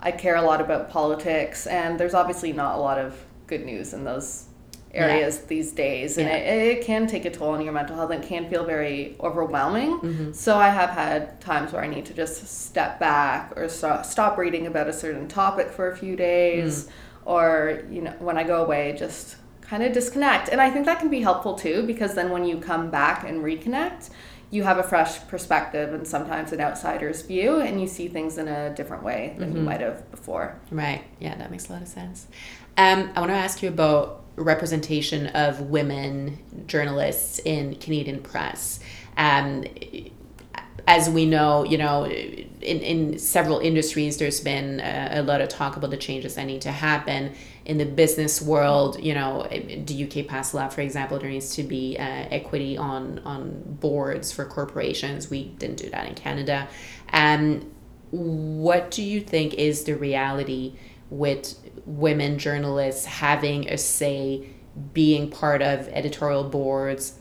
I 0.00 0.10
care 0.10 0.34
a 0.34 0.42
lot 0.42 0.60
about 0.60 0.90
politics 0.90 1.66
and 1.66 1.98
there's 2.00 2.14
obviously 2.14 2.52
not 2.52 2.76
a 2.76 2.80
lot 2.80 2.98
of 2.98 3.24
good 3.46 3.64
news 3.64 3.92
in 3.94 4.02
those 4.04 4.46
areas 4.94 5.38
these 5.40 5.72
days 5.72 6.16
and 6.18 6.28
Yeah. 6.28 6.36
it, 6.36 6.78
it 6.78 6.84
can 6.84 7.06
take 7.06 7.24
a 7.24 7.30
toll 7.30 7.50
on 7.50 7.60
your 7.62 7.72
mental 7.72 7.94
health 7.96 8.10
and 8.10 8.22
can 8.22 8.48
feel 8.48 8.64
very 8.64 9.16
overwhelming 9.20 9.98
Mm-hmm. 10.00 10.32
so 10.32 10.56
i 10.56 10.68
have 10.68 10.90
had 10.90 11.40
times 11.40 11.72
where 11.72 11.82
i 11.82 11.86
need 11.86 12.06
to 12.06 12.14
just 12.14 12.46
step 12.48 12.98
back 12.98 13.52
or 13.56 13.68
stop, 13.68 14.04
stop 14.06 14.38
reading 14.38 14.66
about 14.66 14.88
a 14.88 14.92
certain 14.92 15.28
topic 15.28 15.68
for 15.70 15.90
a 15.90 15.96
few 15.96 16.16
days 16.16 16.86
Mm. 16.86 16.90
or 17.26 17.82
you 17.90 18.00
know 18.02 18.14
when 18.18 18.38
i 18.38 18.44
go 18.44 18.62
away 18.64 18.94
just 18.98 19.36
kind 19.60 19.82
of 19.82 19.92
disconnect 19.92 20.48
and 20.48 20.60
i 20.60 20.70
think 20.70 20.86
that 20.86 20.98
can 20.98 21.10
be 21.10 21.20
helpful 21.20 21.54
too 21.54 21.82
because 21.86 22.14
then 22.14 22.30
when 22.30 22.44
you 22.44 22.58
come 22.58 22.90
back 22.90 23.24
and 23.28 23.44
reconnect 23.44 24.08
you 24.50 24.62
have 24.62 24.78
a 24.78 24.82
fresh 24.82 25.20
perspective 25.28 25.92
and 25.92 26.06
sometimes 26.06 26.52
an 26.52 26.60
outsider's 26.62 27.20
view 27.20 27.60
and 27.60 27.78
you 27.78 27.86
see 27.86 28.08
things 28.08 28.38
in 28.38 28.48
a 28.48 28.74
different 28.74 29.02
way 29.02 29.34
than 29.38 29.48
Mm-hmm. 29.50 29.58
you 29.58 29.62
might 29.64 29.80
have 29.82 30.10
before 30.10 30.58
Right. 30.70 31.02
Yeah, 31.20 31.34
that 31.36 31.50
makes 31.50 31.68
a 31.68 31.72
lot 31.74 31.82
of 31.82 31.88
sense. 31.88 32.26
Um, 32.78 33.10
I 33.14 33.20
want 33.20 33.30
to 33.32 33.36
ask 33.36 33.62
you 33.62 33.68
about 33.68 34.17
representation 34.38 35.28
of 35.28 35.60
women 35.62 36.38
journalists 36.66 37.38
in 37.40 37.74
Canadian 37.76 38.20
press. 38.20 38.80
Um, 39.16 39.64
as 40.86 41.10
we 41.10 41.26
know, 41.26 41.64
you 41.64 41.76
know, 41.76 42.06
in, 42.06 42.80
in 42.80 43.18
several 43.18 43.58
industries, 43.58 44.16
there's 44.16 44.40
been 44.40 44.80
a, 44.80 45.20
a 45.20 45.22
lot 45.22 45.42
of 45.42 45.48
talk 45.50 45.76
about 45.76 45.90
the 45.90 45.98
changes 45.98 46.36
that 46.36 46.44
need 46.44 46.62
to 46.62 46.72
happen. 46.72 47.34
In 47.66 47.76
the 47.76 47.84
business 47.84 48.40
world, 48.40 48.98
you 48.98 49.12
know, 49.12 49.46
the 49.50 50.04
UK 50.04 50.26
passed 50.26 50.54
a 50.54 50.56
law, 50.56 50.68
for 50.68 50.80
example, 50.80 51.18
there 51.18 51.28
needs 51.28 51.54
to 51.56 51.62
be 51.62 51.98
uh, 51.98 52.02
equity 52.02 52.78
on, 52.78 53.18
on 53.20 53.62
boards 53.80 54.32
for 54.32 54.46
corporations. 54.46 55.28
We 55.28 55.48
didn't 55.58 55.76
do 55.76 55.90
that 55.90 56.08
in 56.08 56.14
Canada. 56.14 56.68
Um, 57.12 57.70
what 58.10 58.90
do 58.90 59.02
you 59.02 59.20
think 59.20 59.54
is 59.54 59.84
the 59.84 59.94
reality 59.94 60.74
with 61.10 61.56
women 61.86 62.38
journalists 62.38 63.04
having 63.04 63.68
a 63.68 63.78
say, 63.78 64.48
being 64.92 65.30
part 65.30 65.62
of 65.62 65.88
editorial 65.88 66.44
boards, 66.44 67.18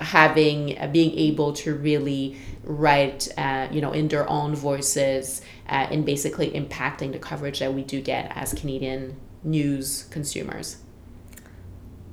having 0.00 0.78
uh, 0.78 0.86
being 0.88 1.16
able 1.18 1.52
to 1.52 1.74
really 1.74 2.36
write, 2.64 3.28
uh, 3.36 3.68
you 3.70 3.80
know, 3.80 3.92
in 3.92 4.08
their 4.08 4.28
own 4.28 4.54
voices, 4.54 5.42
uh, 5.68 5.88
and 5.90 6.04
basically 6.04 6.50
impacting 6.50 7.12
the 7.12 7.18
coverage 7.18 7.58
that 7.60 7.72
we 7.72 7.82
do 7.82 8.00
get 8.00 8.32
as 8.34 8.54
Canadian 8.54 9.16
news 9.44 10.04
consumers? 10.10 10.78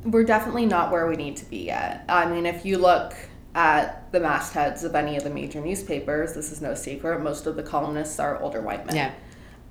we're 0.05 0.23
definitely 0.23 0.65
not 0.65 0.91
where 0.91 1.07
we 1.07 1.15
need 1.15 1.35
to 1.37 1.45
be 1.45 1.65
yet. 1.65 2.05
I 2.07 2.27
mean, 2.27 2.45
if 2.45 2.65
you 2.65 2.77
look 2.77 3.15
at 3.55 4.11
the 4.11 4.19
mastheads 4.19 4.83
of 4.83 4.95
any 4.95 5.17
of 5.17 5.23
the 5.23 5.29
major 5.29 5.59
newspapers, 5.59 6.33
this 6.33 6.51
is 6.51 6.61
no 6.61 6.75
secret, 6.75 7.21
most 7.21 7.47
of 7.47 7.55
the 7.55 7.63
columnists 7.63 8.19
are 8.19 8.39
older 8.41 8.61
white 8.61 8.85
men. 8.85 8.95
Yeah. 8.95 9.11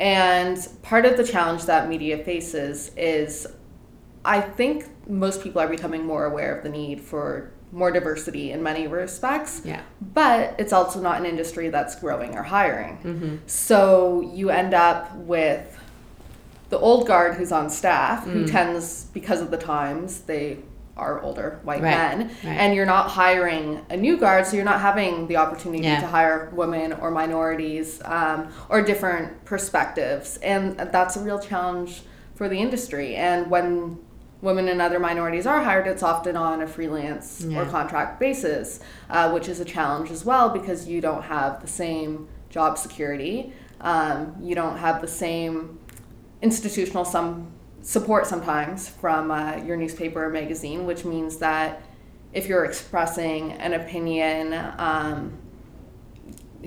And 0.01 0.59
part 0.83 1.07
of 1.07 1.17
the 1.17 1.25
challenge 1.25 1.65
that 1.67 1.89
media 1.89 2.19
faces 2.25 2.91
is 2.97 3.47
I 4.25 4.41
think 4.41 4.87
most 5.09 5.43
people 5.43 5.61
are 5.61 5.69
becoming 5.69 6.05
more 6.05 6.25
aware 6.25 6.57
of 6.57 6.63
the 6.65 6.71
need 6.71 7.01
for 7.01 7.53
more 7.73 7.91
diversity 7.91 8.53
in 8.53 8.63
many 8.63 8.87
respects. 8.87 9.63
Yeah. 9.65 9.83
But 10.01 10.55
it's 10.59 10.73
also 10.73 11.01
not 11.01 11.19
an 11.19 11.27
industry 11.27 11.69
that's 11.69 11.95
growing 11.97 12.37
or 12.37 12.43
hiring. 12.43 12.99
Mm-hmm. 12.99 13.37
So 13.47 14.21
you 14.33 14.51
end 14.51 14.75
up 14.75 15.15
with 15.17 15.79
the 16.71 16.79
old 16.79 17.07
guard 17.07 17.35
who's 17.35 17.53
on 17.53 17.69
staff, 17.71 18.25
Mm. 18.25 18.33
who 18.33 18.47
tends, 18.47 19.05
because 19.13 19.41
of 19.41 19.51
the 19.51 19.57
times, 19.59 20.21
they 20.21 20.59
are 20.97 21.21
older 21.23 21.59
white 21.65 21.83
Right, 21.83 21.91
men, 22.19 22.19
right. 22.45 22.57
and 22.57 22.75
you're 22.75 22.87
not 22.87 23.11
hiring 23.11 23.85
a 23.91 23.97
new 23.97 24.17
guard, 24.17 24.47
so 24.47 24.55
you're 24.57 24.65
not 24.65 24.81
having 24.81 25.27
the 25.27 25.37
opportunity 25.37 25.83
Yeah. 25.85 26.01
to 26.01 26.07
hire 26.07 26.51
women 26.55 26.93
or 26.93 27.11
minorities 27.11 28.01
um, 28.05 28.49
or 28.69 28.81
different 28.83 29.45
perspectives, 29.45 30.37
and 30.39 30.77
that's 30.79 31.17
a 31.17 31.21
real 31.21 31.39
challenge 31.41 32.03
for 32.37 32.49
the 32.49 32.59
industry. 32.59 33.17
And 33.17 33.51
when 33.51 33.99
women 34.41 34.69
and 34.69 34.81
other 34.81 35.01
minorities 35.01 35.47
are 35.47 35.63
hired, 35.63 35.87
it's 35.87 36.03
often 36.03 36.37
on 36.37 36.61
a 36.63 36.67
freelance 36.67 37.45
or 37.57 37.65
contract 37.65 38.21
basis, 38.21 38.79
uh, 39.11 39.31
which 39.33 39.49
is 39.49 39.59
a 39.59 39.65
challenge 39.65 40.11
as 40.11 40.25
well 40.25 40.51
because 40.51 40.87
you 40.87 41.01
don't 41.01 41.23
have 41.23 41.61
the 41.61 41.67
same 41.69 42.29
job 42.51 42.77
security. 42.79 43.53
Um, 43.81 44.37
you 44.41 44.55
don't 44.55 44.77
have 44.77 45.01
the 45.01 45.09
same 45.09 45.79
institutional 46.43 47.05
some 47.05 47.49
support 47.85 48.27
sometimes 48.27 48.89
from 48.89 49.31
uh, 49.31 49.57
your 49.65 49.77
newspaper 49.77 50.25
or 50.25 50.31
magazine, 50.31 50.87
which 50.87 51.05
means 51.05 51.37
that 51.37 51.83
if 52.33 52.49
you're 52.49 52.65
expressing 52.65 53.53
an 53.53 53.75
opinion, 53.75 54.53
um, 54.79 55.33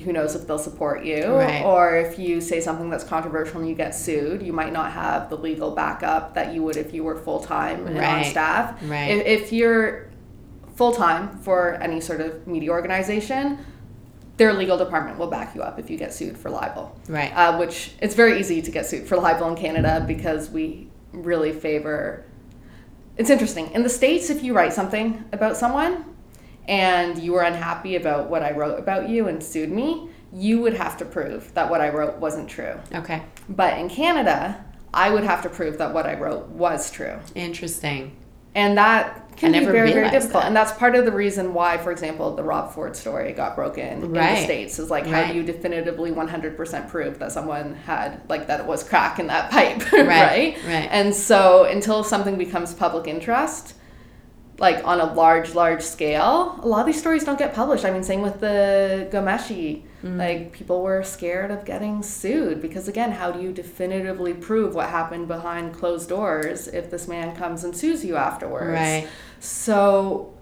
who 0.03 0.13
knows 0.13 0.36
if 0.36 0.45
they'll 0.47 0.60
support 0.60 1.03
you, 1.03 1.25
Right. 1.25 1.63
or 1.65 1.97
if 1.97 2.19
you 2.19 2.39
say 2.39 2.62
something 2.62 2.89
that's 2.91 3.03
controversial 3.03 3.60
and 3.60 3.67
you 3.67 3.73
get 3.73 3.95
sued, 3.95 4.43
you 4.43 4.53
might 4.53 4.71
not 4.71 4.91
have 4.91 5.30
the 5.32 5.36
legal 5.38 5.71
backup 5.71 6.36
that 6.36 6.53
you 6.53 6.62
would 6.63 6.77
if 6.77 6.93
you 6.93 7.03
were 7.03 7.15
full 7.17 7.39
time 7.39 7.88
and 7.88 7.97
on 7.97 8.23
staff. 8.23 8.80
Right. 8.88 9.10
If, 9.10 9.25
if 9.43 9.51
you're 9.51 10.08
full 10.75 10.91
time 10.93 11.39
for 11.39 11.73
any 11.82 11.99
sort 11.99 12.21
of 12.21 12.45
media 12.45 12.69
organization, 12.69 13.58
their 14.38 14.53
legal 14.53 14.77
department 14.77 15.17
will 15.17 15.25
back 15.32 15.56
you 15.56 15.63
up 15.63 15.80
if 15.80 15.89
you 15.89 15.97
get 15.97 16.13
sued 16.13 16.38
for 16.38 16.51
libel 16.51 16.95
Right. 17.10 17.32
uh, 17.36 17.58
which 17.58 17.93
it's 17.99 18.13
very 18.13 18.39
easy 18.39 18.62
to 18.62 18.69
get 18.69 18.86
sued 18.86 19.08
for 19.08 19.17
libel 19.17 19.49
in 19.49 19.56
Canada 19.56 20.06
because 20.08 20.51
we 20.51 20.87
really 21.23 21.51
favor. 21.51 22.25
It's 23.17 23.30
interesting 23.30 23.71
in 23.71 23.84
the 23.84 23.89
states 23.89 24.30
if 24.30 24.43
you 24.43 24.53
write 24.53 24.73
something 24.73 25.23
about 25.32 25.58
someone 25.58 26.06
and 26.67 27.17
you 27.17 27.34
were 27.34 27.41
unhappy 27.41 27.95
about 27.95 28.30
what 28.30 28.43
I 28.43 28.51
wrote 28.51 28.77
about 28.77 29.10
you 29.10 29.27
and 29.27 29.41
sued 29.41 29.71
me, 29.71 30.10
you 30.34 30.60
would 30.62 30.73
have 30.73 30.97
to 30.97 31.06
prove 31.06 31.53
that 31.53 31.69
what 31.69 31.82
I 31.82 31.89
wrote 31.89 32.17
wasn't 32.17 32.49
true. 32.49 32.80
Okay. 32.93 33.23
But 33.49 33.77
in 33.77 33.89
Canada, 33.89 34.63
I 34.93 35.10
would 35.10 35.23
have 35.23 35.41
to 35.43 35.49
prove 35.49 35.77
that 35.77 35.93
what 35.93 36.06
I 36.06 36.15
wrote 36.15 36.47
was 36.49 36.91
true. 36.91 37.19
Interesting. 37.36 38.15
And 38.57 38.77
that 38.77 39.23
can 39.37 39.53
I 39.53 39.59
be 39.59 39.65
very, 39.65 39.93
very 39.93 40.09
difficult. 40.09 40.41
that. 40.41 40.47
And 40.47 40.55
that's 40.55 40.71
part 40.73 40.95
of 40.95 41.05
the 41.05 41.11
reason 41.11 41.53
why, 41.53 41.77
for 41.77 41.91
example, 41.91 42.35
the 42.35 42.41
Rob 42.43 42.73
Ford 42.73 42.95
story 42.95 43.31
got 43.33 43.55
broken 43.55 44.03
in 44.03 44.11
Right. 44.11 44.37
the 44.37 44.43
States 44.43 44.79
is 44.79 44.89
like, 44.89 45.05
how 45.05 45.27
do 45.27 45.35
you 45.37 45.43
definitively 45.43 46.11
100% 46.11 46.89
prove 46.89 47.19
that 47.19 47.31
someone 47.31 47.75
had, 47.75 48.19
like, 48.29 48.47
that 48.47 48.59
it 48.61 48.65
was 48.65 48.83
crack 48.83 49.19
in 49.19 49.27
that 49.27 49.51
pipe, 49.51 49.91
Right, 49.93 50.07
right? 50.07 50.57
right. 50.65 50.87
And 50.91 51.13
so 51.13 51.65
until 51.65 52.03
something 52.03 52.35
becomes 52.37 52.73
public 52.73 53.07
interest, 53.07 53.75
like 54.57 54.83
on 54.83 54.99
a 54.99 55.13
large, 55.13 55.53
large 55.53 55.83
scale, 55.83 56.59
a 56.63 56.67
lot 56.67 56.79
of 56.79 56.87
these 56.87 56.99
stories 56.99 57.23
don't 57.23 57.37
get 57.37 57.53
published. 57.53 57.85
I 57.85 57.91
mean, 57.91 58.01
same 58.03 58.23
with 58.23 58.39
the 58.39 59.08
Ghomeshi. 59.12 59.83
Mm. 60.04 60.17
Like, 60.17 60.52
people 60.52 60.83
were 60.83 61.04
scared 61.04 61.52
of 61.52 61.65
getting 61.65 62.04
sued 62.04 62.62
because, 62.62 62.87
again, 62.87 63.12
how 63.12 63.31
do 63.31 63.41
you 63.41 63.52
definitively 63.52 64.33
prove 64.33 64.75
what 64.75 64.89
happened 64.89 65.27
behind 65.27 65.73
closed 65.73 66.10
doors 66.10 66.67
if 66.67 66.91
this 66.91 67.08
man 67.08 67.35
comes 67.35 67.63
and 67.63 67.75
sues 67.75 68.06
you 68.06 68.15
afterwards? 68.15 68.71
Right. 68.71 69.08
So 69.39 70.37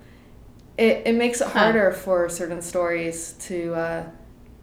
it, 0.78 1.04
it 1.06 1.16
makes 1.16 1.42
it 1.42 1.48
harder 1.48 1.92
for 1.92 2.28
certain 2.30 2.62
stories 2.62 3.34
to 3.40 3.74
uh, 3.76 4.10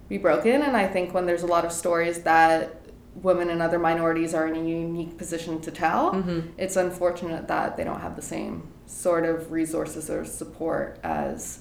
be 0.09 0.19
broken. 0.19 0.63
And 0.63 0.77
I 0.77 0.87
think 0.87 1.15
when 1.15 1.27
there's 1.27 1.43
a 1.43 1.47
lot 1.47 1.65
of 1.65 1.73
stories 1.73 2.23
that 2.23 2.83
women 3.17 3.51
and 3.51 3.61
other 3.61 3.79
minorities 3.79 4.35
are 4.35 4.47
in 4.47 4.57
a 4.57 4.69
unique 4.69 5.19
position 5.19 5.61
to 5.61 5.71
tell. 5.71 6.13
Mm-hmm. 6.13 6.49
It's 6.59 6.77
unfortunate 6.77 7.49
that 7.49 7.77
they 7.77 7.85
don't 7.85 8.01
have 8.01 8.17
the 8.17 8.23
same 8.23 8.69
sort 8.87 9.25
of 9.25 9.53
resources 9.53 10.11
or 10.11 10.25
support 10.25 10.99
as 11.03 11.61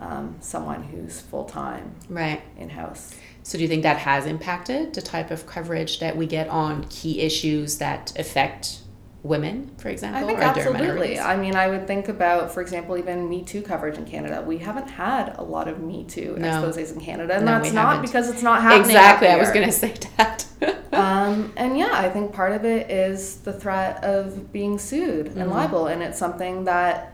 um, 0.00 0.36
someone 0.40 0.82
who's 0.82 1.20
full 1.20 1.44
time 1.44 1.94
Right. 2.08 2.40
in 2.58 2.70
house. 2.70 3.14
So 3.44 3.56
do 3.58 3.62
you 3.62 3.68
think 3.68 3.82
that 3.84 3.98
has 3.98 4.26
impacted 4.26 4.94
the 4.94 5.02
type 5.02 5.30
of 5.30 5.46
coverage 5.46 6.00
that 6.00 6.16
we 6.16 6.26
get 6.26 6.48
on 6.48 6.84
key 6.88 7.20
issues 7.20 7.78
that 7.78 8.12
affect 8.18 8.78
women, 9.22 9.70
for 9.76 9.90
example, 9.90 10.22
I 10.22 10.26
think 10.26 10.38
or 10.38 10.42
absolutely. 10.42 11.20
I 11.20 11.36
mean, 11.36 11.54
I 11.54 11.68
would 11.68 11.86
think 11.86 12.08
about, 12.08 12.50
for 12.52 12.62
example, 12.62 12.96
even 12.96 13.28
Me 13.28 13.42
Too 13.44 13.60
coverage 13.60 13.98
in 13.98 14.06
Canada. 14.06 14.42
We 14.46 14.56
haven't 14.58 14.88
had 14.88 15.36
a 15.36 15.42
lot 15.42 15.68
of 15.68 15.78
Me 15.82 16.04
Too 16.04 16.36
No. 16.38 16.48
exposes 16.64 16.92
in 16.92 17.00
Canada, 17.02 17.34
and 17.34 17.44
No, 17.44 17.58
that's 17.60 17.70
not 17.74 17.86
haven't. 17.96 18.02
because 18.06 18.30
it's 18.30 18.42
not 18.42 18.62
happening. 18.62 18.86
Exactly. 18.96 19.28
I 19.28 19.36
was 19.36 19.50
going 19.50 19.66
to 19.72 19.72
say 19.72 19.94
that. 20.16 20.46
um, 20.92 21.52
and 21.56 21.76
yeah, 21.78 21.90
I 21.92 22.08
think 22.08 22.32
part 22.32 22.52
of 22.52 22.64
it 22.64 22.90
is 22.90 23.36
the 23.38 23.52
threat 23.52 24.02
of 24.04 24.52
being 24.52 24.78
sued 24.78 25.26
Mm-hmm. 25.26 25.40
and 25.40 25.50
libel, 25.50 25.86
and 25.86 26.02
it's 26.02 26.18
something 26.18 26.64
that, 26.64 27.09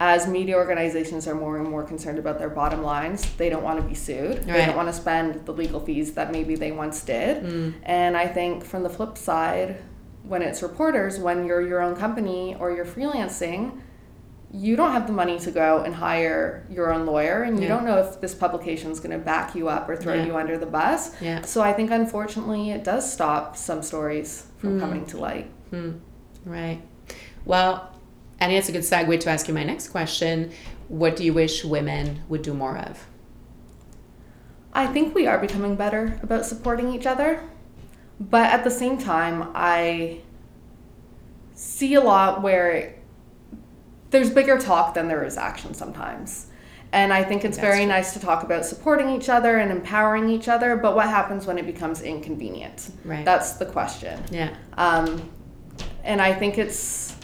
as 0.00 0.26
media 0.26 0.56
organizations 0.56 1.28
are 1.28 1.34
more 1.34 1.58
and 1.58 1.68
more 1.68 1.82
concerned 1.84 2.18
about 2.18 2.38
their 2.38 2.48
bottom 2.48 2.82
lines, 2.82 3.30
they 3.36 3.50
don't 3.50 3.62
want 3.62 3.78
to 3.80 3.86
be 3.86 3.94
sued. 3.94 4.44
They 4.44 4.64
don't 4.64 4.74
want 4.76 4.88
to 4.88 4.94
spend 4.94 5.44
the 5.44 5.52
legal 5.52 5.78
fees 5.78 6.14
that 6.14 6.32
maybe 6.32 6.54
they 6.56 6.72
once 6.72 7.02
did. 7.04 7.44
Mm. 7.44 7.74
And 7.82 8.16
I 8.16 8.26
think 8.26 8.64
from 8.64 8.82
the 8.82 8.88
flip 8.88 9.18
side, 9.18 9.76
when 10.22 10.40
it's 10.40 10.62
reporters, 10.62 11.18
when 11.18 11.44
you're 11.44 11.60
your 11.60 11.82
own 11.82 11.94
company 11.96 12.56
or 12.58 12.70
you're 12.72 12.86
freelancing, 12.86 13.78
you 14.52 14.74
don't 14.74 14.90
have 14.92 15.06
the 15.06 15.12
money 15.12 15.38
to 15.38 15.50
go 15.50 15.82
and 15.82 15.94
hire 15.94 16.66
your 16.70 16.92
own 16.92 17.04
lawyer, 17.06 17.42
and 17.42 17.58
you 17.60 17.68
Yeah. 17.68 17.74
don't 17.74 17.84
know 17.84 17.98
if 17.98 18.20
this 18.22 18.34
publication 18.34 18.90
is 18.90 18.98
going 18.98 19.12
to 19.16 19.24
back 19.24 19.54
you 19.54 19.68
up 19.68 19.88
or 19.88 19.96
throw 19.96 20.14
Yeah. 20.14 20.24
you 20.26 20.36
under 20.36 20.56
the 20.58 20.66
bus. 20.66 21.12
yeah. 21.20 21.42
So 21.42 21.60
I 21.60 21.72
think 21.74 21.90
unfortunately 21.90 22.70
it 22.70 22.82
does 22.84 23.10
stop 23.12 23.54
some 23.56 23.82
stories 23.82 24.46
from 24.58 24.78
Mm. 24.78 24.80
coming 24.80 25.06
to 25.06 25.18
light. 25.18 25.50
Hmm. 25.70 25.90
Right. 26.44 26.80
Well, 27.44 27.90
Think 28.40 28.58
it's 28.58 28.68
a 28.68 28.72
good 28.72 28.82
segue 28.82 29.20
to 29.20 29.30
ask 29.30 29.48
you 29.48 29.54
my 29.54 29.64
next 29.64 29.88
question. 29.88 30.50
What 30.88 31.14
do 31.16 31.24
you 31.24 31.32
wish 31.34 31.64
women 31.64 32.22
would 32.28 32.42
do 32.42 32.54
more 32.54 32.76
of? 32.78 33.06
I 34.72 34.86
think 34.86 35.14
we 35.14 35.26
are 35.26 35.38
becoming 35.38 35.76
better 35.76 36.18
about 36.22 36.46
supporting 36.46 36.92
each 36.94 37.06
other, 37.06 37.42
but 38.18 38.46
at 38.50 38.64
the 38.64 38.70
same 38.70 38.98
time, 38.98 39.50
I 39.54 40.20
see 41.54 41.94
a 41.94 42.00
lot 42.00 42.40
where 42.42 42.94
there's 44.10 44.30
bigger 44.30 44.58
talk 44.58 44.94
than 44.94 45.08
there 45.08 45.22
is 45.24 45.36
action 45.36 45.74
sometimes. 45.74 46.46
And 46.92 47.12
I 47.12 47.22
think 47.22 47.44
it's 47.44 47.56
That's 47.56 47.68
very 47.68 47.84
true. 47.84 47.86
nice 47.86 48.12
to 48.14 48.20
talk 48.20 48.42
about 48.42 48.64
supporting 48.64 49.10
each 49.10 49.28
other 49.28 49.58
and 49.58 49.70
empowering 49.70 50.28
each 50.28 50.48
other, 50.48 50.76
but 50.76 50.96
what 50.96 51.08
happens 51.08 51.46
when 51.46 51.58
it 51.58 51.66
becomes 51.66 52.02
inconvenient? 52.02 52.90
Right. 53.04 53.24
That's 53.24 53.52
the 53.54 53.66
question. 53.66 54.20
yeah. 54.30 54.56
Um, 54.76 55.30
and 56.02 56.20
I 56.20 56.32
think 56.34 56.58
it's 56.58 57.14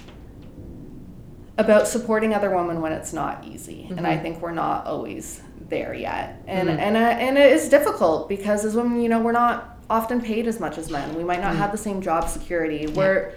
about 1.59 1.89
supporting 1.89 2.35
other 2.35 2.55
women 2.55 2.81
when 2.81 2.93
it's 2.93 3.13
not 3.13 3.45
easy. 3.45 3.87
And 3.97 4.07
I 4.07 4.17
Mhm. 4.17 4.23
think 4.23 4.43
we're 4.43 4.51
not 4.53 4.87
always 4.87 5.41
there 5.69 5.95
yet. 5.95 6.43
And 6.47 6.69
Mhm. 6.69 6.79
and 6.79 6.97
uh, 6.97 7.01
and 7.01 7.39
it 7.39 7.53
is 7.53 7.69
difficult 7.69 8.29
because 8.29 8.65
as 8.65 8.77
women, 8.77 9.01
you 9.01 9.09
know, 9.09 9.21
we're 9.21 9.33
not 9.33 9.79
often 9.89 10.21
paid 10.21 10.47
as 10.49 10.61
much 10.61 10.79
as 10.79 10.91
men. 10.91 11.15
We 11.17 11.25
might 11.25 11.41
not 11.41 11.55
Mm. 11.55 11.59
have 11.59 11.73
the 11.73 11.79
same 11.79 12.01
job 12.01 12.29
security. 12.29 12.87
We're 12.89 13.33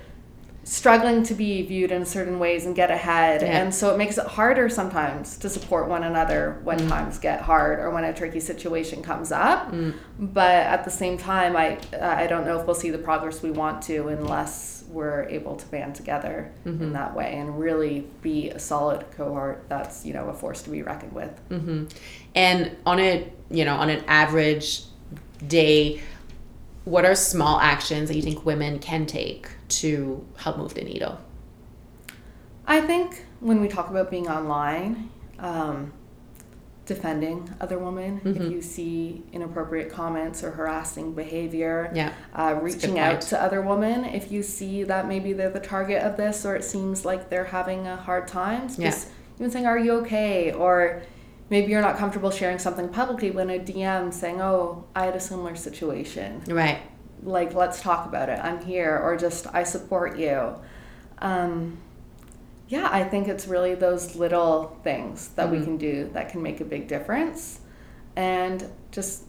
struggling 0.70 1.24
to 1.24 1.34
be 1.34 1.64
viewed 1.64 1.92
in 1.92 2.06
certain 2.06 2.38
ways 2.38 2.66
and 2.68 2.76
get 2.76 2.92
ahead. 2.92 3.42
Yeah. 3.42 3.48
And 3.64 3.74
so 3.74 3.92
it 3.92 3.98
makes 3.98 4.20
it 4.20 4.28
harder 4.28 4.70
sometimes 4.70 5.36
to 5.40 5.50
support 5.50 5.88
one 5.88 6.04
another 6.04 6.60
when 6.64 6.78
Mm. 6.80 6.90
times 6.90 7.18
get 7.18 7.42
hard 7.42 7.80
or 7.80 7.90
when 7.90 8.04
a 8.04 8.14
tricky 8.14 8.40
situation 8.40 9.02
comes 9.02 9.32
up. 9.32 9.72
Mm. 9.72 9.96
But 10.20 10.52
at 10.76 10.84
the 10.86 10.92
same 10.92 11.18
time, 11.18 11.56
I 11.58 11.80
I 12.00 12.28
don't 12.28 12.46
know 12.46 12.60
if 12.60 12.68
we'll 12.68 12.76
see 12.76 12.92
the 12.92 13.00
progress 13.00 13.42
we 13.42 13.50
want 13.50 13.82
to 13.84 14.10
unless 14.10 14.84
we're 14.92 15.24
able 15.30 15.56
to 15.56 15.66
band 15.68 15.96
together 15.96 16.52
Mm-hmm. 16.66 16.84
in 16.84 16.94
that 16.94 17.16
way 17.16 17.34
and 17.38 17.60
really 17.60 18.08
be 18.22 18.50
a 18.50 18.60
solid 18.60 19.06
cohort 19.18 19.64
that's 19.70 20.06
you 20.06 20.14
know 20.14 20.30
a 20.30 20.34
force 20.34 20.62
to 20.64 20.70
be 20.70 20.82
reckoned 20.84 21.14
with. 21.14 21.32
hmm 21.50 21.86
And 22.36 22.76
on 22.86 23.00
a 23.00 23.28
you 23.50 23.66
know 23.66 23.76
on 23.76 23.90
an 23.90 24.04
average 24.08 24.84
day, 25.48 26.02
what 26.86 27.06
are 27.06 27.16
small 27.16 27.60
actions 27.60 28.08
that 28.10 28.16
you 28.16 28.22
think 28.22 28.46
women 28.46 28.78
can 28.78 29.06
take 29.08 29.50
to 29.70 30.26
help 30.38 30.58
move 30.58 30.74
the 30.74 30.82
needle? 30.84 31.18
I 32.68 32.82
think 32.82 33.26
when 33.40 33.62
we 33.62 33.68
talk 33.68 33.90
about 33.90 34.12
being 34.12 34.28
online, 34.28 35.10
um, 35.40 35.94
defending 36.86 37.48
other 37.62 37.78
women, 37.78 38.20
Mhm. 38.24 38.36
if 38.36 38.52
you 38.52 38.62
see 38.62 39.24
inappropriate 39.32 39.92
comments 39.92 40.44
or 40.44 40.52
harassing 40.52 41.14
behavior, 41.14 41.92
Yeah. 41.94 42.12
uh, 42.36 42.56
reaching 42.62 42.98
out 42.98 43.22
to 43.22 43.42
other 43.42 43.62
women 43.62 44.06
if 44.06 44.32
you 44.32 44.42
see 44.42 44.84
that 44.84 45.08
maybe 45.08 45.32
they're 45.34 45.52
the 45.52 45.60
target 45.60 46.02
of 46.04 46.18
this 46.18 46.46
or 46.46 46.56
it 46.56 46.64
seems 46.64 47.06
like 47.06 47.30
they're 47.30 47.46
having 47.46 47.86
a 47.86 47.96
hard 47.96 48.28
time. 48.28 48.70
Yeah. 48.78 48.90
Just 48.90 49.10
even 49.40 49.52
saying, 49.52 49.68
Are 49.68 49.78
you 49.78 49.94
okay? 50.02 50.52
Or 50.52 51.04
maybe 51.52 51.72
you're 51.72 51.82
not 51.82 51.96
comfortable 51.98 52.32
sharing 52.32 52.58
something 52.58 52.90
publicly, 52.90 53.30
when 53.32 53.50
a 53.52 53.60
DM 53.60 54.12
saying, 54.12 54.42
Oh, 54.42 54.86
I 54.96 55.06
had 55.06 55.16
a 55.16 55.20
similar 55.20 55.56
situation. 55.56 56.42
Right. 56.50 56.80
Like, 57.24 57.54
let's 57.54 57.82
talk 57.82 58.06
about 58.06 58.30
it. 58.30 58.40
I'm 58.42 58.64
here. 58.64 58.98
Or 58.98 59.18
just, 59.18 59.48
I 59.54 59.64
support 59.64 60.18
you. 60.18 60.56
Um, 61.20 61.78
yeah, 62.68 62.88
I 62.92 63.04
think 63.04 63.28
it's 63.28 63.48
really 63.48 63.76
those 63.76 64.16
little 64.16 64.78
things 64.84 65.30
that 65.30 65.50
we 65.50 65.58
Mhm. 65.58 65.64
can 65.64 65.78
do 65.78 66.10
that 66.14 66.30
can 66.30 66.42
make 66.42 66.62
a 66.62 66.66
big 66.66 66.88
difference. 66.88 67.60
And 68.16 68.66
just 68.92 69.24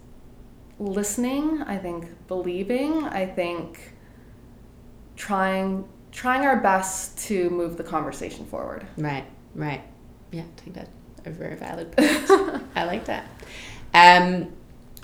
listening, 0.79 1.63
I 1.63 1.79
think 1.79 2.09
believing, 2.29 3.05
I 3.05 3.27
think 3.27 3.95
trying 5.17 5.85
trying 6.13 6.45
our 6.45 6.57
best 6.57 7.17
to 7.19 7.49
move 7.51 7.77
the 7.77 7.85
conversation 7.85 8.45
forward. 8.45 8.85
Right, 8.97 9.25
right. 9.55 9.81
Yeah, 10.33 10.43
I 10.43 10.61
think 10.61 10.75
that's 10.75 10.91
a 11.25 11.31
very 11.31 11.55
valid 11.55 11.93
point. 11.97 12.63
I 12.75 12.85
like 12.85 13.05
that. 13.05 13.27
Um, 13.95 14.53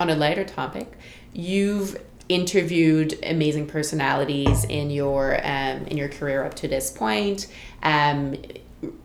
on 0.00 0.10
a 0.10 0.16
lighter 0.16 0.44
topic, 0.44 0.98
you've 1.32 1.96
interviewed 2.28 3.18
amazing 3.24 3.66
personalities 3.66 4.64
in 4.64 4.90
your 4.90 5.36
um, 5.44 5.86
in 5.86 5.96
your 5.96 6.08
career 6.08 6.44
up 6.44 6.54
to 6.54 6.68
this 6.68 6.90
point. 6.90 7.46
Um, 7.82 8.36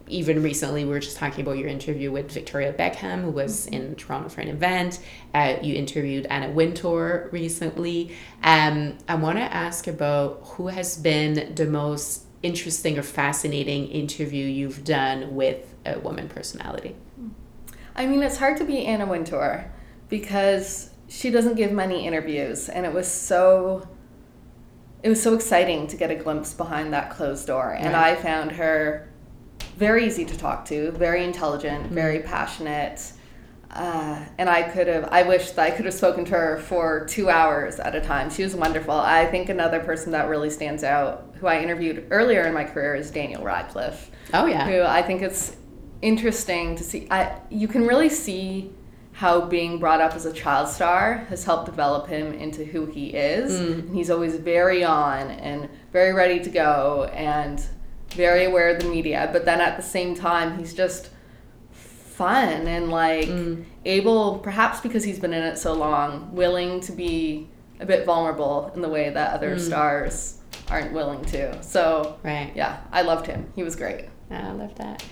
even 0.08 0.44
recently, 0.44 0.84
we 0.84 0.92
were 0.92 1.00
just 1.00 1.18
talking 1.18 1.42
about 1.42 1.58
your 1.58 1.70
interview 1.70 2.12
with 2.12 2.30
Victoria 2.32 2.74
Beckham, 2.74 3.22
who 3.22 3.32
was 3.32 3.68
in 3.68 3.96
Toronto 3.96 4.28
for 4.30 4.42
an 4.42 4.50
event. 4.50 5.00
Uh, 5.34 5.56
you 5.62 5.76
interviewed 5.76 6.26
Anna 6.26 6.52
Wintour 6.52 7.30
recently. 7.32 8.16
Um, 8.44 8.98
I 9.08 9.16
want 9.16 9.38
to 9.38 9.44
ask 9.44 9.88
about 9.88 10.42
who 10.44 10.68
has 10.68 10.98
been 10.98 11.56
the 11.56 11.66
most 11.66 12.26
interesting 12.44 13.00
or 13.00 13.04
fascinating 13.04 13.88
interview 13.88 14.46
you've 14.46 14.84
done 14.84 15.36
with 15.36 15.74
a 15.86 16.00
woman 16.00 16.28
personality. 16.28 16.96
I 17.96 18.06
mean, 18.06 18.22
it's 18.24 18.38
hard 18.38 18.58
to 18.58 18.66
be 18.66 18.86
Anna 18.86 19.06
Wintour 19.06 19.72
because 20.10 20.91
she 21.12 21.30
doesn't 21.30 21.56
give 21.56 21.72
many 21.72 22.08
interviews, 22.08 22.70
and 22.70 22.86
it 22.86 22.94
was 22.94 23.10
so 23.10 23.88
it 25.04 25.10
was 25.10 25.22
so 25.22 25.34
exciting 25.34 25.88
to 25.88 25.98
get 25.98 26.10
a 26.10 26.16
glimpse 26.16 26.54
behind 26.54 26.94
that 26.94 27.10
closed 27.10 27.48
door. 27.48 27.74
And 27.74 27.96
I 27.96 28.16
found 28.16 28.52
her 28.54 29.10
very 29.76 30.06
easy 30.06 30.26
to 30.26 30.38
talk 30.38 30.64
to, 30.66 30.92
very 30.92 31.24
intelligent, 31.24 31.88
very 31.88 32.20
passionate. 32.20 33.12
Uh, 33.72 34.24
and 34.38 34.48
I 34.48 34.62
could 34.62 34.88
have, 34.88 35.06
I 35.06 35.24
wish 35.24 35.52
that 35.52 35.66
I 35.66 35.72
could 35.72 35.86
have 35.86 35.94
spoken 35.96 36.24
to 36.26 36.32
her 36.32 36.60
for 36.60 37.06
two 37.08 37.32
hours 37.32 37.80
at 37.80 37.96
a 37.96 38.02
time. 38.02 38.30
She 38.30 38.44
was 38.44 38.54
wonderful. 38.54 38.94
I 38.94 39.26
think 39.26 39.50
another 39.50 39.80
person 39.80 40.12
that 40.12 40.30
really 40.30 40.52
stands 40.52 40.84
out, 40.84 41.34
who 41.40 41.48
I 41.48 41.64
interviewed 41.64 42.06
earlier 42.12 42.44
in 42.44 42.54
my 42.54 42.64
career, 42.64 42.94
is 42.94 43.10
Daniel 43.10 43.44
Radcliffe 43.44 44.12
Oh 44.34 44.46
yeah, 44.46 44.66
who 44.66 44.84
I 44.84 45.02
think 45.02 45.22
it's 45.22 45.56
interesting 46.02 46.76
to 46.76 46.84
see. 46.84 47.08
I 47.10 47.40
you 47.50 47.68
can 47.68 47.86
really 47.86 48.10
see 48.10 48.72
how 49.14 49.42
being 49.42 49.78
brought 49.80 50.02
up 50.02 50.14
as 50.14 50.26
a 50.26 50.34
child 50.34 50.68
star 50.68 51.26
has 51.30 51.44
helped 51.44 51.66
develop 51.66 52.08
him 52.08 52.34
into 52.34 52.64
who 52.64 52.86
he 52.86 53.08
is. 53.08 53.60
Mm. 53.60 53.74
And 53.74 53.96
he's 53.96 54.10
always 54.10 54.36
very 54.36 54.84
on 54.84 55.30
and 55.32 55.70
very 55.92 56.14
ready 56.14 56.40
to 56.40 56.50
go 56.50 57.10
and 57.14 57.64
very 58.12 58.46
aware 58.46 58.70
of 58.70 58.82
the 58.82 58.90
media. 58.90 59.30
But 59.32 59.46
then 59.46 59.62
at 59.62 59.78
the 59.78 59.84
same 59.84 60.16
time, 60.16 60.58
he's 60.58 60.74
just 60.74 61.10
fun 61.72 62.68
and 62.68 62.90
like 62.90 63.28
mm. 63.28 63.64
able, 63.86 64.40
perhaps 64.40 64.80
because 64.80 65.04
he's 65.04 65.20
been 65.20 65.34
in 65.34 65.44
it 65.44 65.58
so 65.58 65.74
long, 65.74 66.34
willing 66.34 66.80
to 66.82 66.92
be 66.92 67.50
a 67.80 67.86
bit 67.86 68.06
vulnerable 68.06 68.72
in 68.76 68.82
the 68.82 68.90
way 68.90 69.10
that 69.10 69.34
other 69.34 69.56
mm. 69.56 69.60
stars 69.60 70.38
aren't 70.70 70.94
willing 70.94 71.24
to. 71.26 71.62
So 71.64 72.18
right. 72.24 72.52
yeah, 72.56 72.82
I 72.92 73.02
loved 73.02 73.28
him. 73.28 73.52
He 73.56 73.64
was 73.64 73.76
great. 73.76 74.06
I 74.30 74.52
love 74.52 74.76
that. 74.76 75.04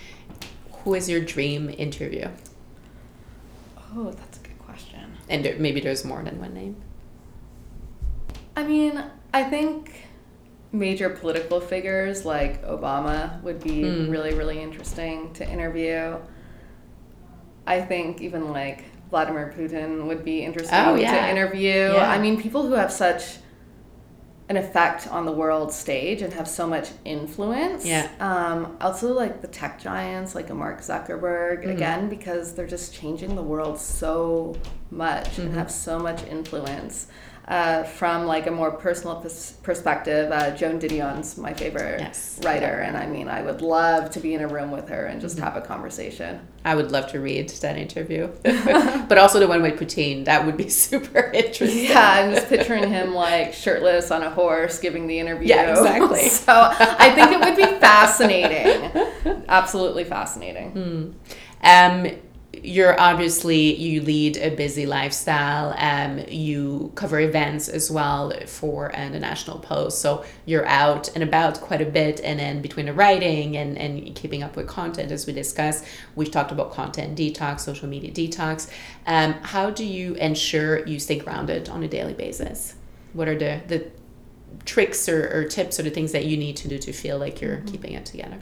Who 0.83 0.93
is 0.95 1.09
your 1.09 1.19
dream 1.19 1.69
interview? 1.77 2.29
Oh, 3.95 4.11
that's 4.11 4.37
a 4.39 4.41
good 4.41 4.59
question. 4.59 5.17
And 5.29 5.43
there, 5.43 5.55
maybe 5.57 5.79
there's 5.81 6.05
more 6.05 6.23
than 6.23 6.39
one 6.39 6.53
name. 6.53 6.75
I 8.55 8.63
mean, 8.63 9.03
I 9.33 9.43
think 9.43 9.91
major 10.71 11.09
political 11.09 11.59
figures 11.59 12.25
like 12.25 12.63
Obama 12.65 13.41
would 13.41 13.61
be 13.63 13.81
Mm. 13.83 14.11
really, 14.11 14.33
really 14.33 14.61
interesting 14.61 15.33
to 15.33 15.49
interview. 15.49 16.17
I 17.65 17.81
think 17.81 18.21
even 18.21 18.51
like 18.51 18.85
Vladimir 19.09 19.53
Putin 19.57 20.05
would 20.07 20.23
be 20.23 20.43
interesting 20.43 20.77
Oh, 20.79 20.95
yeah. 20.95 21.21
to 21.25 21.29
interview. 21.31 21.93
Yeah. 21.93 22.09
I 22.09 22.19
mean, 22.19 22.39
people 22.39 22.67
who 22.67 22.73
have 22.73 22.91
such 22.91 23.37
an 24.49 24.57
effect 24.57 25.07
on 25.07 25.25
the 25.25 25.31
world 25.31 25.71
stage 25.71 26.21
and 26.23 26.33
have 26.33 26.47
so 26.47 26.65
much 26.67 26.89
influence. 27.05 27.85
Yeah. 27.85 28.09
Um, 28.19 28.75
also, 28.81 29.13
like 29.13 29.41
the 29.41 29.47
tech 29.47 29.79
giants, 29.79 30.33
like 30.35 30.49
a 30.49 30.55
Mark 30.55 30.81
Zuckerberg, 30.81 31.59
Mm-hmm. 31.61 31.69
again, 31.69 32.09
because 32.09 32.55
they're 32.55 32.67
just 32.67 32.93
changing 32.93 33.35
the 33.35 33.43
world 33.43 33.79
so 33.79 34.55
much 34.89 35.37
and 35.37 35.49
Mm-hmm. 35.49 35.57
have 35.59 35.69
so 35.71 35.99
much 35.99 36.23
influence. 36.23 37.07
Uh, 37.49 37.81
from 37.83 38.27
like 38.27 38.45
a 38.45 38.51
more 38.51 38.69
personal 38.69 39.15
pers- 39.15 39.53
perspective, 39.63 40.31
uh, 40.31 40.51
Joan 40.55 40.79
Didion's 40.79 41.35
my 41.35 41.51
favorite 41.51 41.99
Yes. 41.99 42.39
writer, 42.43 42.67
and 42.85 42.95
I 42.95 43.07
mean, 43.07 43.27
I 43.27 43.41
would 43.41 43.63
love 43.63 44.11
to 44.11 44.19
be 44.19 44.35
in 44.35 44.41
a 44.41 44.47
room 44.47 44.69
with 44.69 44.87
her 44.89 45.05
and 45.07 45.19
just 45.19 45.37
Mm-hmm. 45.37 45.45
have 45.45 45.55
a 45.57 45.61
conversation. 45.61 46.41
I 46.63 46.75
would 46.75 46.91
love 46.91 47.07
to 47.11 47.19
read 47.19 47.49
that 47.49 47.75
interview, 47.75 48.27
but 48.43 49.17
also 49.17 49.39
the 49.39 49.47
one 49.47 49.63
with 49.63 49.79
Poutine. 49.79 50.25
That 50.25 50.45
would 50.45 50.57
be 50.57 50.69
super 50.87 51.31
interesting. 51.33 51.85
Yeah, 51.85 52.07
I'm 52.19 52.35
just 52.35 52.49
picturing 52.49 52.87
him 52.87 53.15
like 53.15 53.53
shirtless 53.55 54.11
on 54.11 54.21
a 54.21 54.29
horse 54.29 54.77
giving 54.77 55.07
the 55.07 55.17
interview. 55.17 55.47
Yeah, 55.47 55.71
exactly. 55.71 56.29
so 56.29 56.53
I 56.55 57.09
think 57.15 57.31
it 57.31 57.39
would 57.39 57.55
be 57.55 57.79
fascinating. 57.79 58.91
Absolutely 59.49 60.03
fascinating. 60.03 61.15
Um, 61.63 62.07
you're 62.63 62.99
obviously 62.99 63.75
you 63.75 64.01
lead 64.01 64.37
a 64.37 64.49
busy 64.49 64.85
lifestyle. 64.85 65.73
Um, 65.77 66.25
you 66.27 66.91
cover 66.95 67.19
events 67.19 67.67
as 67.67 67.89
well 67.89 68.33
for 68.45 68.95
uh, 68.95 69.09
the 69.09 69.19
National 69.19 69.59
Post, 69.59 69.99
so 70.01 70.25
you're 70.45 70.65
out 70.65 71.09
and 71.15 71.23
about 71.23 71.61
quite 71.61 71.81
a 71.81 71.85
bit. 71.85 72.19
And 72.21 72.39
then 72.39 72.61
between 72.61 72.85
the 72.85 72.93
writing 72.93 73.57
and 73.57 73.77
and 73.77 74.15
keeping 74.15 74.43
up 74.43 74.55
with 74.55 74.67
content, 74.67 75.11
as 75.11 75.27
we 75.27 75.33
discussed, 75.33 75.85
we've 76.15 76.31
talked 76.31 76.51
about 76.51 76.71
content 76.71 77.17
detox, 77.17 77.61
social 77.61 77.87
media 77.87 78.11
detox. 78.11 78.69
Um, 79.05 79.33
how 79.41 79.69
do 79.69 79.85
you 79.85 80.15
ensure 80.15 80.85
you 80.85 80.99
stay 80.99 81.19
grounded 81.19 81.69
on 81.69 81.83
a 81.83 81.87
daily 81.87 82.13
basis? 82.13 82.75
What 83.13 83.27
are 83.27 83.37
the 83.37 83.61
the 83.67 83.91
tricks 84.65 85.07
or, 85.07 85.29
or 85.33 85.43
tips 85.45 85.79
or 85.79 85.83
the 85.83 85.89
things 85.89 86.11
that 86.11 86.25
you 86.25 86.37
need 86.37 86.57
to 86.57 86.67
do 86.67 86.77
to 86.77 86.91
feel 86.91 87.17
like 87.17 87.41
you're 87.41 87.61
keeping 87.61 87.93
it 87.93 88.05
together? 88.05 88.39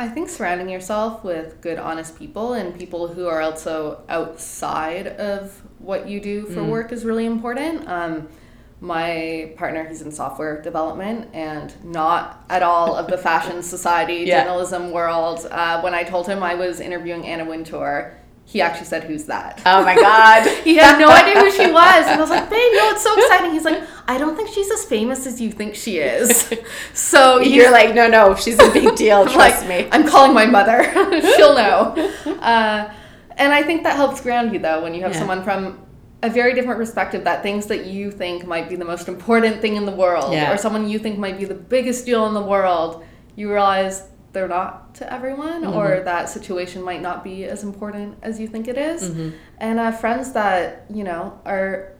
I 0.00 0.08
think 0.08 0.30
surrounding 0.30 0.70
yourself 0.70 1.22
with 1.22 1.60
good, 1.60 1.78
honest 1.78 2.18
people 2.18 2.54
and 2.54 2.74
people 2.74 3.08
who 3.08 3.26
are 3.26 3.42
also 3.42 4.02
outside 4.08 5.06
of 5.06 5.60
what 5.78 6.08
you 6.08 6.20
do 6.20 6.46
for 6.46 6.64
work 6.64 6.90
is 6.90 7.04
really 7.04 7.26
important. 7.26 7.86
Um, 7.86 8.26
my 8.80 9.52
partner, 9.58 9.86
he's 9.86 10.00
in 10.00 10.10
software 10.10 10.62
development 10.62 11.28
and 11.34 11.74
not 11.84 12.42
at 12.48 12.62
all 12.62 12.96
of 12.96 13.08
the 13.08 13.18
fashion 13.18 13.62
society 13.76 14.24
Yeah. 14.24 14.44
journalism 14.44 14.90
world. 14.90 15.46
Uh, 15.50 15.82
when 15.82 15.92
I 15.92 16.02
told 16.04 16.26
him 16.26 16.42
I 16.42 16.54
was 16.54 16.80
interviewing 16.80 17.26
Anna 17.26 17.44
Wintour, 17.44 18.16
he 18.50 18.60
actually 18.60 18.86
said, 18.86 19.04
"Who's 19.04 19.24
that?" 19.26 19.62
Oh 19.64 19.84
my 19.84 19.94
God. 19.94 20.40
He 20.64 20.74
had 20.76 20.98
no 20.98 21.08
idea 21.08 21.40
who 21.40 21.50
she 21.52 21.70
was. 21.70 22.02
And 22.06 22.18
I 22.18 22.20
was 22.20 22.30
like, 22.30 22.50
babe, 22.50 22.72
no, 22.74 22.90
it's 22.90 23.02
so 23.02 23.14
exciting. 23.16 23.52
He's 23.52 23.64
like, 23.64 23.80
I 24.08 24.18
don't 24.18 24.34
think 24.36 24.48
she's 24.50 24.70
as 24.72 24.84
famous 24.84 25.24
as 25.26 25.40
you 25.40 25.50
think 25.52 25.74
she 25.74 25.98
is. 25.98 26.52
So 26.94 27.40
You're 27.40 27.70
like, 27.70 27.94
no, 27.94 28.08
no, 28.08 28.34
she's 28.34 28.58
a 28.58 28.70
big 28.72 28.96
deal. 28.96 29.24
Trust 29.36 29.66
like, 29.66 29.68
me. 29.68 29.88
I'm 29.92 30.06
calling 30.06 30.34
my 30.34 30.46
mother. 30.46 30.78
She'll 31.36 31.54
know. 31.54 31.94
Uh, 32.40 32.92
and 33.36 33.52
I 33.52 33.62
think 33.62 33.84
that 33.84 33.96
helps 33.96 34.20
ground 34.20 34.52
you, 34.52 34.58
though, 34.58 34.82
when 34.82 34.94
you 34.94 35.02
have 35.02 35.12
Yeah. 35.12 35.18
someone 35.20 35.42
from 35.44 35.78
a 36.22 36.28
very 36.28 36.52
different 36.54 36.78
perspective 36.78 37.24
that 37.24 37.42
things 37.42 37.66
that 37.66 37.86
you 37.86 38.10
think 38.10 38.46
might 38.46 38.68
be 38.68 38.76
the 38.76 38.84
most 38.84 39.08
important 39.08 39.60
thing 39.62 39.76
in 39.76 39.86
the 39.86 39.92
world, 40.04 40.32
Yeah. 40.32 40.52
or 40.52 40.56
someone 40.58 40.88
you 40.88 40.98
think 40.98 41.18
might 41.18 41.38
be 41.38 41.44
the 41.46 41.54
biggest 41.54 42.04
deal 42.04 42.26
in 42.26 42.34
the 42.34 42.42
world, 42.42 43.04
you 43.36 43.50
realize 43.50 44.02
they're 44.32 44.48
not 44.48 44.94
to 44.96 45.12
everyone, 45.12 45.62
Mm-hmm. 45.62 45.76
or 45.76 46.00
that 46.04 46.28
situation 46.28 46.82
might 46.82 47.02
not 47.02 47.24
be 47.24 47.44
as 47.44 47.64
important 47.64 48.16
as 48.22 48.38
you 48.38 48.46
think 48.46 48.68
it 48.68 48.78
is. 48.78 49.10
Mm-hmm. 49.10 49.30
And 49.58 49.78
uh, 49.80 49.92
friends 49.92 50.32
that, 50.32 50.86
you 50.92 51.04
know, 51.04 51.40
are 51.44 51.92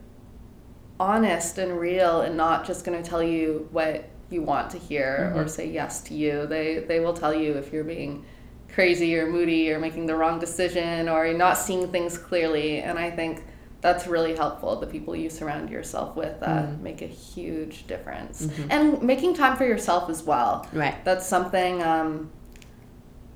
honest 0.99 1.59
and 1.59 1.78
real 1.78 2.20
and 2.20 2.37
not 2.37 2.66
just 2.66 2.85
going 2.85 3.03
to 3.03 3.09
tell 3.09 3.22
you 3.22 3.68
what 3.72 4.09
you 4.31 4.43
want 4.43 4.70
to 4.70 4.78
hear 4.78 5.33
or 5.35 5.49
say 5.49 5.68
yes 5.68 6.03
to 6.03 6.14
you. 6.14 6.47
They 6.47 6.81
they 6.87 7.01
will 7.01 7.14
tell 7.14 7.35
you 7.35 7.55
if 7.55 7.72
you're 7.72 7.85
being 7.85 8.24
crazy 8.72 9.16
or 9.18 9.26
moody 9.26 9.72
or 9.72 9.81
making 9.81 10.07
the 10.07 10.14
wrong 10.14 10.39
decision 10.39 11.09
or 11.09 11.26
you're 11.26 11.37
not 11.37 11.59
seeing 11.59 11.91
things 11.91 12.16
clearly. 12.16 12.81
And 12.81 12.99
I 12.99 13.11
think 13.11 13.43
that's 13.81 14.07
really 14.07 14.37
helpful. 14.37 14.76
The 14.76 14.87
people 14.87 15.16
you 15.16 15.31
surround 15.31 15.70
yourself 15.70 16.16
with 16.16 16.43
uh, 16.43 16.66
make 16.81 17.03
a 17.03 17.07
huge 17.07 17.87
difference. 17.87 18.49
And 18.68 19.03
making 19.03 19.35
time 19.35 19.57
for 19.57 19.64
yourself 19.64 20.11
as 20.11 20.22
well. 20.22 20.66
Right. 20.72 21.03
That's 21.05 21.26
something 21.26 21.83
um, 21.83 22.31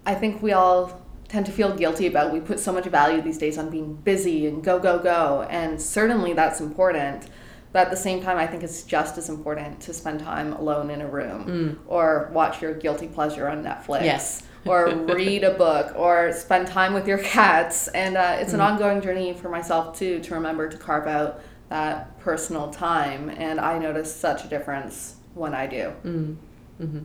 I 0.07 0.15
think 0.15 0.43
we 0.43 0.53
all 0.53 1.01
tend 1.29 1.47
to 1.47 1.53
feel 1.53 1.75
guilty 1.75 2.07
about. 2.07 2.33
We 2.33 2.41
put 2.41 2.61
so 2.61 2.73
much 2.73 2.85
value 2.85 3.23
these 3.23 3.39
days 3.39 3.59
on 3.59 3.71
being 3.71 3.95
busy 3.95 4.47
and 4.47 4.63
go, 4.63 4.79
go, 4.79 4.99
go. 4.99 5.47
And 5.49 5.81
certainly 5.81 6.33
that's 6.33 6.61
important. 6.61 7.29
But 7.73 7.87
at 7.87 7.91
the 7.91 7.97
same 7.97 8.23
time, 8.23 8.37
I 8.37 8.47
think 8.47 8.63
it's 8.63 8.85
just 8.85 9.19
as 9.19 9.29
important 9.29 9.81
to 9.81 9.93
spend 9.93 10.21
time 10.21 10.53
alone 10.53 10.91
in 10.91 11.01
a 11.01 11.09
room 11.09 11.81
or 11.89 12.31
watch 12.33 12.63
your 12.63 12.75
guilty 12.75 13.09
pleasure 13.09 13.49
on 13.49 13.65
Netflix. 13.65 14.05
Yes. 14.05 14.43
Or 14.67 14.89
read 14.89 15.45
a 15.45 15.53
book 15.55 15.95
or 15.97 16.33
spend 16.33 16.67
time 16.67 16.95
with 16.95 17.07
your 17.07 17.19
cats. 17.19 17.89
And 17.89 18.17
uh, 18.17 18.37
it's 18.39 18.53
an 18.53 18.61
mm. 18.61 18.67
ongoing 18.73 19.01
journey 19.01 19.35
for 19.35 19.49
myself 19.49 19.99
too 19.99 20.21
to 20.21 20.35
remember 20.35 20.69
to 20.69 20.77
carve 20.77 21.07
out 21.07 21.41
that 21.69 22.19
personal 22.21 22.71
time. 22.71 23.29
And 23.31 23.61
I 23.61 23.79
notice 23.79 24.15
such 24.15 24.45
a 24.45 24.49
difference 24.49 25.17
when 25.35 25.55
I 25.55 25.67
do. 25.67 25.93
Mm. 26.05 26.37
Mm-hmm. 26.81 26.99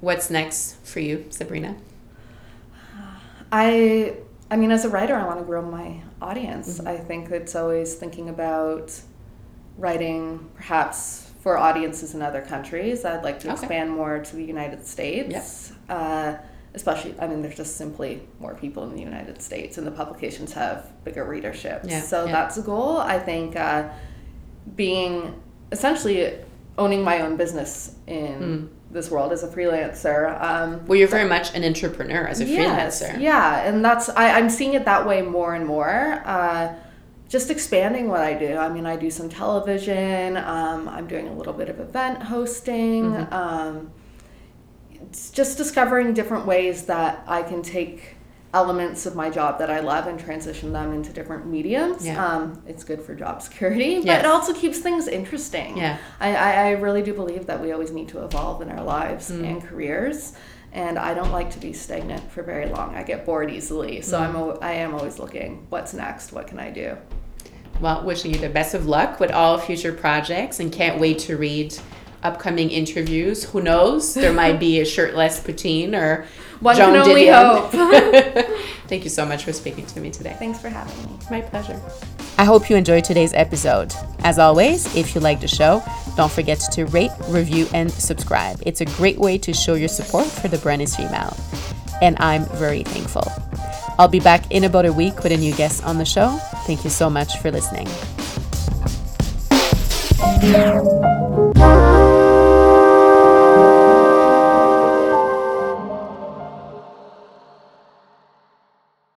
What's 0.00 0.30
next 0.30 0.76
for 0.84 1.00
you, 1.00 1.26
Sabrina? 1.30 1.76
I 3.52 4.16
I 4.50 4.56
mean 4.56 4.70
as 4.70 4.84
a 4.84 4.88
writer 4.88 5.14
I 5.14 5.24
want 5.26 5.38
to 5.38 5.44
grow 5.44 5.62
my 5.62 6.02
audience. 6.20 6.78
Mm-hmm. 6.78 6.88
I 6.88 6.96
think 6.96 7.30
it's 7.30 7.54
always 7.54 7.94
thinking 7.94 8.28
about 8.28 9.00
writing 9.78 10.48
perhaps 10.54 11.30
for 11.40 11.56
audiences 11.56 12.14
in 12.14 12.22
other 12.22 12.42
countries. 12.42 13.04
I'd 13.04 13.22
like 13.22 13.38
to 13.40 13.48
Okay. 13.48 13.52
expand 13.52 13.90
more 13.90 14.18
to 14.18 14.36
the 14.36 14.44
United 14.44 14.84
States. 14.86 15.72
Uh, 15.88 16.36
especially 16.74 17.14
I 17.18 17.26
mean 17.26 17.40
there's 17.40 17.56
just 17.56 17.76
simply 17.76 18.20
more 18.38 18.54
people 18.54 18.82
in 18.84 18.92
the 18.94 19.00
United 19.00 19.40
States 19.40 19.78
and 19.78 19.86
the 19.86 19.90
publications 19.90 20.52
have 20.52 20.92
bigger 21.04 21.24
readerships. 21.24 21.88
Yeah, 21.88 22.00
So 22.02 22.26
yeah. 22.26 22.32
that's 22.32 22.58
a 22.58 22.62
goal. 22.62 22.98
I 22.98 23.18
think 23.18 23.56
uh, 23.56 23.88
being 24.74 25.40
essentially 25.72 26.34
owning 26.78 27.02
my 27.02 27.20
own 27.22 27.36
business 27.36 27.94
in 28.06 28.34
Hmm. 28.38 28.66
this 28.92 29.10
world 29.10 29.32
as 29.32 29.42
a 29.42 29.48
freelancer. 29.48 30.40
Um, 30.40 30.84
Well, 30.86 30.98
you're 30.98 31.08
very 31.08 31.28
much 31.28 31.54
an 31.54 31.64
entrepreneur 31.64 32.26
as 32.26 32.40
a 32.40 32.44
Yes, 32.44 33.02
freelancer. 33.02 33.20
Yeah, 33.20 33.66
and 33.66 33.82
that's 33.84 34.08
I, 34.10 34.32
I'm 34.38 34.50
seeing 34.50 34.74
it 34.74 34.84
that 34.84 35.06
way 35.06 35.22
more 35.22 35.54
and 35.54 35.64
more. 35.66 36.22
Uh, 36.26 36.74
just 37.28 37.50
expanding 37.50 38.08
what 38.08 38.20
I 38.20 38.34
do. 38.34 38.56
I 38.56 38.68
mean, 38.68 38.86
I 38.86 38.96
do 38.96 39.10
some 39.10 39.28
television. 39.28 40.36
Um, 40.36 40.88
I'm 40.88 41.06
doing 41.08 41.26
a 41.26 41.32
little 41.32 41.52
bit 41.54 41.68
of 41.68 41.80
event 41.80 42.22
hosting. 42.22 43.04
Mm-hmm. 43.12 43.32
Um, 43.34 43.90
it's 45.02 45.30
just 45.30 45.56
discovering 45.58 46.14
different 46.14 46.46
ways 46.46 46.82
that 46.86 47.22
I 47.26 47.42
can 47.42 47.62
take 47.62 48.14
elements 48.54 49.04
of 49.04 49.14
my 49.14 49.28
job 49.28 49.58
that 49.58 49.70
I 49.70 49.80
love 49.80 50.06
and 50.06 50.18
transition 50.18 50.72
them 50.72 50.92
into 50.94 51.12
different 51.12 51.46
mediums. 51.46 52.06
Yeah. 52.06 52.24
Um, 52.24 52.62
it's 52.66 52.84
good 52.84 53.02
for 53.02 53.14
job 53.14 53.42
security, 53.42 53.96
but 53.96 54.06
Yes. 54.06 54.20
it 54.24 54.26
also 54.26 54.54
keeps 54.54 54.78
things 54.78 55.08
interesting. 55.08 55.76
Yeah. 55.76 55.98
I, 56.20 56.34
I, 56.34 56.50
I 56.52 56.70
really 56.72 57.02
do 57.02 57.12
believe 57.12 57.46
that 57.46 57.60
we 57.60 57.72
always 57.72 57.90
need 57.90 58.08
to 58.08 58.24
evolve 58.24 58.62
in 58.62 58.70
our 58.70 58.82
lives 58.82 59.30
Mm. 59.30 59.44
and 59.44 59.62
careers. 59.62 60.32
And 60.72 60.98
I 60.98 61.12
don't 61.14 61.32
like 61.32 61.50
to 61.52 61.58
be 61.58 61.72
stagnant 61.72 62.30
for 62.30 62.42
very 62.42 62.66
long. 62.66 62.94
I 62.94 63.02
get 63.02 63.26
bored 63.26 63.50
easily. 63.50 64.00
So 64.00 64.18
I'm, 64.18 64.34
Mm. 64.34 64.58
I 64.62 64.72
am 64.72 64.94
always 64.94 65.18
looking, 65.18 65.66
what's 65.68 65.92
next? 65.92 66.32
What 66.32 66.46
can 66.46 66.58
I 66.58 66.70
do? 66.70 66.96
Well, 67.80 68.04
wishing 68.04 68.32
you 68.32 68.38
the 68.38 68.48
best 68.48 68.72
of 68.74 68.86
luck 68.86 69.20
with 69.20 69.30
all 69.32 69.58
future 69.58 69.92
projects 69.92 70.60
and 70.60 70.72
can't 70.72 70.98
wait 70.98 71.18
to 71.20 71.36
read 71.36 71.76
upcoming 72.26 72.70
interviews. 72.70 73.44
Who 73.44 73.60
knows? 73.62 74.14
There 74.14 74.32
might 74.32 74.58
be 74.58 74.80
a 74.80 74.84
shirtless 74.84 75.38
poutine 75.40 75.94
or 75.94 76.26
One 76.60 76.76
Joan 76.76 76.94
can 76.94 77.08
only 77.08 77.26
Didion. 77.26 78.58
Thank 78.88 79.04
you 79.04 79.10
so 79.10 79.24
much 79.24 79.44
for 79.44 79.52
speaking 79.52 79.86
to 79.86 80.00
me 80.00 80.10
today. 80.10 80.34
Thanks 80.38 80.60
for 80.60 80.68
having 80.68 80.96
me. 81.04 81.18
My 81.30 81.40
pleasure. 81.40 81.80
I 82.38 82.44
hope 82.44 82.68
you 82.68 82.76
enjoyed 82.76 83.04
today's 83.04 83.32
episode. 83.32 83.92
As 84.20 84.38
always, 84.38 84.94
if 84.94 85.14
you 85.14 85.20
like 85.20 85.40
the 85.40 85.48
show, 85.48 85.82
don't 86.16 86.30
forget 86.30 86.60
to 86.72 86.84
rate, 86.86 87.12
review, 87.28 87.66
and 87.72 87.90
subscribe. 87.90 88.60
It's 88.66 88.80
a 88.80 88.84
great 88.84 89.18
way 89.18 89.38
to 89.38 89.52
show 89.52 89.74
your 89.74 89.88
support 89.88 90.26
for 90.26 90.48
the 90.48 90.58
brand 90.58 90.82
is 90.82 90.94
female. 90.94 91.36
And 92.02 92.16
I'm 92.18 92.44
very 92.56 92.82
thankful. 92.82 93.24
I'll 93.98 94.08
be 94.08 94.20
back 94.20 94.50
in 94.50 94.64
about 94.64 94.84
a 94.84 94.92
week 94.92 95.22
with 95.22 95.32
a 95.32 95.36
new 95.36 95.54
guest 95.54 95.84
on 95.84 95.96
the 95.98 96.04
show. 96.04 96.28
Thank 96.66 96.84
you 96.84 96.90
so 96.90 97.08
much 97.08 97.38
for 97.38 97.50
listening. 97.50 97.88